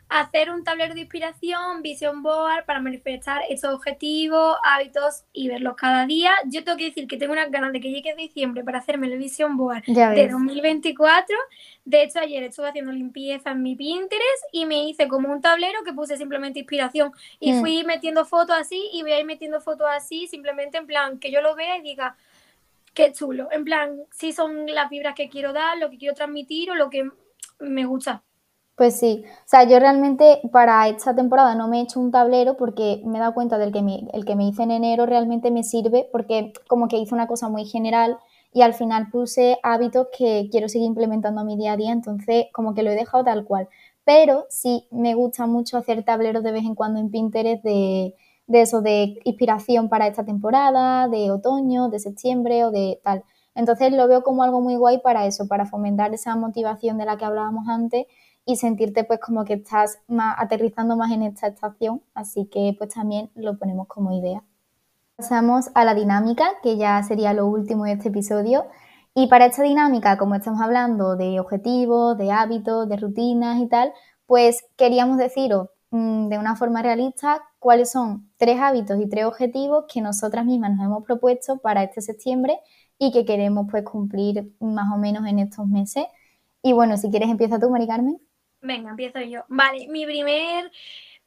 hacer 0.09 0.51
un 0.51 0.65
tablero 0.65 0.95
de 0.95 1.01
inspiración, 1.01 1.83
vision 1.83 2.23
board 2.23 2.65
para 2.65 2.81
manifestar 2.81 3.43
estos 3.49 3.75
objetivos, 3.75 4.57
hábitos 4.65 5.25
y 5.33 5.49
verlos 5.49 5.77
cada 5.77 6.07
día. 6.07 6.33
Yo 6.47 6.65
tengo 6.65 6.79
que 6.79 6.87
decir 6.87 7.07
que 7.07 7.19
tengo 7.19 7.33
unas 7.33 7.51
ganas 7.51 7.73
de 7.73 7.81
que 7.81 7.91
llegue 7.91 8.15
diciembre 8.15 8.65
para 8.65 8.79
hacerme 8.79 9.07
el 9.07 9.19
vision 9.19 9.57
board 9.57 9.85
de 9.85 10.29
2024. 10.29 11.37
De 11.85 12.03
hecho, 12.03 12.21
ayer 12.21 12.43
estuve 12.43 12.69
haciendo 12.69 12.93
limpieza 12.93 13.51
en 13.51 13.63
mi 13.63 13.77
Pinterest 13.77 14.45
y 14.53 14.65
me 14.65 14.89
hice 14.89 15.09
como 15.09 15.31
un 15.31 15.43
tablero 15.43 15.85
que 15.85 15.93
puse 15.93 16.17
simplemente 16.17 16.61
inspiración 16.61 17.13
y 17.39 17.53
hmm. 17.53 17.61
fui 17.61 17.85
metiendo 17.85 18.25
fotos 18.25 18.57
así 18.59 18.89
y 18.93 19.03
voy 19.03 19.13
a 19.13 19.21
ir 19.21 19.27
metiendo 19.27 19.61
fotos 19.61 19.87
así, 19.91 20.27
simplemente 20.27 20.79
en 20.79 20.87
plan 20.87 21.19
que 21.19 21.31
yo 21.31 21.43
lo 21.43 21.55
vea 21.55 21.77
y 21.77 21.83
diga, 21.83 22.17
qué 22.95 23.13
chulo. 23.13 23.49
En 23.53 23.65
plan, 23.65 24.01
si 24.11 24.33
son 24.33 24.67
las 24.67 24.89
vibras 24.89 25.15
que 25.15 25.29
quiero 25.29 25.53
dar, 25.53 25.77
lo 25.77 25.91
que 25.91 25.99
quiero 25.99 26.15
transmitir 26.15 26.71
o 26.71 26.75
lo 26.75 26.89
que 26.89 27.11
me 27.59 27.85
gusta. 27.85 28.23
Pues 28.79 28.97
sí, 28.97 29.25
o 29.27 29.43
sea, 29.45 29.65
yo 29.65 29.81
realmente 29.81 30.41
para 30.53 30.87
esta 30.89 31.13
temporada 31.13 31.57
no 31.57 31.67
me 31.67 31.81
he 31.81 31.83
hecho 31.83 31.99
un 31.99 32.13
tablero 32.13 32.57
porque 32.57 33.03
me 33.05 33.19
he 33.19 33.21
dado 33.21 33.35
cuenta 33.35 33.59
del 33.59 33.73
que 33.73 33.83
me, 33.83 34.07
el 34.13 34.25
que 34.25 34.37
me 34.37 34.47
hice 34.47 34.63
en 34.63 34.71
enero 34.71 35.05
realmente 35.05 35.51
me 35.51 35.65
sirve 35.65 36.09
porque 36.13 36.53
como 36.69 36.87
que 36.87 36.97
hice 36.97 37.13
una 37.13 37.27
cosa 37.27 37.49
muy 37.49 37.65
general 37.65 38.19
y 38.53 38.63
al 38.63 38.75
final 38.75 39.11
puse 39.11 39.59
hábitos 39.65 40.07
que 40.17 40.49
quiero 40.53 40.69
seguir 40.69 40.87
implementando 40.87 41.41
a 41.41 41.45
mi 41.45 41.57
día 41.57 41.73
a 41.73 41.77
día, 41.77 41.91
entonces 41.91 42.47
como 42.53 42.73
que 42.73 42.85
lo 42.85 42.91
he 42.91 42.95
dejado 42.95 43.25
tal 43.25 43.45
cual. 43.45 43.69
Pero 44.05 44.47
sí 44.49 44.87
me 44.93 45.15
gusta 45.15 45.47
mucho 45.49 45.77
hacer 45.77 46.05
tableros 46.05 46.45
de 46.45 46.53
vez 46.53 46.63
en 46.65 46.77
cuando 46.77 47.01
en 47.01 47.11
Pinterest 47.11 47.65
de, 47.65 48.15
de 48.47 48.61
eso, 48.63 48.81
de 48.81 49.19
inspiración 49.25 49.89
para 49.89 50.07
esta 50.07 50.25
temporada, 50.25 51.09
de 51.09 51.33
otoño, 51.33 51.89
de 51.89 51.99
septiembre 51.99 52.65
o 52.65 52.71
de 52.71 53.01
tal. 53.03 53.25
Entonces 53.57 53.93
lo 53.93 54.07
veo 54.07 54.23
como 54.23 54.45
algo 54.45 54.61
muy 54.61 54.77
guay 54.77 54.99
para 54.99 55.27
eso, 55.27 55.49
para 55.49 55.67
fomentar 55.67 56.15
esa 56.15 56.37
motivación 56.37 56.97
de 56.97 57.07
la 57.07 57.17
que 57.17 57.25
hablábamos 57.25 57.67
antes 57.69 58.07
y 58.49 58.57
sentirte 58.57 59.05
pues 59.05 59.21
como 59.21 59.45
que 59.45 59.53
estás 59.53 59.99
más 60.09 60.35
aterrizando 60.39 60.97
más 60.97 61.13
en 61.13 61.23
esta 61.23 61.49
estación, 61.49 62.03
así 62.15 62.47
que 62.47 62.75
pues 62.79 62.95
también 62.95 63.31
lo 63.35 63.59
ponemos 63.59 63.87
como 63.89 64.11
idea. 64.11 64.43
Pasamos 65.17 65.71
a 65.75 65.85
la 65.85 65.95
dinámica, 65.95 66.47
que 66.63 66.79
ya 66.79 67.03
sería 67.03 67.35
lo 67.35 67.47
último 67.47 67.85
de 67.85 67.93
este 67.93 68.09
episodio. 68.09 68.65
Y 69.15 69.27
para 69.27 69.45
esta 69.45 69.63
dinámica, 69.63 70.17
como 70.17 70.35
estamos 70.35 70.63
hablando 70.63 71.15
de 71.15 71.39
objetivos, 71.41 72.17
de 72.17 72.33
hábitos, 72.33 72.89
de 72.89 72.97
rutinas 72.97 73.61
y 73.61 73.67
tal, 73.69 73.93
pues 74.25 74.65
queríamos 74.79 75.19
deciros 75.19 75.69
mm, 75.91 76.29
de 76.29 76.39
una 76.39 76.57
forma 76.57 76.81
realista 76.81 77.43
cuáles 77.59 77.91
son 77.91 78.31
tres 78.39 78.59
hábitos 78.61 78.99
y 78.99 79.11
tres 79.11 79.27
objetivos 79.27 79.85
que 79.93 80.01
nosotras 80.01 80.47
mismas 80.47 80.75
nos 80.75 80.87
hemos 80.87 81.05
propuesto 81.05 81.59
para 81.59 81.83
este 81.83 82.01
septiembre 82.01 82.59
y 82.99 83.13
que 83.13 83.27
queremos 83.27 83.67
pues 83.71 83.85
cumplir 83.85 84.55
más 84.59 84.91
o 84.95 84.97
menos 84.97 85.27
en 85.27 85.39
estos 85.39 85.67
meses. 85.69 86.07
Y 86.63 86.73
bueno, 86.73 86.97
si 86.97 87.11
quieres 87.11 87.29
empieza 87.29 87.59
tú, 87.59 87.69
Mari 87.69 87.87
Carmen. 87.87 88.19
Venga, 88.61 88.91
empiezo 88.91 89.21
yo. 89.21 89.45
Vale, 89.49 89.87
mi 89.89 90.05
primer 90.05 90.71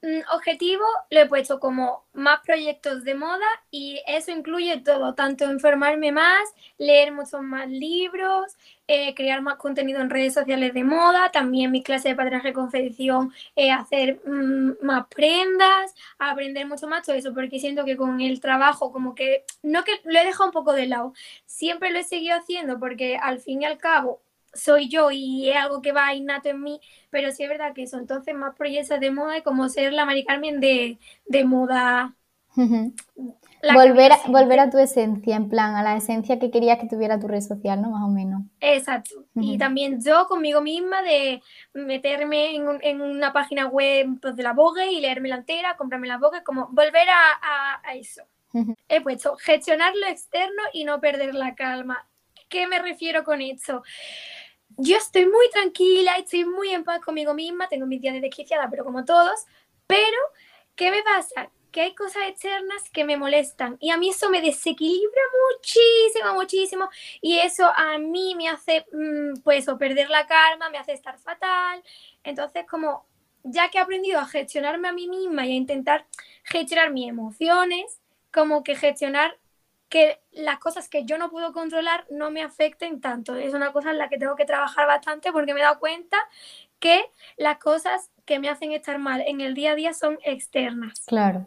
mm, 0.01 0.19
objetivo 0.33 0.83
lo 1.09 1.21
he 1.21 1.27
puesto 1.27 1.59
como 1.61 2.05
más 2.13 2.41
proyectos 2.45 3.03
de 3.05 3.15
moda 3.15 3.45
y 3.71 4.01
eso 4.05 4.31
incluye 4.31 4.81
todo, 4.81 5.13
tanto 5.15 5.49
informarme 5.49 6.11
más, 6.11 6.41
leer 6.77 7.13
muchos 7.13 7.41
más 7.41 7.69
libros, 7.69 8.57
eh, 8.87 9.15
crear 9.15 9.41
más 9.41 9.55
contenido 9.55 10.01
en 10.01 10.09
redes 10.09 10.33
sociales 10.33 10.73
de 10.73 10.83
moda, 10.83 11.31
también 11.31 11.71
mi 11.71 11.81
clase 11.83 12.09
de 12.09 12.15
patronaje 12.15 12.49
de 12.49 12.53
confección, 12.53 13.31
eh, 13.55 13.71
hacer 13.71 14.19
mm, 14.25 14.83
más 14.85 15.07
prendas, 15.07 15.95
aprender 16.19 16.67
mucho 16.67 16.87
más 16.87 17.05
todo 17.05 17.15
eso, 17.15 17.33
porque 17.33 17.59
siento 17.59 17.85
que 17.85 17.95
con 17.95 18.19
el 18.19 18.41
trabajo 18.41 18.91
como 18.91 19.15
que, 19.15 19.45
no 19.63 19.83
que 19.85 19.93
lo 20.03 20.19
he 20.19 20.25
dejado 20.25 20.47
un 20.47 20.51
poco 20.53 20.73
de 20.73 20.87
lado, 20.87 21.13
siempre 21.45 21.91
lo 21.91 21.99
he 21.99 22.03
seguido 22.03 22.35
haciendo 22.37 22.77
porque 22.79 23.15
al 23.17 23.39
fin 23.39 23.61
y 23.61 23.65
al 23.65 23.77
cabo 23.77 24.21
soy 24.53 24.89
yo 24.89 25.11
y 25.11 25.49
es 25.49 25.55
algo 25.57 25.81
que 25.81 25.91
va 25.91 26.13
innato 26.13 26.49
en 26.49 26.61
mí, 26.61 26.79
pero 27.09 27.31
sí 27.31 27.43
es 27.43 27.49
verdad 27.49 27.73
que 27.73 27.83
eso, 27.83 27.97
entonces 27.97 28.35
más 28.35 28.55
proyectos 28.55 28.99
de 28.99 29.11
moda 29.11 29.37
y 29.37 29.41
como 29.41 29.69
ser 29.69 29.93
la 29.93 30.05
Mari 30.05 30.25
Carmen 30.25 30.59
de, 30.59 30.97
moda. 31.45 32.15
volver, 32.55 34.11
a, 34.11 34.19
volver 34.27 34.59
a 34.59 34.69
tu 34.69 34.77
esencia, 34.77 35.35
en 35.35 35.49
plan, 35.49 35.75
a 35.75 35.83
la 35.83 35.95
esencia 35.95 36.39
que 36.39 36.51
querías 36.51 36.79
que 36.79 36.87
tuviera 36.87 37.19
tu 37.19 37.27
red 37.27 37.41
social, 37.41 37.81
¿no? 37.81 37.91
Más 37.91 38.03
o 38.03 38.09
menos. 38.09 38.43
Exacto. 38.59 39.25
Y 39.35 39.57
también 39.57 40.03
yo 40.03 40.27
conmigo 40.27 40.61
misma 40.61 41.01
de 41.01 41.41
meterme 41.73 42.55
en, 42.55 43.01
una 43.01 43.31
página 43.31 43.67
web 43.67 44.19
pues, 44.21 44.35
de 44.35 44.43
la 44.43 44.53
Vogue 44.53 44.91
y 44.91 44.99
leerme 44.99 45.29
la 45.29 45.37
entera, 45.37 45.77
comprarme 45.77 46.07
la 46.07 46.17
Vogue, 46.17 46.43
como 46.43 46.67
volver 46.71 47.07
a, 47.09 47.81
a 47.83 47.95
eso. 47.95 48.23
He 48.89 49.01
puesto 49.01 49.37
gestionar 49.37 49.93
lo 49.95 50.07
externo 50.07 50.61
y 50.73 50.83
no 50.83 50.99
perder 50.99 51.33
la 51.33 51.55
calma. 51.55 52.05
¿Qué 52.49 52.67
me 52.67 52.79
refiero 52.79 53.23
con 53.23 53.41
eso? 53.41 53.81
Yo 54.81 54.97
estoy 54.97 55.25
muy 55.25 55.49
tranquila, 55.51 56.15
estoy 56.17 56.45
muy 56.45 56.69
en 56.69 56.83
paz 56.83 57.01
conmigo 57.01 57.33
misma, 57.33 57.67
tengo 57.69 57.85
mis 57.85 58.01
días 58.01 58.19
de 58.19 58.31
pero 58.69 58.83
como 58.83 59.05
todos, 59.05 59.45
pero 59.85 60.17
¿qué 60.75 60.89
me 60.89 61.03
pasa? 61.03 61.49
Que 61.71 61.81
hay 61.81 61.95
cosas 61.95 62.23
externas 62.27 62.89
que 62.89 63.05
me 63.05 63.15
molestan 63.15 63.77
y 63.79 63.91
a 63.91 63.97
mí 63.97 64.09
eso 64.09 64.29
me 64.29 64.41
desequilibra 64.41 65.21
muchísimo, 65.51 66.33
muchísimo 66.33 66.89
y 67.21 67.37
eso 67.37 67.71
a 67.75 67.97
mí 67.99 68.33
me 68.35 68.49
hace, 68.49 68.85
mm, 68.91 69.41
pues, 69.43 69.69
o 69.69 69.77
perder 69.77 70.09
la 70.09 70.25
calma, 70.25 70.69
me 70.69 70.79
hace 70.79 70.93
estar 70.93 71.17
fatal. 71.19 71.83
Entonces, 72.23 72.65
como 72.69 73.05
ya 73.43 73.69
que 73.69 73.77
he 73.77 73.81
aprendido 73.81 74.19
a 74.19 74.25
gestionarme 74.25 74.87
a 74.87 74.93
mí 74.93 75.07
misma 75.07 75.45
y 75.45 75.51
a 75.51 75.55
intentar 75.55 76.05
gestionar 76.43 76.91
mis 76.91 77.09
emociones, 77.09 78.01
como 78.31 78.63
que 78.63 78.75
gestionar 78.75 79.37
que 79.91 80.21
las 80.31 80.57
cosas 80.57 80.87
que 80.87 81.03
yo 81.03 81.17
no 81.17 81.29
puedo 81.29 81.51
controlar 81.51 82.05
no 82.09 82.31
me 82.31 82.41
afecten 82.41 83.01
tanto. 83.01 83.35
Es 83.35 83.53
una 83.53 83.73
cosa 83.73 83.91
en 83.91 83.97
la 83.97 84.07
que 84.07 84.17
tengo 84.17 84.37
que 84.37 84.45
trabajar 84.45 84.87
bastante 84.87 85.33
porque 85.33 85.53
me 85.53 85.59
he 85.59 85.63
dado 85.63 85.79
cuenta 85.79 86.17
que 86.79 87.03
las 87.37 87.57
cosas 87.57 88.09
que 88.25 88.39
me 88.39 88.47
hacen 88.47 88.71
estar 88.71 88.97
mal 88.99 89.21
en 89.27 89.41
el 89.41 89.53
día 89.53 89.73
a 89.73 89.75
día 89.75 89.93
son 89.93 90.17
externas. 90.23 91.01
Claro. 91.05 91.45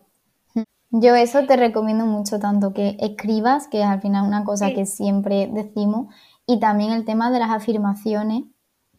Yo 0.91 1.15
eso 1.15 1.47
te 1.47 1.57
recomiendo 1.57 2.05
mucho, 2.05 2.39
tanto 2.39 2.75
que 2.75 2.99
escribas, 3.01 3.67
que 3.67 3.81
es 3.81 3.87
al 3.87 4.03
final 4.03 4.27
una 4.27 4.45
cosa 4.45 4.73
que 4.75 4.85
siempre 4.85 5.49
decimos, 5.51 6.15
y 6.47 6.61
también 6.61 6.93
el 6.93 7.07
tema 7.07 7.31
de 7.31 7.39
las 7.39 7.51
afirmaciones, 7.51 8.45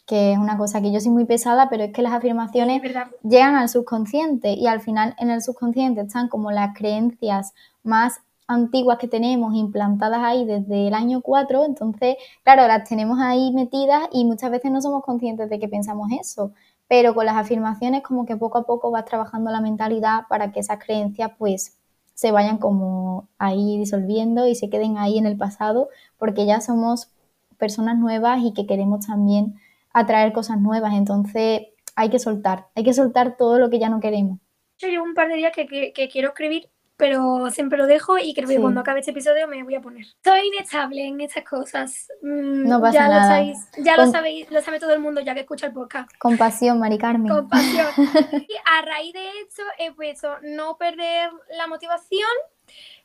que 0.07 0.33
es 0.33 0.39
una 0.39 0.57
cosa 0.57 0.81
que 0.81 0.91
yo 0.91 0.99
soy 0.99 1.11
muy 1.11 1.25
pesada, 1.25 1.69
pero 1.69 1.83
es 1.83 1.93
que 1.93 2.01
las 2.01 2.13
afirmaciones 2.13 2.81
llegan 3.23 3.55
al 3.55 3.69
subconsciente 3.69 4.53
y 4.53 4.65
al 4.65 4.81
final 4.81 5.15
en 5.19 5.29
el 5.29 5.41
subconsciente 5.41 6.01
están 6.01 6.29
como 6.29 6.51
las 6.51 6.75
creencias 6.75 7.53
más 7.83 8.21
antiguas 8.47 8.97
que 8.97 9.07
tenemos 9.07 9.55
implantadas 9.55 10.19
ahí 10.23 10.45
desde 10.45 10.87
el 10.87 10.93
año 10.93 11.21
4, 11.21 11.65
entonces, 11.65 12.15
claro, 12.43 12.67
las 12.67 12.87
tenemos 12.87 13.19
ahí 13.19 13.51
metidas 13.51 14.07
y 14.11 14.25
muchas 14.25 14.51
veces 14.51 14.71
no 14.71 14.81
somos 14.81 15.03
conscientes 15.03 15.49
de 15.49 15.59
que 15.59 15.67
pensamos 15.67 16.09
eso, 16.19 16.53
pero 16.87 17.15
con 17.15 17.25
las 17.25 17.35
afirmaciones 17.35 18.03
como 18.03 18.25
que 18.25 18.37
poco 18.37 18.59
a 18.59 18.65
poco 18.65 18.91
vas 18.91 19.05
trabajando 19.05 19.51
la 19.51 19.61
mentalidad 19.61 20.23
para 20.29 20.51
que 20.51 20.59
esas 20.59 20.83
creencias 20.83 21.31
pues 21.37 21.77
se 22.13 22.31
vayan 22.31 22.57
como 22.57 23.27
ahí 23.37 23.77
disolviendo 23.77 24.47
y 24.47 24.55
se 24.55 24.69
queden 24.69 24.97
ahí 24.97 25.17
en 25.17 25.25
el 25.25 25.37
pasado, 25.37 25.89
porque 26.17 26.45
ya 26.45 26.61
somos 26.61 27.11
personas 27.57 27.97
nuevas 27.97 28.41
y 28.43 28.53
que 28.53 28.65
queremos 28.65 29.07
también 29.07 29.55
atraer 29.93 30.33
cosas 30.33 30.59
nuevas, 30.59 30.93
entonces 30.93 31.67
hay 31.95 32.09
que 32.09 32.19
soltar, 32.19 32.67
hay 32.75 32.83
que 32.83 32.93
soltar 32.93 33.37
todo 33.37 33.59
lo 33.59 33.69
que 33.69 33.79
ya 33.79 33.89
no 33.89 33.99
queremos. 33.99 34.39
Yo 34.77 34.89
llevo 34.89 35.05
un 35.05 35.13
par 35.13 35.29
de 35.29 35.35
días 35.35 35.53
que, 35.55 35.93
que, 35.93 36.09
quiero 36.09 36.29
escribir, 36.29 36.69
pero 36.97 37.49
siempre 37.51 37.77
lo 37.77 37.87
dejo 37.87 38.17
y 38.17 38.33
creo 38.33 38.47
que 38.47 38.59
cuando 38.59 38.81
acabe 38.81 38.99
este 38.99 39.11
episodio 39.11 39.47
me 39.47 39.63
voy 39.63 39.75
a 39.75 39.81
poner. 39.81 40.05
Soy 40.23 40.47
inestable 40.47 41.05
en 41.05 41.21
estas 41.21 41.43
cosas. 41.43 42.07
Mm, 42.21 42.67
no 42.67 42.79
pasa 42.79 42.93
ya 42.93 43.07
nada. 43.07 43.21
Lo 43.21 43.27
sabéis, 43.27 43.57
ya 43.77 43.97
lo 43.97 44.11
sabéis, 44.11 44.51
lo 44.51 44.61
sabe 44.61 44.79
todo 44.79 44.93
el 44.93 44.99
mundo 44.99 45.21
ya 45.21 45.33
que 45.33 45.41
escucha 45.41 45.67
el 45.67 45.73
podcast. 45.73 46.09
Compasión, 46.17 46.79
Mari 46.79 46.97
Carmen. 46.97 47.31
Compasión. 47.31 47.87
y 48.47 48.55
a 48.65 48.81
raíz 48.81 49.13
de 49.13 49.27
esto 49.41 49.63
he 49.77 49.91
puesto 49.91 50.37
no 50.41 50.77
perder 50.77 51.31
la 51.57 51.67
motivación 51.67 52.29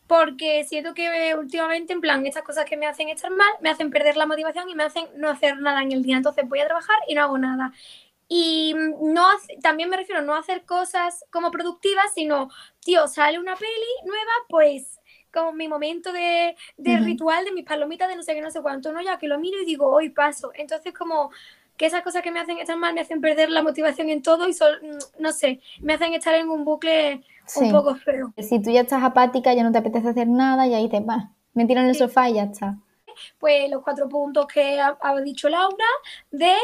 porque 0.06 0.64
siento 0.64 0.92
que 0.92 1.36
últimamente, 1.36 1.92
en 1.92 2.00
plan, 2.00 2.26
estas 2.26 2.42
cosas 2.42 2.64
que 2.64 2.76
me 2.76 2.86
hacen 2.86 3.08
estar 3.08 3.30
mal, 3.30 3.52
me 3.60 3.70
hacen 3.70 3.90
perder 3.90 4.16
la 4.16 4.26
motivación 4.26 4.68
y 4.68 4.74
me 4.74 4.82
hacen 4.82 5.06
no 5.16 5.28
hacer 5.28 5.60
nada 5.60 5.82
en 5.82 5.92
el 5.92 6.02
día. 6.02 6.16
Entonces 6.16 6.48
voy 6.48 6.58
a 6.58 6.66
trabajar 6.66 6.96
y 7.06 7.14
no 7.14 7.22
hago 7.22 7.38
nada. 7.38 7.72
Y 8.32 8.76
no 9.00 9.26
también 9.60 9.90
me 9.90 9.96
refiero 9.96 10.20
a 10.20 10.24
no 10.24 10.36
hacer 10.36 10.64
cosas 10.64 11.24
como 11.32 11.50
productivas, 11.50 12.14
sino, 12.14 12.48
tío, 12.78 13.08
sale 13.08 13.40
una 13.40 13.56
peli 13.56 13.70
nueva, 14.04 14.30
pues 14.48 15.00
como 15.32 15.52
mi 15.52 15.66
momento 15.66 16.12
de, 16.12 16.54
ritual 16.78 17.44
de 17.44 17.50
mis 17.50 17.64
palomitas 17.64 18.08
de 18.08 18.14
no 18.14 18.22
sé 18.22 18.34
qué, 18.34 18.40
no 18.40 18.52
sé 18.52 18.62
cuánto, 18.62 18.92
¿no? 18.92 19.02
Ya 19.02 19.18
que 19.18 19.26
lo 19.26 19.40
miro 19.40 19.60
y 19.60 19.66
digo, 19.66 19.90
hoy 19.90 20.10
paso. 20.10 20.52
Entonces 20.54 20.94
como 20.94 21.32
que 21.76 21.86
esas 21.86 22.02
cosas 22.02 22.22
que 22.22 22.30
me 22.30 22.38
hacen 22.38 22.58
estar 22.58 22.76
mal 22.76 22.94
me 22.94 23.00
hacen 23.00 23.20
perder 23.20 23.50
la 23.50 23.64
motivación 23.64 24.10
en 24.10 24.22
todo 24.22 24.48
y, 24.48 24.52
mm, 24.52 25.20
no 25.20 25.32
sé, 25.32 25.60
me 25.80 25.94
hacen 25.94 26.14
estar 26.14 26.34
en 26.36 26.50
un 26.50 26.64
bucle 26.64 27.24
un 27.56 27.72
poco 27.72 27.96
feo. 27.96 28.32
Si 28.38 28.62
tú 28.62 28.70
ya 28.70 28.82
estás 28.82 29.02
apática, 29.02 29.52
ya 29.54 29.64
no 29.64 29.72
te 29.72 29.78
apetece 29.78 30.08
hacer 30.08 30.28
nada 30.28 30.68
y 30.68 30.74
ahí 30.74 30.88
te 30.88 31.00
vas. 31.00 31.24
Me 31.52 31.66
tiro 31.66 31.80
en 31.80 31.88
el 31.88 31.96
sofá 31.96 32.30
y 32.30 32.34
ya 32.34 32.44
está. 32.44 32.78
Pues 33.38 33.70
los 33.70 33.82
cuatro 33.82 34.08
puntos 34.08 34.46
que 34.46 34.80
ha, 34.80 35.20
dicho 35.22 35.48
Laura 35.48 35.84
de 36.30 36.54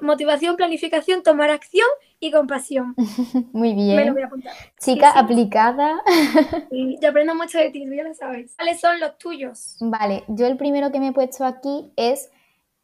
motivación, 0.00 0.56
planificación, 0.56 1.22
tomar 1.22 1.50
acción 1.50 1.86
y 2.20 2.30
compasión. 2.30 2.94
Muy 3.52 3.74
bien. 3.74 3.96
Me 3.96 4.04
lo 4.06 4.12
voy 4.12 4.22
a 4.22 4.26
apuntar. 4.26 4.52
Chica 4.80 5.10
aplicada. 5.10 6.02
Y 6.70 6.98
yo 7.00 7.10
aprendo 7.10 7.34
mucho 7.34 7.58
de 7.58 7.70
ti, 7.70 7.84
tú 7.86 7.94
ya 7.94 8.02
lo 8.02 8.14
sabes. 8.14 8.54
¿Cuáles 8.56 8.80
son 8.80 9.00
los 9.00 9.16
tuyos? 9.18 9.76
Vale, 9.80 10.24
yo 10.28 10.46
el 10.46 10.56
primero 10.56 10.92
que 10.92 11.00
me 11.00 11.08
he 11.08 11.12
puesto 11.12 11.44
aquí 11.44 11.92
es 11.96 12.30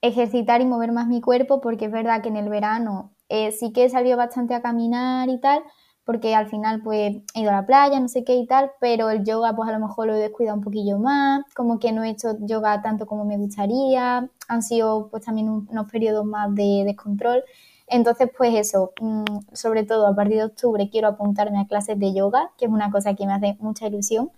ejercitar 0.00 0.60
y 0.60 0.66
mover 0.66 0.92
más 0.92 1.06
mi 1.06 1.20
cuerpo 1.20 1.60
porque 1.60 1.86
es 1.86 1.92
verdad 1.92 2.22
que 2.22 2.28
en 2.28 2.36
el 2.36 2.48
verano 2.48 3.14
eh, 3.28 3.52
sí 3.52 3.72
que 3.72 3.84
he 3.84 3.88
salido 3.88 4.16
bastante 4.16 4.54
a 4.54 4.62
caminar 4.62 5.28
y 5.28 5.38
tal, 5.40 5.62
porque 6.04 6.34
al 6.34 6.48
final 6.48 6.82
pues 6.82 7.16
he 7.34 7.40
ido 7.40 7.50
a 7.50 7.54
la 7.54 7.66
playa, 7.66 7.98
no 7.98 8.08
sé 8.08 8.24
qué 8.24 8.36
y 8.36 8.46
tal, 8.46 8.70
pero 8.80 9.10
el 9.10 9.24
yoga 9.24 9.54
pues 9.56 9.68
a 9.68 9.72
lo 9.72 9.78
mejor 9.78 10.06
lo 10.06 10.14
he 10.14 10.18
descuidado 10.18 10.56
un 10.58 10.64
poquillo 10.64 10.98
más, 10.98 11.42
como 11.54 11.78
que 11.78 11.92
no 11.92 12.04
he 12.04 12.10
hecho 12.10 12.36
yoga 12.40 12.82
tanto 12.82 13.06
como 13.06 13.24
me 13.24 13.38
gustaría, 13.38 14.28
han 14.48 14.62
sido 14.62 15.08
pues 15.10 15.24
también 15.24 15.48
unos 15.48 15.90
periodos 15.90 16.24
más 16.26 16.54
de 16.54 16.82
descontrol. 16.84 17.42
Entonces, 17.86 18.30
pues 18.36 18.54
eso, 18.54 18.92
mm, 19.00 19.24
sobre 19.52 19.84
todo 19.84 20.06
a 20.06 20.14
partir 20.14 20.38
de 20.38 20.44
octubre 20.44 20.88
quiero 20.90 21.08
apuntarme 21.08 21.60
a 21.60 21.66
clases 21.66 21.98
de 21.98 22.14
yoga, 22.14 22.50
que 22.56 22.64
es 22.66 22.70
una 22.70 22.90
cosa 22.90 23.14
que 23.14 23.26
me 23.26 23.34
hace 23.34 23.56
mucha 23.60 23.86
ilusión. 23.86 24.30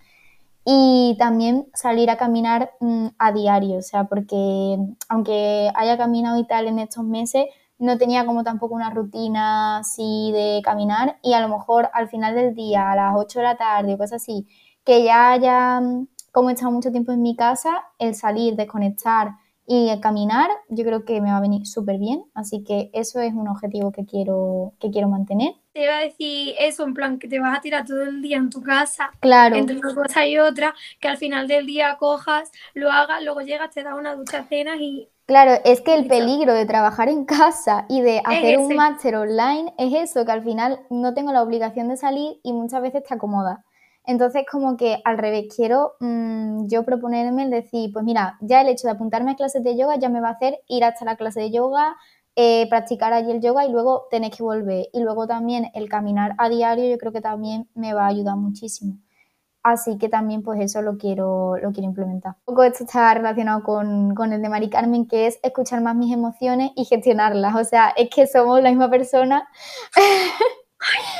Y 0.65 1.15
también 1.17 1.67
salir 1.73 2.09
a 2.09 2.17
caminar 2.17 2.71
mm, 2.81 3.07
a 3.17 3.31
diario, 3.31 3.77
o 3.77 3.81
sea, 3.81 4.05
porque 4.05 4.77
aunque 5.07 5.71
haya 5.75 5.97
caminado 5.97 6.37
y 6.39 6.45
tal 6.45 6.67
en 6.67 6.79
estos 6.79 7.05
meses, 7.05 7.45
no 7.79 7.97
tenía 7.97 8.25
como 8.25 8.43
tampoco 8.43 8.75
una 8.75 8.89
rutina 8.89 9.79
así 9.79 10.31
de 10.33 10.61
caminar 10.63 11.17
y 11.21 11.33
a 11.33 11.41
lo 11.41 11.49
mejor 11.49 11.89
al 11.93 12.09
final 12.09 12.35
del 12.35 12.55
día, 12.55 12.91
a 12.91 12.95
las 12.95 13.13
8 13.15 13.39
de 13.39 13.45
la 13.45 13.57
tarde 13.57 13.93
o 13.93 13.97
cosas 13.97 14.21
así, 14.21 14.47
que 14.83 15.03
ya 15.03 15.31
haya 15.31 15.81
como 16.31 16.49
estado 16.49 16.71
mucho 16.71 16.91
tiempo 16.91 17.11
en 17.11 17.21
mi 17.21 17.35
casa, 17.35 17.83
el 17.99 18.15
salir, 18.15 18.55
desconectar 18.55 19.31
y 19.69 19.89
el 19.89 19.99
caminar, 19.99 20.49
yo 20.69 20.85
creo 20.85 21.03
que 21.03 21.19
me 21.19 21.29
va 21.29 21.37
a 21.37 21.41
venir 21.41 21.67
súper 21.67 21.97
bien, 21.97 22.23
así 22.33 22.63
que 22.63 22.89
eso 22.93 23.19
es 23.19 23.33
un 23.33 23.49
objetivo 23.49 23.91
que 23.91 24.05
quiero, 24.05 24.73
que 24.79 24.89
quiero 24.89 25.09
mantener. 25.09 25.55
Te 25.73 25.83
iba 25.83 25.97
a 25.97 26.01
decir 26.01 26.55
eso, 26.57 26.85
en 26.85 26.93
plan, 26.93 27.19
que 27.19 27.27
te 27.27 27.39
vas 27.39 27.57
a 27.57 27.61
tirar 27.61 27.85
todo 27.85 28.03
el 28.03 28.21
día 28.21 28.37
en 28.37 28.49
tu 28.49 28.63
casa, 28.63 29.11
claro. 29.19 29.57
entre 29.57 29.77
una 29.77 29.93
cosa 29.93 30.25
y 30.25 30.37
otra, 30.39 30.73
que 31.01 31.09
al 31.09 31.17
final 31.17 31.49
del 31.49 31.65
día 31.65 31.97
cojas, 31.99 32.49
lo 32.73 32.89
hagas, 32.91 33.21
luego 33.23 33.41
llegas, 33.41 33.71
te 33.71 33.83
das 33.83 33.95
una 33.95 34.15
ducha, 34.15 34.45
cenas 34.45 34.77
y 34.79 35.09
Claro, 35.27 35.59
es 35.65 35.81
que 35.81 35.93
el 35.93 36.07
peligro 36.07 36.53
de 36.53 36.65
trabajar 36.65 37.09
en 37.09 37.25
casa 37.25 37.85
y 37.89 37.99
de 37.99 38.21
hacer 38.23 38.59
un 38.59 38.73
máster 38.73 39.13
online 39.17 39.73
es 39.77 39.93
eso, 39.93 40.25
que 40.25 40.31
al 40.31 40.41
final 40.41 40.79
no 40.89 41.13
tengo 41.13 41.33
la 41.33 41.43
obligación 41.43 41.89
de 41.89 41.97
salir 41.97 42.39
y 42.43 42.53
muchas 42.53 42.81
veces 42.81 43.03
te 43.03 43.13
acomoda. 43.13 43.65
Entonces, 44.05 44.45
como 44.49 44.77
que 44.77 45.01
al 45.03 45.17
revés, 45.17 45.47
quiero 45.53 45.95
mm, 45.99 46.67
yo 46.69 46.83
proponerme 46.83 47.43
el 47.43 47.49
decir, 47.49 47.91
pues 47.91 48.05
mira, 48.05 48.37
ya 48.39 48.61
el 48.61 48.69
hecho 48.69 48.87
de 48.87 48.93
apuntarme 48.93 49.31
a 49.31 49.35
clases 49.35 49.65
de 49.65 49.77
yoga 49.77 49.97
ya 49.97 50.07
me 50.07 50.21
va 50.21 50.29
a 50.29 50.31
hacer 50.31 50.59
ir 50.69 50.85
hasta 50.85 51.03
la 51.03 51.17
clase 51.17 51.41
de 51.41 51.51
yoga, 51.51 51.97
eh, 52.37 52.65
practicar 52.69 53.11
allí 53.11 53.31
el 53.31 53.41
yoga 53.41 53.65
y 53.65 53.69
luego 53.69 54.07
tener 54.09 54.31
que 54.31 54.43
volver. 54.43 54.87
Y 54.93 55.01
luego 55.01 55.27
también 55.27 55.71
el 55.73 55.89
caminar 55.89 56.35
a 56.37 56.47
diario 56.47 56.89
yo 56.89 56.97
creo 56.97 57.11
que 57.11 57.19
también 57.19 57.67
me 57.75 57.93
va 57.93 58.05
a 58.05 58.07
ayudar 58.07 58.37
muchísimo. 58.37 58.97
Así 59.63 59.97
que 59.97 60.07
también 60.07 60.43
pues 60.43 60.61
eso 60.61 60.81
lo 60.81 60.97
quiero, 60.97 61.57
lo 61.57 61.71
quiero 61.71 61.89
implementar. 61.89 62.35
Un 62.45 62.55
poco 62.55 62.63
esto 62.63 62.85
está 62.85 63.13
relacionado 63.13 63.63
con, 63.63 64.15
con, 64.15 64.31
el 64.31 64.41
de 64.41 64.49
Mari 64.49 64.69
Carmen, 64.69 65.07
que 65.07 65.27
es 65.27 65.39
escuchar 65.43 65.81
más 65.81 65.95
mis 65.95 66.13
emociones 66.13 66.71
y 66.75 66.85
gestionarlas. 66.85 67.55
O 67.55 67.63
sea, 67.63 67.89
es 67.97 68.09
que 68.09 68.27
somos 68.27 68.61
la 68.61 68.69
misma 68.69 68.89
persona. 68.89 69.47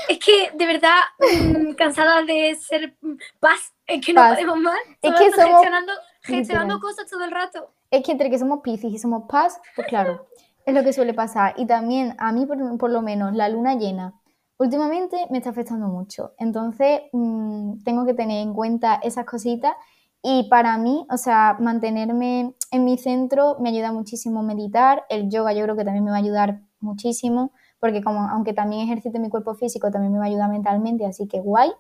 es 0.08 0.20
que 0.20 0.52
de 0.54 0.66
verdad, 0.66 0.96
mm, 1.20 1.74
cansada 1.74 2.24
de 2.24 2.56
ser 2.56 2.96
paz, 3.40 3.74
es 3.86 4.06
que 4.06 4.14
no 4.14 4.28
podemos 4.30 4.60
más. 4.60 4.80
Es 5.02 5.12
que 5.12 5.32
somos... 5.32 5.52
Gestionando, 5.52 5.94
gestionando 6.22 6.80
cosas 6.80 7.10
todo 7.10 7.26
el 7.26 7.32
rato. 7.32 7.72
Es 7.92 8.04
que 8.04 8.12
entre 8.12 8.30
que 8.30 8.40
somos 8.40 8.62
piscis 8.62 8.94
y 8.94 8.98
somos 8.98 9.24
paz, 9.28 9.60
pues 9.76 9.88
claro, 9.88 10.28
es 10.66 10.74
lo 10.74 10.84
que 10.84 10.94
suele 10.94 11.14
pasar. 11.14 11.54
Y 11.58 11.66
también 11.66 12.16
a 12.18 12.32
mí, 12.32 12.46
por, 12.46 12.78
por 12.78 12.92
lo 12.92 13.02
menos, 13.02 13.34
la 13.34 13.50
luna 13.50 13.76
llena 13.76 14.14
últimamente 14.60 15.18
me 15.30 15.38
está 15.38 15.52
afectando 15.52 15.88
mucho. 15.88 16.34
Entonces, 16.38 17.02
mm, 17.14 17.84
tengo 17.84 18.06
que 18.06 18.14
tener 18.14 18.42
en 18.42 18.54
cuenta 18.54 18.96
esas 18.96 19.26
cositas 19.26 19.74
y 20.22 20.48
para 20.50 20.78
mí, 20.78 21.06
o 21.12 21.18
sea, 21.18 21.58
mantenerme 21.60 22.56
en 22.72 22.86
mi 22.86 22.98
centro 22.98 23.58
me 23.60 23.70
ayuda 23.70 23.92
muchísimo 23.92 24.44
meditar. 24.44 25.06
El 25.10 25.30
yoga 25.30 25.54
yo 25.54 25.64
creo 25.64 25.76
que 25.78 25.86
también 25.86 26.04
me 26.04 26.12
va 26.12 26.18
a 26.18 26.20
ayudar 26.20 26.62
muchísimo 26.80 27.52
porque 27.80 28.02
como 28.04 28.22
aunque 28.22 28.54
también 28.54 28.84
ejercite 28.84 29.20
mi 29.20 29.30
cuerpo 29.30 29.56
físico, 29.56 29.92
también 29.92 30.14
me 30.14 30.20
va 30.20 30.26
a 30.26 30.28
ayudar 30.28 30.50
mentalmente, 30.50 31.06
así 31.06 31.28
que 31.28 31.40
guay. 31.40 31.72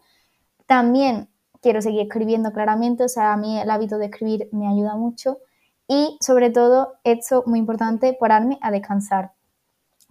También 0.67 1.29
quiero 1.61 1.81
seguir 1.81 2.01
escribiendo 2.01 2.51
claramente, 2.51 3.03
o 3.03 3.09
sea, 3.09 3.33
a 3.33 3.37
mí 3.37 3.59
el 3.59 3.69
hábito 3.69 3.97
de 3.97 4.05
escribir 4.05 4.49
me 4.51 4.67
ayuda 4.67 4.95
mucho. 4.95 5.39
Y 5.87 6.17
sobre 6.21 6.49
todo, 6.51 6.95
esto 7.03 7.43
muy 7.47 7.59
importante, 7.59 8.15
pararme 8.19 8.59
a 8.61 8.71
descansar 8.71 9.31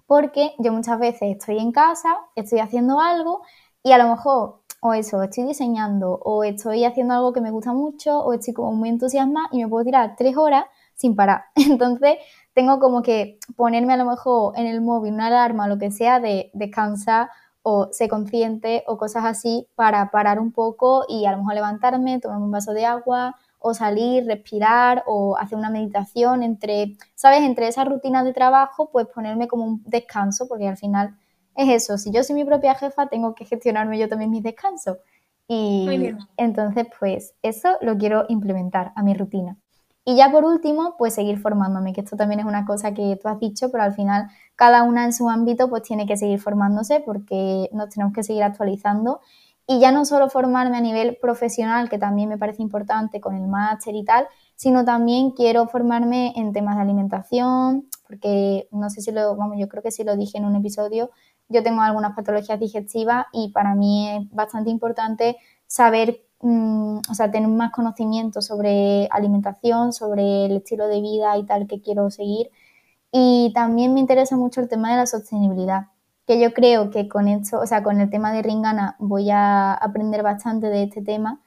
porque 0.07 0.55
yo 0.59 0.73
muchas 0.73 0.99
veces 0.99 1.37
estoy 1.37 1.59
en 1.59 1.73
casa, 1.73 2.17
estoy 2.35 2.61
haciendo 2.61 3.01
algo 3.01 3.43
y 3.83 3.93
a 3.93 3.99
lo 3.99 4.09
mejor 4.09 4.61
o 4.81 4.93
eso, 4.95 5.23
estoy 5.23 5.45
diseñando 5.45 6.21
o 6.23 6.45
estoy 6.45 6.85
haciendo 6.85 7.15
algo 7.15 7.33
que 7.33 7.41
me 7.41 7.51
gusta 7.51 7.73
mucho 7.73 8.21
o 8.21 8.33
estoy 8.33 8.55
como 8.55 8.73
muy 8.73 8.89
entusiasmada 8.89 9.49
y 9.53 9.63
me 9.63 9.69
puedo 9.69 9.85
tirar 9.85 10.15
tres 10.17 10.37
horas 10.37 10.65
sin 10.95 11.17
parar. 11.17 11.47
Entonces 11.55 12.17
tengo 12.55 12.79
como 12.79 13.03
que 13.03 13.39
ponerme 13.57 13.95
a 13.95 13.97
lo 13.97 14.05
mejor 14.05 14.59
en 14.59 14.67
el 14.67 14.81
móvil 14.81 15.15
una 15.15 15.27
alarma 15.27 15.65
o 15.65 15.69
lo 15.69 15.79
que 15.79 15.91
sea 15.91 16.21
de 16.21 16.51
descansar 16.55 17.31
o 17.63 17.89
ser 17.91 18.09
consciente 18.09 18.85
o 18.87 18.97
cosas 18.97 19.25
así 19.25 19.69
para 19.75 20.11
parar 20.11 20.39
un 20.39 20.53
poco 20.53 21.05
y 21.09 21.27
a 21.27 21.33
lo 21.33 21.39
mejor 21.39 21.55
levantarme, 21.55 22.21
tomar 22.21 22.39
un 22.39 22.51
vaso 22.51 22.73
de 22.73 22.87
agua 22.87 23.35
o 23.67 23.75
salir, 23.75 24.25
respirar 24.27 25.03
o 25.07 25.37
hacer 25.37 25.59
una 25.59 25.71
meditación 25.71 26.45
entre, 26.45 26.97
¿sabes? 27.17 27.43
Entre 27.43 27.67
esa 27.67 27.85
rutina 27.85 28.23
de 28.23 28.33
trabajo, 28.33 28.91
pues 28.93 29.09
ponerme 29.09 29.49
como 29.49 29.65
un 29.65 29.83
descanso, 29.85 30.47
porque 30.47 30.69
al 30.69 30.77
final 30.77 31.17
es 31.57 31.83
eso, 31.83 31.99
si 31.99 32.13
yo 32.13 32.23
soy 32.23 32.37
mi 32.37 32.45
propia 32.45 32.77
jefa, 32.77 33.09
tengo 33.09 33.35
que 33.35 33.45
gestionarme 33.45 33.99
yo 33.99 34.09
también 34.09 34.31
mis 34.31 34.45
descansos. 34.45 34.99
Y 35.49 36.13
entonces, 36.37 36.87
pues 37.01 37.35
eso 37.43 37.77
lo 37.81 37.97
quiero 37.97 38.27
implementar 38.29 38.93
a 38.95 39.03
mi 39.03 39.15
rutina. 39.15 39.57
Y 40.05 40.15
ya 40.17 40.31
por 40.31 40.45
último, 40.45 40.95
pues 40.97 41.15
seguir 41.15 41.41
formándome, 41.41 41.93
que 41.93 42.03
esto 42.03 42.17
también 42.17 42.39
es 42.39 42.47
una 42.47 42.65
cosa 42.67 42.95
que 42.95 43.19
tú 43.21 43.27
has 43.27 43.41
dicho, 43.41 43.73
pero 43.73 43.83
al 43.83 43.95
final 43.95 44.29
cada 44.55 44.85
una 44.85 45.05
en 45.05 45.13
su 45.13 45.29
ámbito 45.29 45.69
pues 45.69 45.83
tiene 45.83 46.07
que 46.07 46.17
seguir 46.17 46.39
formándose 46.41 47.01
porque 47.01 47.69
nos 47.73 47.89
tenemos 47.91 48.15
que 48.15 48.23
seguir 48.23 48.45
actualizando 48.45 49.21
y 49.67 49.81
ya 49.81 49.91
no 49.91 50.05
solo 50.05 50.29
formarme 50.31 50.77
a 50.77 50.81
nivel 50.81 51.19
profesional, 51.21 51.89
que 51.89 51.99
también 51.99 52.29
me 52.29 52.39
parece 52.39 52.63
importante 52.63 53.21
con 53.21 53.35
el 53.35 53.49
máster 53.49 53.95
y 53.95 54.05
tal, 54.05 54.29
sino 54.55 54.85
también 54.85 55.33
quiero 55.33 55.67
formarme 55.67 56.33
en 56.37 56.53
temas 56.53 56.77
de 56.77 56.83
alimentación, 56.83 57.89
porque 58.07 58.69
no 58.71 58.91
sé 58.91 59.01
si 59.01 59.11
lo, 59.11 59.35
vamos, 59.37 59.57
yo 59.59 59.69
creo 59.69 59.83
que 59.83 59.91
sí 59.91 60.05
lo 60.05 60.17
dije 60.17 60.39
en 60.39 60.45
un 60.45 60.55
episodio, 60.55 61.11
yo 61.49 61.63
tengo 61.63 61.81
algunas 61.81 62.15
patologías 62.15 62.61
digestivas 62.61 63.27
y 63.33 63.51
para 63.53 63.75
mí 63.75 64.09
es 64.09 64.31
bastante 64.31 64.71
importante 64.71 65.37
saber, 65.67 66.21
mm, 66.41 66.99
o 67.11 67.15
sea, 67.15 67.31
tener 67.31 67.49
más 67.49 67.73
conocimiento 67.73 68.43
sobre 68.43 69.09
alimentación, 69.11 69.93
sobre 69.93 70.47
el 70.47 70.57
estilo 70.59 70.87
de 70.89 71.01
vida 71.01 71.37
y 71.39 71.45
tal 71.45 71.67
que 71.67 71.81
quiero 71.81 72.11
seguir. 72.11 72.51
Y 73.13 73.53
también 73.55 73.95
me 73.95 74.01
interesa 74.01 74.37
mucho 74.37 74.61
el 74.61 74.69
tema 74.69 74.91
de 74.91 74.99
la 74.99 75.07
sostenibilidad 75.07 75.89
que 76.27 76.41
yo 76.41 76.53
creo 76.53 76.91
que 76.91 77.09
con 77.09 77.29
esto, 77.29 77.61
o 77.61 77.67
sea, 77.67 77.83
con 77.83 78.01
el 78.01 78.11
tema 78.11 78.33
de 78.33 78.43
Ringana 78.43 78.97
voy 78.99 79.31
a 79.31 79.73
aprender 79.75 80.23
bastante 80.23 80.69
de 80.69 80.85
este 80.85 81.03
tema. 81.03 81.41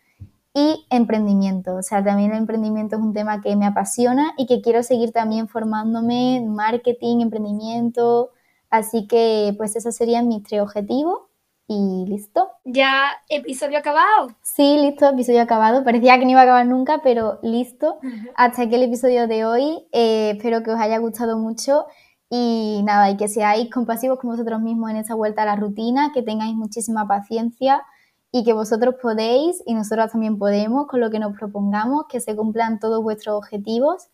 Y 0.54 0.86
emprendimiento, 0.90 1.76
o 1.76 1.84
sea, 1.84 2.04
también 2.04 2.32
el 2.32 2.38
emprendimiento 2.38 2.96
es 2.96 3.02
un 3.02 3.14
tema 3.14 3.40
que 3.40 3.56
me 3.56 3.68
apasiona 3.68 4.34
y 4.36 4.48
que 4.48 4.62
quiero 4.62 4.82
seguir 4.82 5.12
también 5.12 5.48
formándome 5.48 6.38
en 6.38 6.50
marketing, 6.50 7.22
emprendimiento, 7.22 8.32
Así 8.70 9.08
que 9.08 9.54
pues 9.58 9.76
esos 9.76 9.96
serían 9.96 10.28
mis 10.28 10.44
tres 10.44 10.62
objetivos 10.62 11.22
y 11.68 12.06
listo. 12.08 12.50
¿Ya 12.66 13.12
episodio 13.28 13.80
acabado? 13.80 14.30
Sí, 14.42 14.78
listo, 14.78 15.10
episodio 15.10 15.42
acabado. 15.42 15.84
Parecía 15.84 16.18
que 16.18 16.26
no 16.26 16.32
iba 16.32 16.42
a 16.42 16.44
acabar 16.44 16.66
nunca, 16.66 17.02
pero 17.04 17.40
listo. 17.42 18.00
Hasta 18.36 18.64
aquí 18.64 18.76
el 18.76 18.84
episodio 18.84 19.28
de 19.28 19.46
hoy. 19.46 19.88
Eh, 19.92 20.34
espero 20.36 20.64
que 20.64 20.72
os 20.72 20.80
haya 20.80 20.98
gustado 21.00 21.38
mucho 21.38 21.86
y 22.30 22.82
nada, 22.84 23.10
y 23.10 23.18
que 23.18 23.28
seáis 23.28 23.70
compasivos 23.72 24.20
con 24.20 24.30
vosotros 24.32 24.62
mismos 24.62 24.92
en 24.92 24.98
esa 24.98 25.16
vuelta 25.16 25.44
a 25.44 25.46
la 25.46 25.56
rutina, 25.56 26.12
que 26.14 26.22
tengáis 26.22 26.56
muchísima 26.56 27.08
paciencia 27.08 27.84
y 28.32 28.44
que 28.44 28.54
vosotros 28.54 28.96
podéis 29.02 29.64
y 29.66 29.74
nosotros 29.74 30.12
también 30.12 30.38
podemos 30.38 30.88
con 30.88 31.00
lo 31.00 31.10
que 31.10 31.20
nos 31.20 31.36
propongamos, 31.38 32.06
que 32.08 32.20
se 32.20 32.36
cumplan 32.36 32.80
todos 32.80 33.02
vuestros 33.02 33.36
objetivos. 33.36 34.10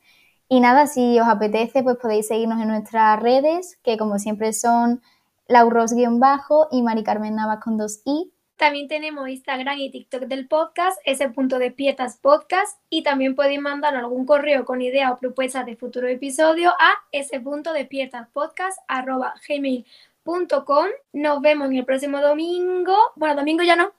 Y 0.47 0.59
nada, 0.59 0.87
si 0.87 1.19
os 1.19 1.27
apetece, 1.27 1.83
pues 1.83 1.97
podéis 1.97 2.27
seguirnos 2.27 2.61
en 2.61 2.69
nuestras 2.69 3.19
redes, 3.19 3.77
que 3.83 3.97
como 3.97 4.19
siempre 4.19 4.53
son 4.53 5.01
lauros-bajo 5.47 6.67
y 6.71 6.81
Mari 6.81 7.03
Carmen 7.03 7.35
Navas 7.35 7.59
con 7.63 7.77
dos 7.77 8.01
i. 8.05 8.31
También 8.57 8.87
tenemos 8.87 9.27
Instagram 9.27 9.77
y 9.79 9.91
TikTok 9.91 10.23
del 10.23 10.47
podcast, 10.47 10.97
ese 11.03 11.27
punto 11.29 11.59
despiertas 11.59 12.17
podcast, 12.17 12.79
y 12.89 13.03
también 13.03 13.35
podéis 13.35 13.59
mandar 13.59 13.97
algún 13.97 14.25
correo 14.25 14.63
con 14.63 14.81
ideas 14.81 15.11
o 15.11 15.17
propuestas 15.17 15.65
de 15.65 15.75
futuro 15.75 16.07
episodio 16.07 16.69
a 16.69 16.93
ese 17.11 17.41
punto 17.41 17.73
despiertas 17.73 18.29
podcast 18.31 18.79
arroba 18.87 19.33
gmail.com. 19.45 20.85
Nos 21.11 21.41
vemos 21.41 21.67
en 21.67 21.75
el 21.75 21.85
próximo 21.85 22.21
domingo. 22.21 22.95
Bueno, 23.15 23.35
domingo 23.35 23.63
ya 23.63 23.75
no. 23.75 23.91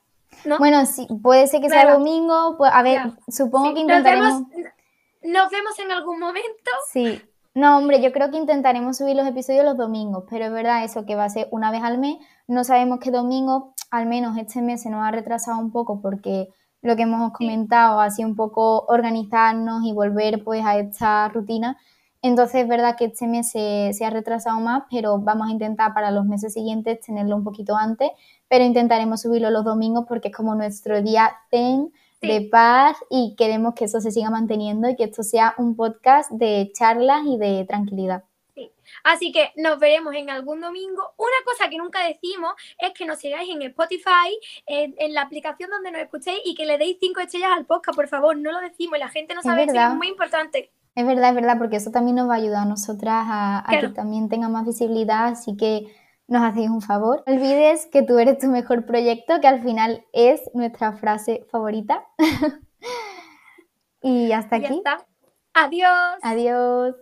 Bueno, 0.59 0.87
sí, 0.87 1.07
puede 1.23 1.47
ser 1.49 1.61
que 1.61 1.69
sea 1.69 1.93
domingo. 1.93 2.57
Pues, 2.57 2.71
a 2.73 2.83
ver, 2.83 3.01
supongo 3.29 3.75
que 3.75 3.81
intentaremos. 3.81 4.43
nos 5.23 5.51
vemos 5.51 5.79
en 5.79 5.93
algún 5.93 6.19
momento. 6.19 6.71
Sí, 6.91 7.21
no, 7.57 7.79
hombre, 7.79 8.03
yo 8.03 8.13
creo 8.13 8.31
que 8.31 8.37
intentaremos 8.37 8.99
subir 8.99 9.17
los 9.17 9.27
episodios 9.27 9.65
los 9.65 9.79
domingos, 9.79 10.25
pero 10.29 10.45
es 10.45 10.53
verdad 10.53 10.85
eso 10.85 11.07
que 11.07 11.15
va 11.17 11.25
a 11.25 11.31
ser 11.31 11.49
una 11.51 11.71
vez 11.71 11.83
al 11.83 11.97
mes. 11.97 12.19
No 12.47 12.65
sabemos 12.65 12.99
qué 13.01 13.11
domingo, 13.11 13.73
al 13.91 14.05
menos 14.05 14.37
este 14.37 14.61
mes 14.61 14.83
se 14.83 14.91
nos 14.91 15.03
ha 15.03 15.11
retrasado 15.11 15.59
un 15.59 15.71
poco 15.71 16.03
porque 16.03 16.49
lo 16.83 16.97
que 16.97 17.05
hemos 17.05 17.33
comentado 17.33 18.01
ha 18.01 18.11
sido 18.11 18.29
un 18.29 18.37
poco 18.37 18.85
organizarnos 18.89 19.85
y 19.85 19.95
volver 19.95 20.45
pues 20.45 20.67
a 20.67 20.77
esta 20.77 21.31
rutina. 21.31 21.79
Entonces 22.21 22.65
es 22.65 22.69
verdad 22.69 22.95
que 22.95 23.07
este 23.07 23.27
mes 23.27 23.51
se, 23.51 23.91
se 23.95 24.05
ha 24.05 24.11
retrasado 24.11 24.61
más, 24.61 24.83
pero 24.91 25.19
vamos 25.19 25.49
a 25.49 25.51
intentar 25.51 25.95
para 25.95 26.11
los 26.11 26.27
meses 26.27 26.53
siguientes 26.53 27.01
tenerlo 27.01 27.37
un 27.37 27.45
poquito 27.45 27.75
antes, 27.75 28.11
pero 28.49 28.65
intentaremos 28.65 29.23
subirlo 29.23 29.49
los 29.51 29.65
domingos 29.65 30.05
porque 30.07 30.29
es 30.29 30.37
como 30.37 30.55
nuestro 30.55 31.01
día 31.01 31.33
de 32.21 32.49
paz 32.51 32.97
y 33.11 33.35
queremos 33.37 33.75
que 33.75 33.85
eso 33.85 34.01
se 34.01 34.11
siga 34.11 34.31
manteniendo 34.31 34.89
y 34.89 34.97
que 34.97 35.05
esto 35.05 35.23
sea 35.23 35.55
un 35.59 35.77
podcast 35.77 36.31
de 36.31 36.71
charlas 36.75 37.23
y 37.27 37.39
de 37.39 37.65
tranquilidad. 37.67 38.25
Sí. 38.55 38.73
Así 39.05 39.33
que 39.33 39.53
nos 39.57 39.79
veremos 39.79 40.15
en 40.15 40.31
algún 40.31 40.61
domingo. 40.61 41.13
Una 41.19 41.37
cosa 41.45 41.69
que 41.69 41.77
nunca 41.77 42.07
decimos 42.07 42.55
es 42.79 42.93
que 42.93 43.05
nos 43.05 43.19
sigáis 43.19 43.51
en 43.55 43.61
Spotify, 43.63 44.39
en, 44.67 45.13
la 45.13 45.23
aplicación 45.23 45.71
donde 45.71 45.91
nos 45.91 46.01
escuchéis 46.01 46.41
y 46.45 46.55
que 46.55 46.65
le 46.65 46.79
deis 46.79 46.97
cinco 46.99 47.21
estrellas 47.21 47.51
al 47.55 47.67
podcast, 47.67 47.97
por 47.97 48.09
favor. 48.09 48.37
No 48.37 48.53
lo 48.53 48.61
decimos 48.61 48.97
y 48.97 49.01
la 49.01 49.09
gente 49.09 49.35
no 49.35 49.43
sabe 49.43 49.65
es, 49.65 49.75
es 49.75 49.95
muy 49.95 50.09
importante. 50.09 50.71
Es 50.95 51.07
verdad, 51.07 51.29
es 51.29 51.35
verdad, 51.35 51.59
porque 51.59 51.77
eso 51.77 51.91
también 51.91 52.17
nos 52.17 52.31
va 52.31 52.35
a 52.35 52.39
ayudar 52.39 52.63
a 52.63 52.65
nosotras 52.65 53.27
a, 53.29 53.71
a 53.71 53.81
que 53.81 53.89
también 53.91 54.31
tenga 54.31 54.49
más 54.49 54.65
visibilidad. 54.65 55.27
Así 55.27 55.55
que 55.55 55.95
nos 56.29 56.43
hacéis 56.43 56.71
un 56.71 56.83
favor. 56.83 57.23
No 57.27 57.35
olvides 57.35 57.87
que 57.87 58.03
tú 58.03 58.19
eres 58.19 58.39
tu 58.39 58.49
mejor 58.49 58.87
proyecto, 58.87 59.41
que 59.41 59.49
al 59.49 59.63
final 59.63 60.05
es 60.13 60.43
nuestra 60.55 60.93
frase 60.93 61.47
favorita. 61.51 62.07
y 64.03 64.33
hasta 64.33 64.57
aquí. 64.57 64.83
Adiós. 65.55 66.19
Adiós. 66.23 66.95